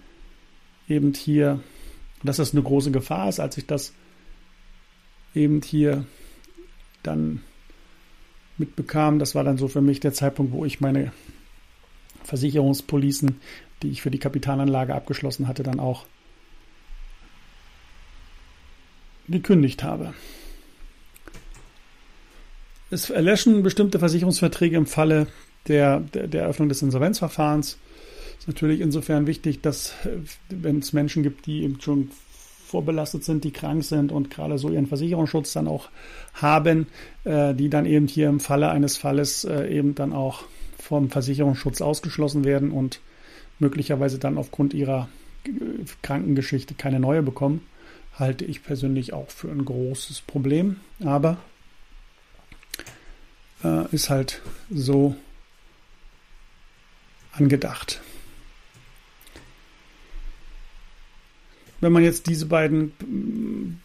[0.87, 1.61] eben hier,
[2.23, 3.95] dass das eine große Gefahr ist, als ich das
[5.35, 6.05] eben hier
[7.03, 7.41] dann
[8.59, 9.19] mitbekam.
[9.19, 11.11] Das war dann so für mich der Zeitpunkt, wo ich meine
[12.25, 13.41] Versicherungspolicen,
[13.83, 16.07] die ich für die Kapitalanlage abgeschlossen hatte, dann auch
[19.29, 20.15] gekündigt habe.
[22.91, 25.27] es erlöschen bestimmte Versicherungsverträge im Falle
[25.67, 27.79] der, der, der Eröffnung des Insolvenzverfahrens.
[28.39, 29.95] Ist natürlich insofern wichtig, dass
[30.51, 32.11] wenn es Menschen gibt, die eben schon
[32.67, 35.91] vorbelastet sind, die krank sind und gerade so ihren Versicherungsschutz dann auch
[36.35, 36.87] haben,
[37.25, 40.45] äh, die dann eben hier im Falle eines Falles äh, eben dann auch
[40.79, 43.01] vom Versicherungsschutz ausgeschlossen werden und
[43.59, 45.09] möglicherweise dann aufgrund ihrer
[45.45, 45.51] äh,
[46.03, 47.61] Krankengeschichte keine neue bekommen,
[48.19, 50.81] halte ich persönlich auch für ein großes Problem.
[51.05, 51.39] Aber
[53.65, 55.17] äh, ist halt so
[57.33, 58.01] angedacht.
[61.81, 63.81] Wenn man jetzt diese beiden mm,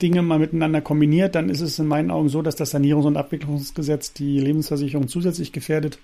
[0.00, 3.16] Dinge mal miteinander kombiniert, dann ist es in meinen Augen so, dass das Sanierungs- und
[3.16, 5.98] Abwicklungsgesetz die Lebensversicherung zusätzlich gefährdet.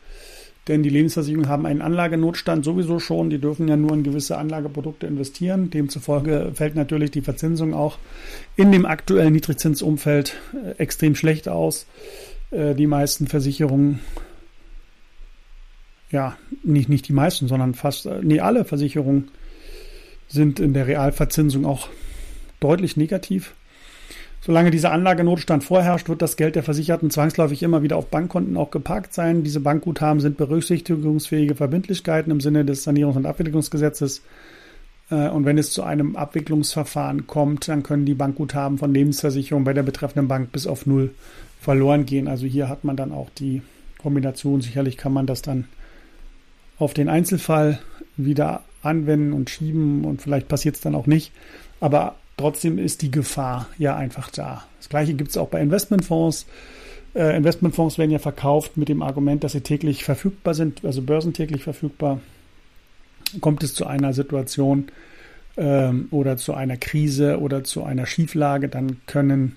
[0.68, 3.30] Denn die Lebensversicherungen haben einen Anlagenotstand sowieso schon.
[3.30, 5.70] Die dürfen ja nur in gewisse Anlageprodukte investieren.
[5.70, 7.98] Demzufolge fällt natürlich die Verzinsung auch
[8.54, 11.86] in dem aktuellen Niedrigzinsumfeld äh, extrem schlecht aus.
[12.50, 14.00] Äh, die meisten Versicherungen,
[16.10, 19.30] ja, nicht, nicht die meisten, sondern fast, äh, nee, alle Versicherungen
[20.28, 21.88] sind in der Realverzinsung auch
[22.60, 23.54] deutlich negativ.
[24.48, 28.70] Solange dieser Anlagenotstand vorherrscht, wird das Geld der Versicherten zwangsläufig immer wieder auf Bankkonten auch
[28.70, 29.44] geparkt sein.
[29.44, 34.22] Diese Bankguthaben sind berücksichtigungsfähige Verbindlichkeiten im Sinne des Sanierungs- und Abwicklungsgesetzes.
[35.10, 39.74] Äh, und wenn es zu einem Abwicklungsverfahren kommt, dann können die Bankguthaben von Lebensversicherungen bei
[39.74, 41.10] der betreffenden Bank bis auf Null
[41.60, 42.26] verloren gehen.
[42.26, 43.60] Also hier hat man dann auch die
[43.98, 44.62] Kombination.
[44.62, 45.66] Sicherlich kann man das dann
[46.78, 47.80] auf den Einzelfall
[48.16, 51.32] wieder anwenden und schieben und vielleicht passiert es dann auch nicht.
[51.80, 54.64] Aber trotzdem ist die Gefahr ja einfach da.
[54.78, 56.46] Das gleiche gibt es auch bei Investmentfonds.
[57.14, 61.62] Äh, Investmentfonds werden ja verkauft mit dem Argument, dass sie täglich verfügbar sind, also börsentäglich
[61.62, 62.20] verfügbar.
[63.40, 64.88] Kommt es zu einer Situation
[65.58, 69.56] ähm, oder zu einer Krise oder zu einer Schieflage, dann können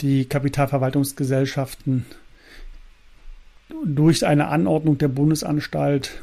[0.00, 2.06] die Kapitalverwaltungsgesellschaften
[3.84, 6.22] durch eine Anordnung der Bundesanstalt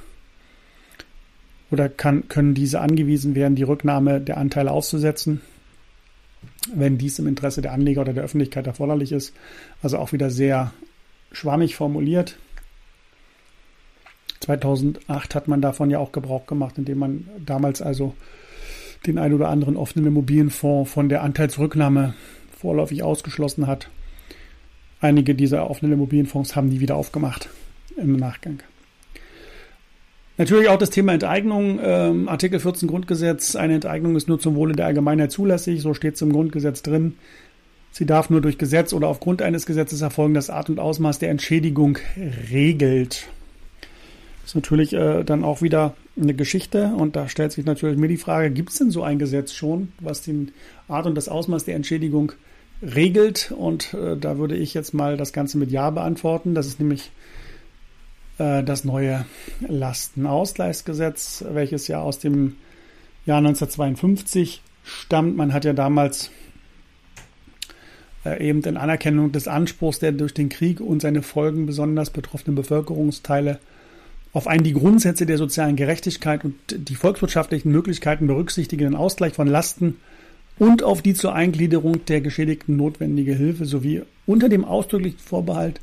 [1.72, 5.42] oder kann, können diese angewiesen werden, die Rücknahme der Anteile auszusetzen,
[6.74, 9.34] wenn dies im Interesse der Anleger oder der Öffentlichkeit erforderlich ist.
[9.82, 10.74] Also auch wieder sehr
[11.32, 12.38] schwammig formuliert.
[14.40, 18.14] 2008 hat man davon ja auch Gebrauch gemacht, indem man damals also
[19.06, 22.14] den ein oder anderen offenen Immobilienfonds von der Anteilsrücknahme
[22.58, 23.90] vorläufig ausgeschlossen hat.
[25.02, 27.50] Einige dieser offenen Immobilienfonds haben die wieder aufgemacht
[27.98, 28.64] im Nachgang.
[30.38, 31.80] Natürlich auch das Thema Enteignung.
[31.82, 33.56] Ähm, Artikel 14 Grundgesetz.
[33.56, 35.82] Eine Enteignung ist nur zum Wohle der Allgemeinheit zulässig.
[35.82, 37.16] So steht es im Grundgesetz drin.
[37.92, 41.30] Sie darf nur durch Gesetz oder aufgrund eines Gesetzes erfolgen, das Art und Ausmaß der
[41.30, 42.00] Entschädigung
[42.52, 43.28] regelt.
[44.42, 48.08] Das ist natürlich äh, dann auch wieder eine Geschichte und da stellt sich natürlich mir
[48.08, 50.48] die Frage, gibt es denn so ein Gesetz schon, was die
[50.88, 52.32] Art und das Ausmaß der Entschädigung
[52.82, 53.54] regelt?
[53.56, 56.56] Und äh, da würde ich jetzt mal das Ganze mit Ja beantworten.
[56.56, 57.12] Das ist nämlich
[58.38, 59.26] das neue
[59.68, 62.56] Lastenausgleichsgesetz, welches ja aus dem
[63.26, 65.38] Jahr 1952 stammt.
[65.38, 66.32] Man hat ja damals
[68.26, 72.56] äh, eben in Anerkennung des Anspruchs der durch den Krieg und seine Folgen besonders betroffenen
[72.56, 73.60] Bevölkerungsteile
[74.34, 79.98] auf einen die Grundsätze der sozialen Gerechtigkeit und die volkswirtschaftlichen Möglichkeiten berücksichtigenden Ausgleich von Lasten
[80.58, 85.80] und auf die zur Eingliederung der Geschädigten notwendige Hilfe sowie unter dem ausdrücklichen Vorbehalt,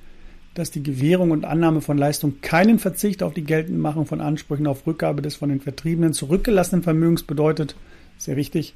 [0.54, 4.86] dass die Gewährung und Annahme von Leistung keinen Verzicht auf die Geltendmachung von Ansprüchen auf
[4.86, 7.76] Rückgabe des von den Vertriebenen zurückgelassenen Vermögens bedeutet,
[8.18, 8.74] sehr wichtig,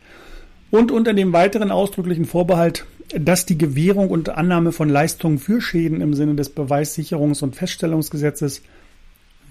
[0.71, 2.87] und unter dem weiteren ausdrücklichen Vorbehalt,
[3.19, 8.63] dass die Gewährung und Annahme von Leistungen für Schäden im Sinne des Beweissicherungs- und Feststellungsgesetzes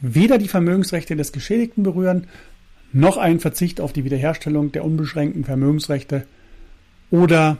[0.01, 2.27] weder die Vermögensrechte des Geschädigten berühren,
[2.91, 6.25] noch einen Verzicht auf die Wiederherstellung der unbeschränkten Vermögensrechte
[7.09, 7.57] oder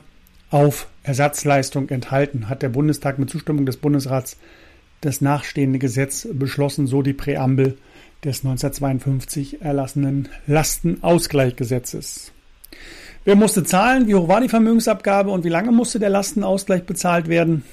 [0.50, 4.36] auf Ersatzleistung enthalten, hat der Bundestag mit Zustimmung des Bundesrats
[5.00, 7.76] das nachstehende Gesetz beschlossen, so die Präambel
[8.24, 12.32] des 1952 erlassenen Lastenausgleichgesetzes.
[13.24, 14.06] Wer musste zahlen?
[14.08, 17.64] Wie hoch war die Vermögensabgabe und wie lange musste der Lastenausgleich bezahlt werden?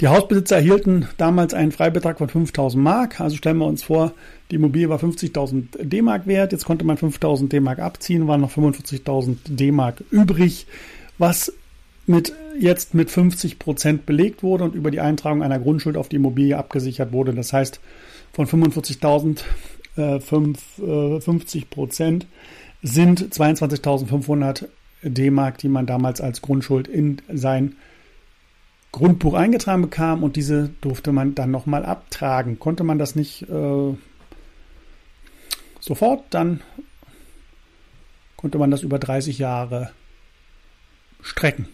[0.00, 3.20] Die Hausbesitzer erhielten damals einen Freibetrag von 5000 Mark.
[3.20, 4.12] Also stellen wir uns vor,
[4.50, 6.52] die Immobilie war 50.000 D-Mark wert.
[6.52, 10.66] Jetzt konnte man 5000 D-Mark abziehen, waren noch 45.000 D-Mark übrig,
[11.18, 11.52] was
[12.06, 16.16] mit, jetzt mit 50 Prozent belegt wurde und über die Eintragung einer Grundschuld auf die
[16.16, 17.34] Immobilie abgesichert wurde.
[17.34, 17.80] Das heißt,
[18.32, 19.42] von 45.000
[19.96, 22.26] äh, 50 äh, Prozent
[22.82, 24.66] sind 22.500
[25.02, 27.76] D-Mark, die man damals als Grundschuld in sein
[28.92, 32.58] Grundbuch eingetragen bekam und diese durfte man dann nochmal abtragen.
[32.58, 33.94] Konnte man das nicht äh,
[35.80, 36.60] sofort, dann
[38.36, 39.90] konnte man das über 30 Jahre
[41.24, 41.66] strecken.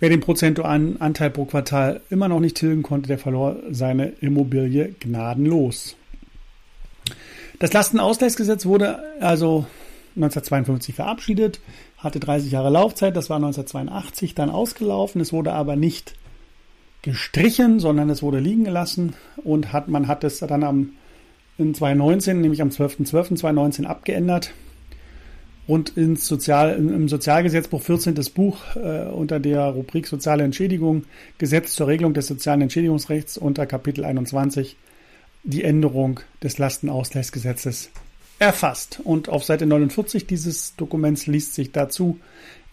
[0.00, 4.94] Wer den prozentualen Anteil pro Quartal immer noch nicht tilgen konnte, der verlor seine Immobilie
[5.00, 5.96] gnadenlos.
[7.58, 9.66] Das Lastenausgleichsgesetz wurde also
[10.14, 11.60] 1952 verabschiedet,
[11.96, 15.20] hatte 30 Jahre Laufzeit, das war 1982 dann ausgelaufen.
[15.20, 16.14] Es wurde aber nicht
[17.02, 20.92] gestrichen, sondern es wurde liegen gelassen und hat, man hat es dann am,
[21.56, 24.52] in 2019, nämlich am 12.12.2019 abgeändert
[25.68, 28.14] und ins Sozial, im Sozialgesetzbuch 14.
[28.34, 31.04] Buch äh, unter der Rubrik Soziale Entschädigung
[31.36, 34.76] Gesetz zur Regelung des sozialen Entschädigungsrechts unter Kapitel 21
[35.44, 37.90] die Änderung des Lastenausgleichsgesetzes
[38.38, 39.00] erfasst.
[39.02, 42.18] Und auf Seite 49 dieses Dokuments liest sich dazu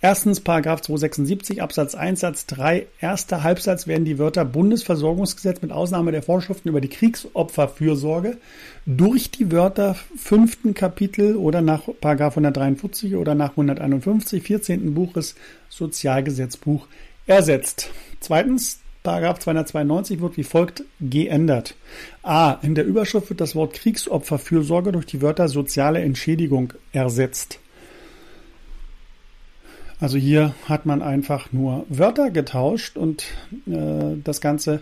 [0.02, 6.12] Erstens, Paragraph 276 Absatz 1 Satz 3, erster Halbsatz werden die Wörter Bundesversorgungsgesetz mit Ausnahme
[6.12, 8.38] der Vorschriften über die Kriegsopferfürsorge
[8.86, 14.94] durch die Wörter fünften Kapitel oder nach Paragraph 143 oder nach 151 14.
[14.94, 15.34] Buches
[15.70, 16.88] Sozialgesetzbuch
[17.26, 17.90] ersetzt.
[18.20, 21.76] Zweitens, Paragraph 292 wird wie folgt geändert.
[22.23, 22.53] A.
[22.64, 27.60] In der Überschrift wird das Wort Kriegsopferfürsorge durch die Wörter soziale Entschädigung ersetzt.
[29.99, 33.26] Also hier hat man einfach nur Wörter getauscht und
[33.68, 34.82] äh, das Ganze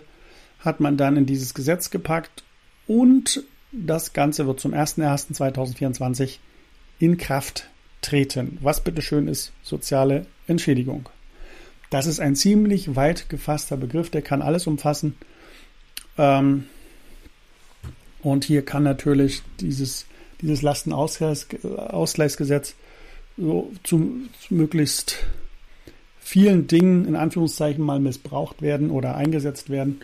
[0.58, 2.42] hat man dann in dieses Gesetz gepackt
[2.86, 6.38] und das Ganze wird zum 01.01.2024
[6.98, 7.68] in Kraft
[8.00, 8.58] treten.
[8.62, 11.10] Was bitteschön ist soziale Entschädigung.
[11.94, 15.14] Das ist ein ziemlich weit gefasster Begriff, der kann alles umfassen.
[16.18, 16.64] Ähm,
[18.20, 20.06] und hier kann natürlich dieses,
[20.40, 22.74] dieses Lastenausgleichsgesetz
[23.36, 25.18] so zu, zu möglichst
[26.18, 30.00] vielen Dingen in Anführungszeichen mal missbraucht werden oder eingesetzt werden,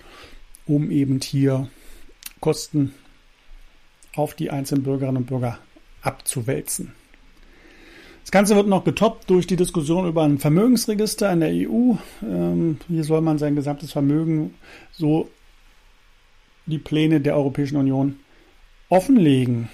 [0.66, 1.68] um eben hier
[2.38, 2.94] Kosten
[4.14, 5.58] auf die einzelnen Bürgerinnen und Bürger
[6.02, 6.92] abzuwälzen.
[8.30, 11.94] Das Ganze wird noch getoppt durch die Diskussion über ein Vermögensregister in der EU.
[12.22, 14.54] Ähm, hier soll man sein gesamtes Vermögen
[14.92, 15.28] so
[16.66, 18.20] die Pläne der Europäischen Union
[18.88, 19.68] offenlegen.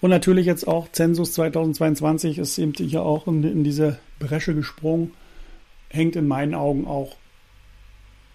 [0.00, 5.12] Und natürlich jetzt auch Zensus 2022 ist eben hier auch in, in diese Bresche gesprungen,
[5.88, 7.16] hängt in meinen Augen auch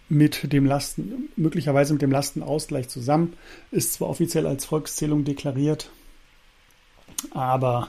[0.09, 3.37] mit dem Lasten, möglicherweise mit dem Lastenausgleich zusammen.
[3.71, 5.91] Ist zwar offiziell als Volkszählung deklariert,
[7.31, 7.87] aber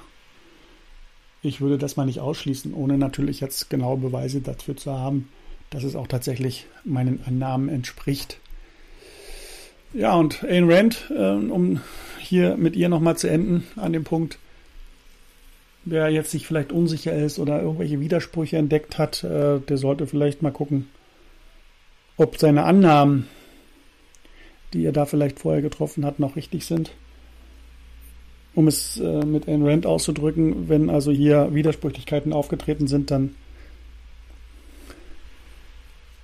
[1.42, 5.28] ich würde das mal nicht ausschließen, ohne natürlich jetzt genaue Beweise dafür zu haben,
[5.70, 8.38] dass es auch tatsächlich meinen Annahmen entspricht.
[9.92, 11.80] Ja, und Ayn Rand, äh, um
[12.18, 14.38] hier mit ihr nochmal zu enden an dem Punkt,
[15.84, 20.42] wer jetzt sich vielleicht unsicher ist oder irgendwelche Widersprüche entdeckt hat, äh, der sollte vielleicht
[20.42, 20.88] mal gucken,
[22.16, 23.28] ob seine Annahmen,
[24.72, 26.90] die er da vielleicht vorher getroffen hat, noch richtig sind.
[28.56, 33.34] Um es äh, mit Ayn Rand auszudrücken, wenn also hier Widersprüchlichkeiten aufgetreten sind, dann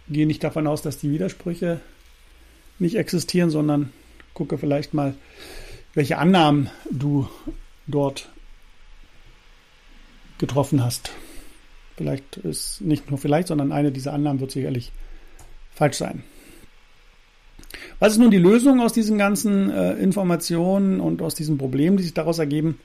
[0.09, 1.81] gehe nicht davon aus, dass die Widersprüche
[2.79, 3.93] nicht existieren, sondern
[4.33, 5.15] gucke vielleicht mal,
[5.93, 7.29] welche Annahmen du
[7.87, 8.31] dort
[10.39, 11.13] getroffen hast.
[11.97, 14.91] Vielleicht ist nicht nur vielleicht, sondern eine dieser Annahmen wird sicherlich
[15.75, 16.25] falsch sein.
[18.03, 22.03] Was ist nun die Lösung aus diesen ganzen äh, Informationen und aus diesen Problemen, die
[22.03, 22.81] sich daraus ergeben?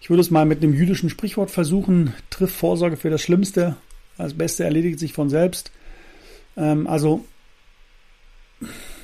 [0.00, 2.14] Ich würde es mal mit einem jüdischen Sprichwort versuchen.
[2.30, 3.74] Triff Vorsorge für das Schlimmste.
[4.16, 5.72] Das Beste erledigt sich von selbst.
[6.56, 7.24] Ähm, also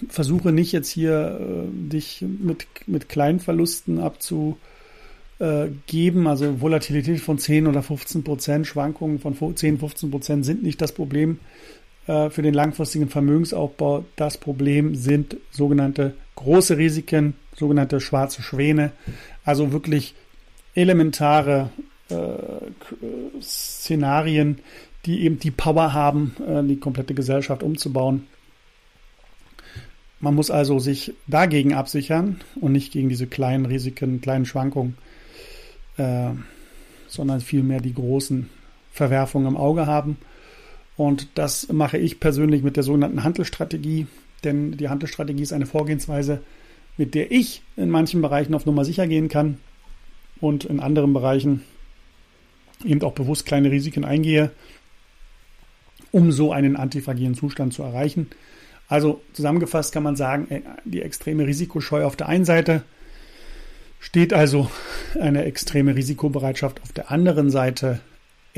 [0.09, 4.59] versuche nicht jetzt hier äh, dich mit, mit kleinen Verlusten abzugeben.
[6.28, 10.93] Also Volatilität von 10 oder 15 Prozent, Schwankungen von 10, 15 Prozent sind nicht das
[10.93, 11.40] Problem
[12.09, 14.05] äh, für den langfristigen Vermögensaufbau.
[14.16, 18.93] Das Problem sind sogenannte große Risiken, sogenannte schwarze Schwäne.
[19.44, 20.14] Also wirklich
[20.74, 21.70] elementare
[22.09, 24.60] äh, Szenarien,
[25.05, 28.26] die eben die Power haben, äh, die komplette Gesellschaft umzubauen.
[30.20, 34.97] Man muss also sich dagegen absichern und nicht gegen diese kleinen Risiken, kleinen Schwankungen,
[35.97, 36.30] äh,
[37.06, 38.48] sondern vielmehr die großen
[38.93, 40.16] Verwerfungen im Auge haben.
[40.99, 44.09] Und das mache ich persönlich mit der sogenannten Handelsstrategie,
[44.43, 46.43] denn die Handelsstrategie ist eine Vorgehensweise,
[46.97, 49.59] mit der ich in manchen Bereichen auf Nummer sicher gehen kann
[50.41, 51.62] und in anderen Bereichen
[52.85, 54.51] eben auch bewusst kleine Risiken eingehe,
[56.11, 58.27] um so einen antifragilen Zustand zu erreichen.
[58.89, 62.83] Also zusammengefasst kann man sagen, äh, die extreme Risikoscheu auf der einen Seite
[64.01, 64.69] steht also
[65.20, 68.01] eine extreme Risikobereitschaft auf der anderen Seite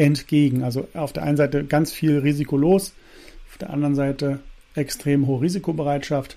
[0.01, 0.63] entgegen.
[0.63, 2.95] Also auf der einen Seite ganz viel Risiko los,
[3.51, 4.41] auf der anderen Seite
[4.75, 6.37] extrem hohe Risikobereitschaft.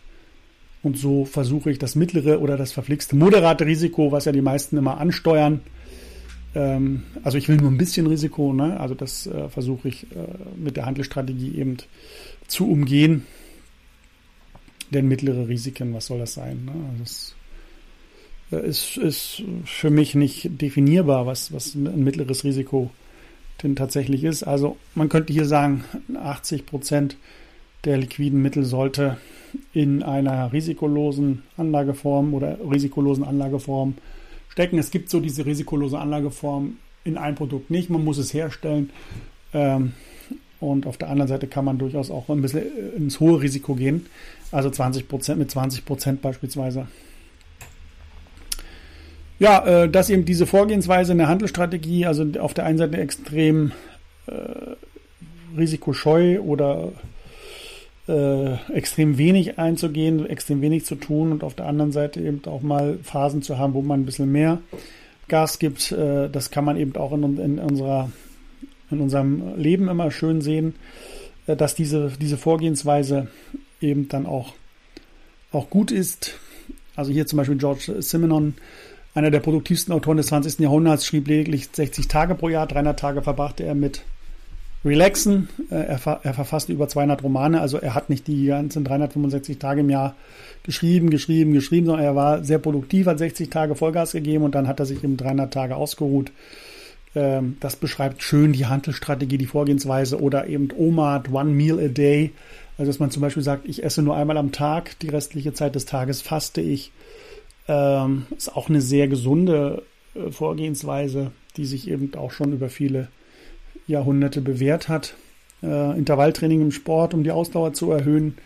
[0.81, 4.77] Und so versuche ich das mittlere oder das verflixte moderate Risiko, was ja die meisten
[4.77, 5.61] immer ansteuern,
[6.55, 8.79] ähm, also ich will nur ein bisschen Risiko, ne?
[8.79, 11.77] also das äh, versuche ich äh, mit der Handelsstrategie eben
[12.47, 13.25] zu umgehen.
[14.91, 16.65] Denn mittlere Risiken, was soll das sein?
[16.65, 16.73] Ne?
[16.91, 17.35] Also das
[18.51, 22.91] äh, ist, ist für mich nicht definierbar, was, was ein mittleres Risiko
[23.61, 24.43] denn tatsächlich ist.
[24.43, 25.83] Also man könnte hier sagen,
[26.15, 27.17] 80 Prozent
[27.85, 29.17] der liquiden Mittel sollte
[29.73, 33.95] in einer risikolosen Anlageform oder risikolosen Anlageform
[34.49, 34.77] stecken.
[34.77, 37.89] Es gibt so diese risikolose Anlageform in ein Produkt nicht.
[37.89, 38.89] Man muss es herstellen.
[39.53, 39.93] Ähm,
[40.59, 42.63] und auf der anderen Seite kann man durchaus auch ein bisschen
[42.95, 44.05] ins hohe Risiko gehen.
[44.51, 46.87] Also 20 Prozent mit 20 Prozent beispielsweise.
[49.43, 53.73] Ja, äh, dass eben diese Vorgehensweise in der Handelsstrategie, also auf der einen Seite extrem
[54.25, 54.31] äh,
[55.57, 56.93] risikoscheu oder
[58.07, 62.61] äh, extrem wenig einzugehen, extrem wenig zu tun und auf der anderen Seite eben auch
[62.61, 64.61] mal Phasen zu haben, wo man ein bisschen mehr
[65.27, 65.91] Gas gibt.
[65.91, 68.13] Äh, das kann man eben auch in, in, unserer,
[68.91, 70.73] in unserem Leben immer schön sehen,
[71.47, 73.27] äh, dass diese, diese Vorgehensweise
[73.81, 74.53] eben dann auch,
[75.51, 76.39] auch gut ist.
[76.95, 78.53] Also hier zum Beispiel George Simenon,
[79.13, 80.59] einer der produktivsten Autoren des 20.
[80.59, 84.03] Jahrhunderts, schrieb lediglich 60 Tage pro Jahr, 300 Tage verbrachte er mit
[84.85, 85.49] relaxen.
[85.69, 89.81] Äh, er, er verfasste über 200 Romane, also er hat nicht die ganzen 365 Tage
[89.81, 90.15] im Jahr
[90.63, 94.67] geschrieben, geschrieben, geschrieben, sondern er war sehr produktiv, hat 60 Tage Vollgas gegeben und dann
[94.67, 96.31] hat er sich eben 300 Tage ausgeruht.
[97.15, 102.31] Ähm, das beschreibt schön die Handelsstrategie, die Vorgehensweise oder eben OMAD, One Meal a Day.
[102.77, 105.75] Also dass man zum Beispiel sagt, ich esse nur einmal am Tag, die restliche Zeit
[105.75, 106.91] des Tages faste ich.
[107.67, 109.83] Ähm, ist auch eine sehr gesunde
[110.15, 113.07] äh, Vorgehensweise, die sich eben auch schon über viele
[113.87, 115.15] Jahrhunderte bewährt hat.
[115.61, 118.37] Äh, Intervalltraining im Sport, um die Ausdauer zu erhöhen.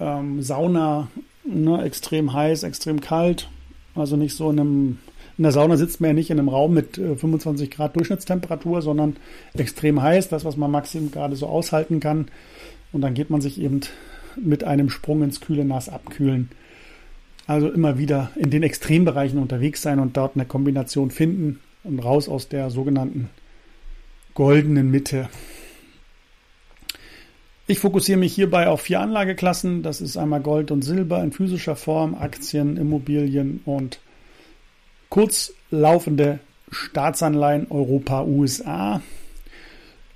[0.00, 1.08] Ähm, Sauna,
[1.44, 3.48] ne, extrem heiß, extrem kalt.
[3.94, 4.98] Also nicht so in einem,
[5.36, 8.80] in der Sauna sitzt man ja nicht in einem Raum mit äh, 25 Grad Durchschnittstemperatur,
[8.80, 9.16] sondern
[9.54, 12.28] extrem heiß, das, was man maximal gerade so aushalten kann.
[12.92, 13.80] Und dann geht man sich eben
[14.40, 16.50] mit einem Sprung ins kühle Nass abkühlen.
[17.48, 22.28] Also immer wieder in den Extrembereichen unterwegs sein und dort eine Kombination finden und raus
[22.28, 23.30] aus der sogenannten
[24.34, 25.30] goldenen Mitte.
[27.66, 29.82] Ich fokussiere mich hierbei auf vier Anlageklassen.
[29.82, 33.98] Das ist einmal Gold und Silber in physischer Form, Aktien, Immobilien und
[35.08, 39.00] kurzlaufende Staatsanleihen Europa, USA.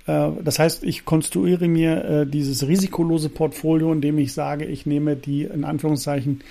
[0.05, 5.15] Äh, das heißt, ich konstruiere mir äh, dieses risikolose Portfolio, indem ich sage, ich nehme
[5.15, 6.41] die in Anführungszeichen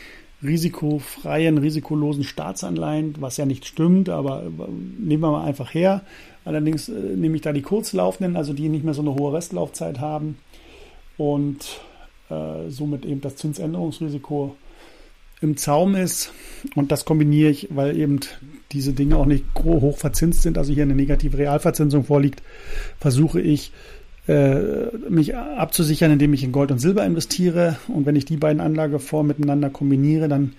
[0.43, 6.03] risikofreien, risikolosen Staatsanleihen, was ja nicht stimmt, aber äh, nehmen wir mal einfach her.
[6.45, 10.01] Allerdings äh, nehme ich da die kurzlaufenden, also die nicht mehr so eine hohe Restlaufzeit
[10.01, 10.39] haben
[11.17, 11.81] und
[12.31, 14.57] äh, somit eben das Zinsänderungsrisiko
[15.41, 16.33] im Zaum ist.
[16.75, 18.21] Und das kombiniere ich, weil eben
[18.71, 22.43] diese Dinge auch nicht hoch verzinst sind, also hier eine negative Realverzinsung vorliegt,
[22.99, 23.73] versuche ich
[24.27, 27.77] mich abzusichern, indem ich in Gold und Silber investiere.
[27.89, 30.53] Und wenn ich die beiden Anlageformen miteinander kombiniere, dann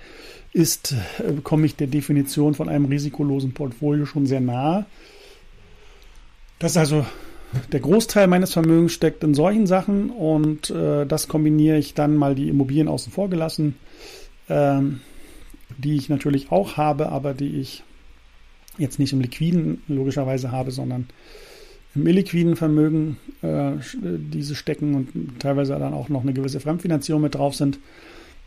[0.54, 4.86] ist, äh, komme ich der Definition von einem risikolosen Portfolio schon sehr nahe.
[6.60, 7.06] Das ist also
[7.72, 12.36] der Großteil meines Vermögens steckt in solchen Sachen und äh, das kombiniere ich dann mal
[12.36, 13.76] die Immobilien außen vor gelassen,
[14.48, 15.02] ähm,
[15.78, 17.84] die ich natürlich auch habe, aber die ich
[18.78, 21.08] jetzt nicht im liquiden logischerweise habe, sondern
[21.96, 27.36] im illiquiden Vermögen äh, diese stecken und teilweise dann auch noch eine gewisse Fremdfinanzierung mit
[27.36, 27.80] drauf sind.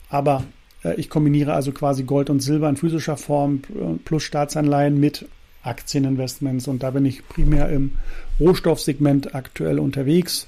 [0.09, 0.45] Aber
[0.85, 5.27] äh, ich kombiniere also quasi Gold und Silber in physischer Form äh, plus Staatsanleihen mit
[5.63, 7.93] Aktieninvestments und da bin ich primär im
[8.39, 10.47] Rohstoffsegment aktuell unterwegs.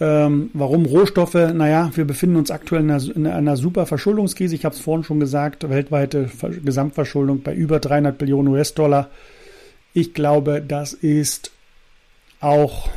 [0.00, 1.34] Ähm, warum Rohstoffe?
[1.34, 4.54] Naja, wir befinden uns aktuell in einer, in einer super Verschuldungskrise.
[4.54, 6.30] Ich habe es vorhin schon gesagt, weltweite
[6.64, 9.10] Gesamtverschuldung bei über 300 Billionen US-Dollar.
[9.92, 11.50] Ich glaube, das ist
[12.40, 12.88] auch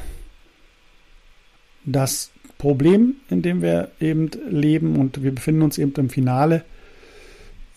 [1.86, 6.64] das Problem, in dem wir eben leben und wir befinden uns eben im Finale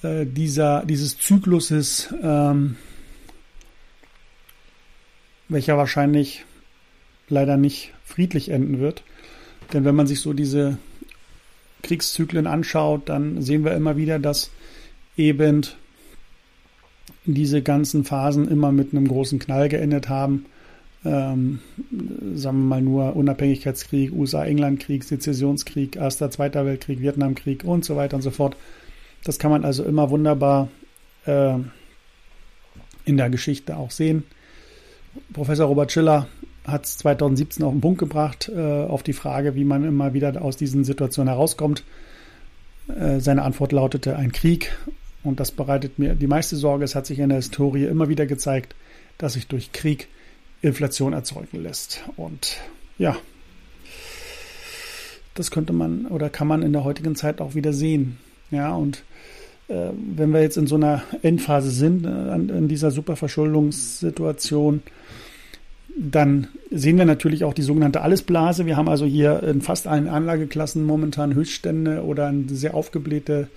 [0.02, 2.12] äh, dieser, dieses Zykluses.
[2.22, 2.76] Ähm,
[5.48, 6.44] welcher wahrscheinlich
[7.28, 9.02] leider nicht friedlich enden wird.
[9.72, 10.78] Denn wenn man sich so diese
[11.82, 14.50] Kriegszyklen anschaut, dann sehen wir immer wieder, dass
[15.16, 15.66] eben
[17.24, 20.46] diese ganzen Phasen immer mit einem großen Knall geendet haben.
[21.04, 21.58] Ähm,
[22.34, 28.22] sagen wir mal nur Unabhängigkeitskrieg, USA-England-Krieg, Sezessionskrieg, Erster, Zweiter Weltkrieg, Vietnamkrieg und so weiter und
[28.22, 28.56] so fort.
[29.22, 30.68] Das kann man also immer wunderbar
[31.26, 31.56] äh,
[33.04, 34.24] in der Geschichte auch sehen.
[35.32, 36.26] Professor Robert Schiller
[36.66, 40.40] hat es 2017 auf den Punkt gebracht, äh, auf die Frage, wie man immer wieder
[40.40, 41.84] aus diesen Situationen herauskommt.
[42.88, 44.76] Äh, seine Antwort lautete ein Krieg
[45.22, 46.84] und das bereitet mir die meiste Sorge.
[46.84, 48.74] Es hat sich in der Historie immer wieder gezeigt,
[49.18, 50.08] dass sich durch Krieg
[50.64, 52.02] Inflation erzeugen lässt.
[52.16, 52.56] Und
[52.98, 53.16] ja,
[55.34, 58.18] das könnte man oder kann man in der heutigen Zeit auch wieder sehen.
[58.50, 59.04] Ja, und
[59.68, 64.82] äh, wenn wir jetzt in so einer Endphase sind, äh, in dieser Superverschuldungssituation,
[65.96, 68.66] dann sehen wir natürlich auch die sogenannte Allesblase.
[68.66, 73.48] Wir haben also hier in fast allen Anlageklassen momentan Höchststände oder eine sehr aufgeblähte,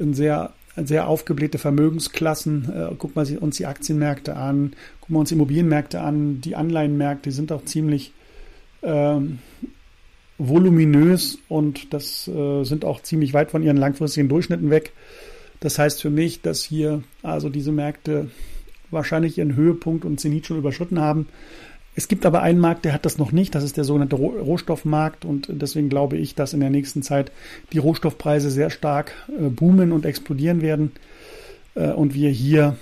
[0.00, 0.52] ein sehr,
[0.84, 2.70] sehr aufgeblähte Vermögensklassen.
[2.70, 7.52] Äh, gucken wir uns die Aktienmärkte an, gucken wir uns Immobilienmärkte an, die Anleihenmärkte, sind
[7.52, 8.12] auch ziemlich
[8.82, 9.38] ähm,
[10.38, 14.92] voluminös und das äh, sind auch ziemlich weit von ihren langfristigen Durchschnitten weg.
[15.60, 18.30] Das heißt für mich, dass hier also diese Märkte
[18.90, 21.26] wahrscheinlich ihren Höhepunkt und Zenit schon überschritten haben.
[21.98, 23.54] Es gibt aber einen Markt, der hat das noch nicht.
[23.54, 25.24] Das ist der sogenannte Rohstoffmarkt.
[25.24, 27.32] Und deswegen glaube ich, dass in der nächsten Zeit
[27.72, 30.92] die Rohstoffpreise sehr stark äh, boomen und explodieren werden.
[31.74, 32.76] Äh, und wir hier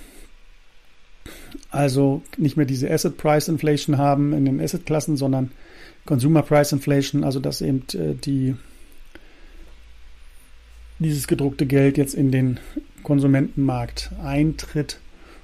[1.71, 5.51] also nicht mehr diese Asset Price Inflation haben in den Asset-Klassen, sondern
[6.05, 8.55] Consumer Price Inflation, also dass eben äh, die,
[10.99, 12.59] dieses gedruckte Geld jetzt in den
[13.03, 14.99] Konsumentenmarkt eintritt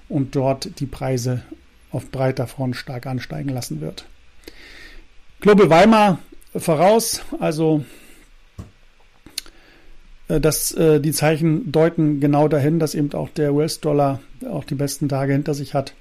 [0.10, 1.44] und dort die Preise
[1.92, 4.06] auf breiter Front stark ansteigen lassen wird.
[5.42, 6.20] Global Weimar
[6.56, 7.84] voraus, also
[10.28, 14.76] äh, dass äh, die Zeichen deuten genau dahin, dass eben auch der US-Dollar auch die
[14.76, 15.94] besten Tage hinter sich hat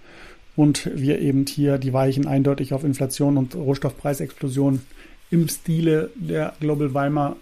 [0.57, 4.83] und wir eben hier die Weichen eindeutig auf Inflation und Rohstoffpreisexplosion
[5.31, 7.37] im Stile der Global Weimar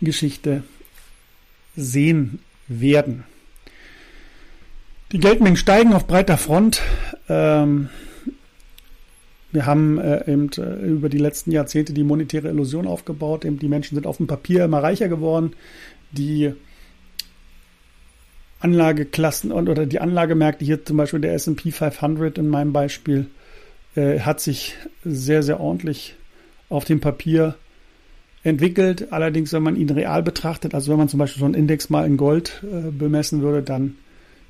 [0.00, 0.62] Geschichte
[1.74, 3.24] sehen werden.
[5.12, 6.82] Die Geldmengen steigen auf breiter Front.
[7.28, 7.90] Ähm,
[9.52, 13.44] wir haben äh, eben äh, über die letzten Jahrzehnte die monetäre Illusion aufgebaut.
[13.44, 15.52] Eben die Menschen sind auf dem Papier immer reicher geworden.
[16.10, 16.52] Die
[18.58, 23.26] Anlageklassen und, oder die Anlagemärkte, hier zum Beispiel der S&P 500 in meinem Beispiel,
[23.94, 24.74] äh, hat sich
[25.04, 26.16] sehr, sehr ordentlich
[26.68, 27.54] auf dem Papier
[28.42, 29.12] entwickelt.
[29.12, 32.06] Allerdings, wenn man ihn real betrachtet, also wenn man zum Beispiel so einen Index mal
[32.06, 33.96] in Gold äh, bemessen würde, dann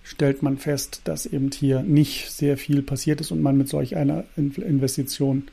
[0.07, 3.97] stellt man fest, dass eben hier nicht sehr viel passiert ist und man mit solch
[3.97, 5.49] einer Investition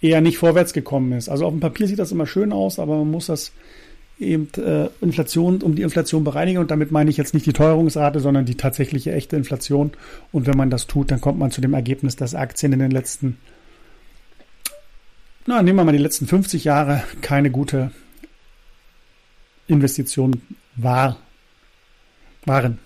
[0.00, 1.28] eher nicht vorwärts gekommen ist.
[1.28, 3.52] Also auf dem Papier sieht das immer schön aus, aber man muss das
[4.18, 8.20] eben äh, Inflation, um die Inflation bereinigen und damit meine ich jetzt nicht die Teuerungsrate,
[8.20, 9.92] sondern die tatsächliche echte Inflation.
[10.32, 12.90] Und wenn man das tut, dann kommt man zu dem Ergebnis, dass Aktien in den
[12.90, 13.36] letzten,
[15.44, 17.90] na, nehmen wir mal die letzten 50 Jahre keine gute
[19.66, 20.40] Investition
[20.76, 21.18] war,
[22.46, 22.78] waren.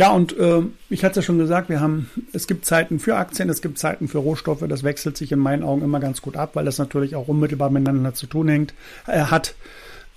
[0.00, 3.16] Ja, und äh, ich hatte es ja schon gesagt, wir haben, es gibt Zeiten für
[3.16, 4.64] Aktien, es gibt Zeiten für Rohstoffe.
[4.66, 7.68] Das wechselt sich in meinen Augen immer ganz gut ab, weil das natürlich auch unmittelbar
[7.68, 8.72] miteinander zu tun hängt,
[9.06, 9.54] äh, hat.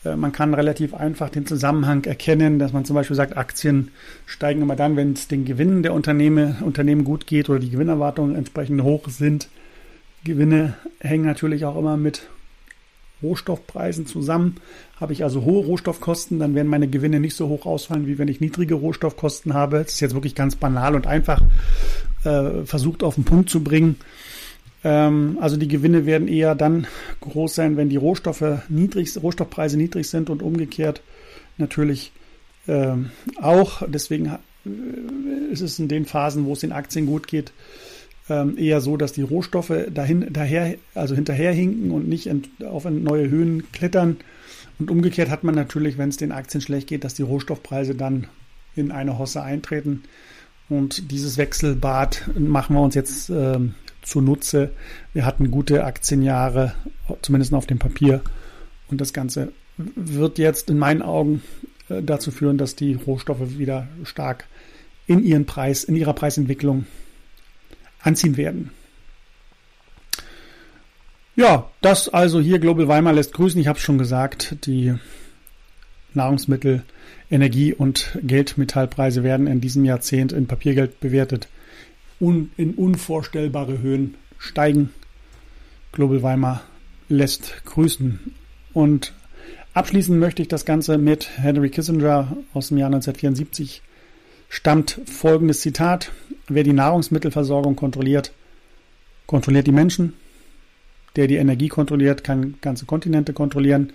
[0.05, 3.91] Äh, man kann relativ einfach den Zusammenhang erkennen, dass man zum Beispiel sagt, Aktien
[4.25, 8.37] steigen immer dann, wenn es den Gewinnen der Unternehmen, Unternehmen gut geht oder die Gewinnerwartungen
[8.37, 9.49] entsprechend hoch sind.
[10.23, 12.21] Gewinne hängen natürlich auch immer mit
[13.23, 14.57] Rohstoffpreisen zusammen.
[14.99, 18.27] Habe ich also hohe Rohstoffkosten, dann werden meine Gewinne nicht so hoch ausfallen, wie wenn
[18.27, 19.79] ich niedrige Rohstoffkosten habe.
[19.79, 21.41] Das ist jetzt wirklich ganz banal und einfach
[22.23, 23.95] äh, versucht auf den Punkt zu bringen.
[24.83, 26.87] Ähm, also die Gewinne werden eher dann
[27.21, 31.01] groß sein, wenn die Rohstoffe niedrig, Rohstoffpreise niedrig sind und umgekehrt
[31.57, 32.11] natürlich
[32.67, 33.83] ähm, auch.
[33.87, 37.53] Deswegen äh, ist es in den Phasen, wo es den Aktien gut geht,
[38.29, 42.29] ähm, eher so, dass die Rohstoffe dahin, daher, also hinterherhinken und nicht
[42.63, 44.17] auf neue Höhen klettern.
[44.79, 48.27] Und umgekehrt hat man natürlich, wenn es den Aktien schlecht geht, dass die Rohstoffpreise dann
[48.75, 50.03] in eine Hosse eintreten.
[50.69, 53.59] Und dieses Wechselbad machen wir uns jetzt äh,
[54.01, 54.71] zunutze.
[55.13, 56.73] Wir hatten gute Aktienjahre,
[57.21, 58.21] zumindest auf dem Papier.
[58.89, 61.41] Und das Ganze wird jetzt in meinen Augen
[61.89, 64.47] äh, dazu führen, dass die Rohstoffe wieder stark
[65.05, 66.85] in ihren Preis, in ihrer Preisentwicklung
[68.03, 68.69] anziehen werden.
[71.35, 73.59] Ja, das also hier Global Weimar lässt grüßen.
[73.59, 74.93] Ich habe es schon gesagt, die
[76.13, 76.83] Nahrungsmittel,
[77.31, 81.47] Energie und Geldmetallpreise werden in diesem Jahrzehnt in Papiergeld bewertet
[82.19, 84.91] und in unvorstellbare Höhen steigen.
[85.91, 86.61] Global Weimar
[87.09, 88.19] lässt grüßen.
[88.73, 89.13] Und
[89.73, 93.81] abschließen möchte ich das Ganze mit Henry Kissinger aus dem Jahr 1974
[94.53, 96.11] stammt folgendes Zitat.
[96.47, 98.31] Wer die Nahrungsmittelversorgung kontrolliert,
[99.25, 100.13] kontrolliert die Menschen.
[101.15, 103.93] Der die Energie kontrolliert, kann ganze Kontinente kontrollieren.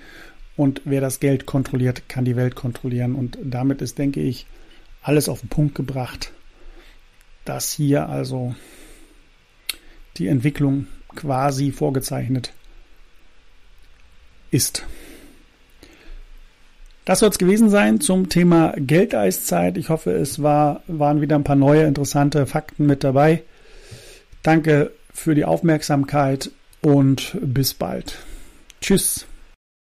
[0.57, 3.15] Und wer das Geld kontrolliert, kann die Welt kontrollieren.
[3.15, 4.47] Und damit ist, denke ich,
[5.01, 6.33] alles auf den Punkt gebracht,
[7.45, 8.57] dass hier also
[10.17, 12.53] die Entwicklung quasi vorgezeichnet
[14.51, 14.85] ist.
[17.09, 19.79] Das soll es gewesen sein zum Thema Geldeiszeit.
[19.79, 23.45] Ich hoffe, es war, waren wieder ein paar neue interessante Fakten mit dabei.
[24.43, 26.51] Danke für die Aufmerksamkeit
[26.83, 28.19] und bis bald.
[28.83, 29.27] Tschüss.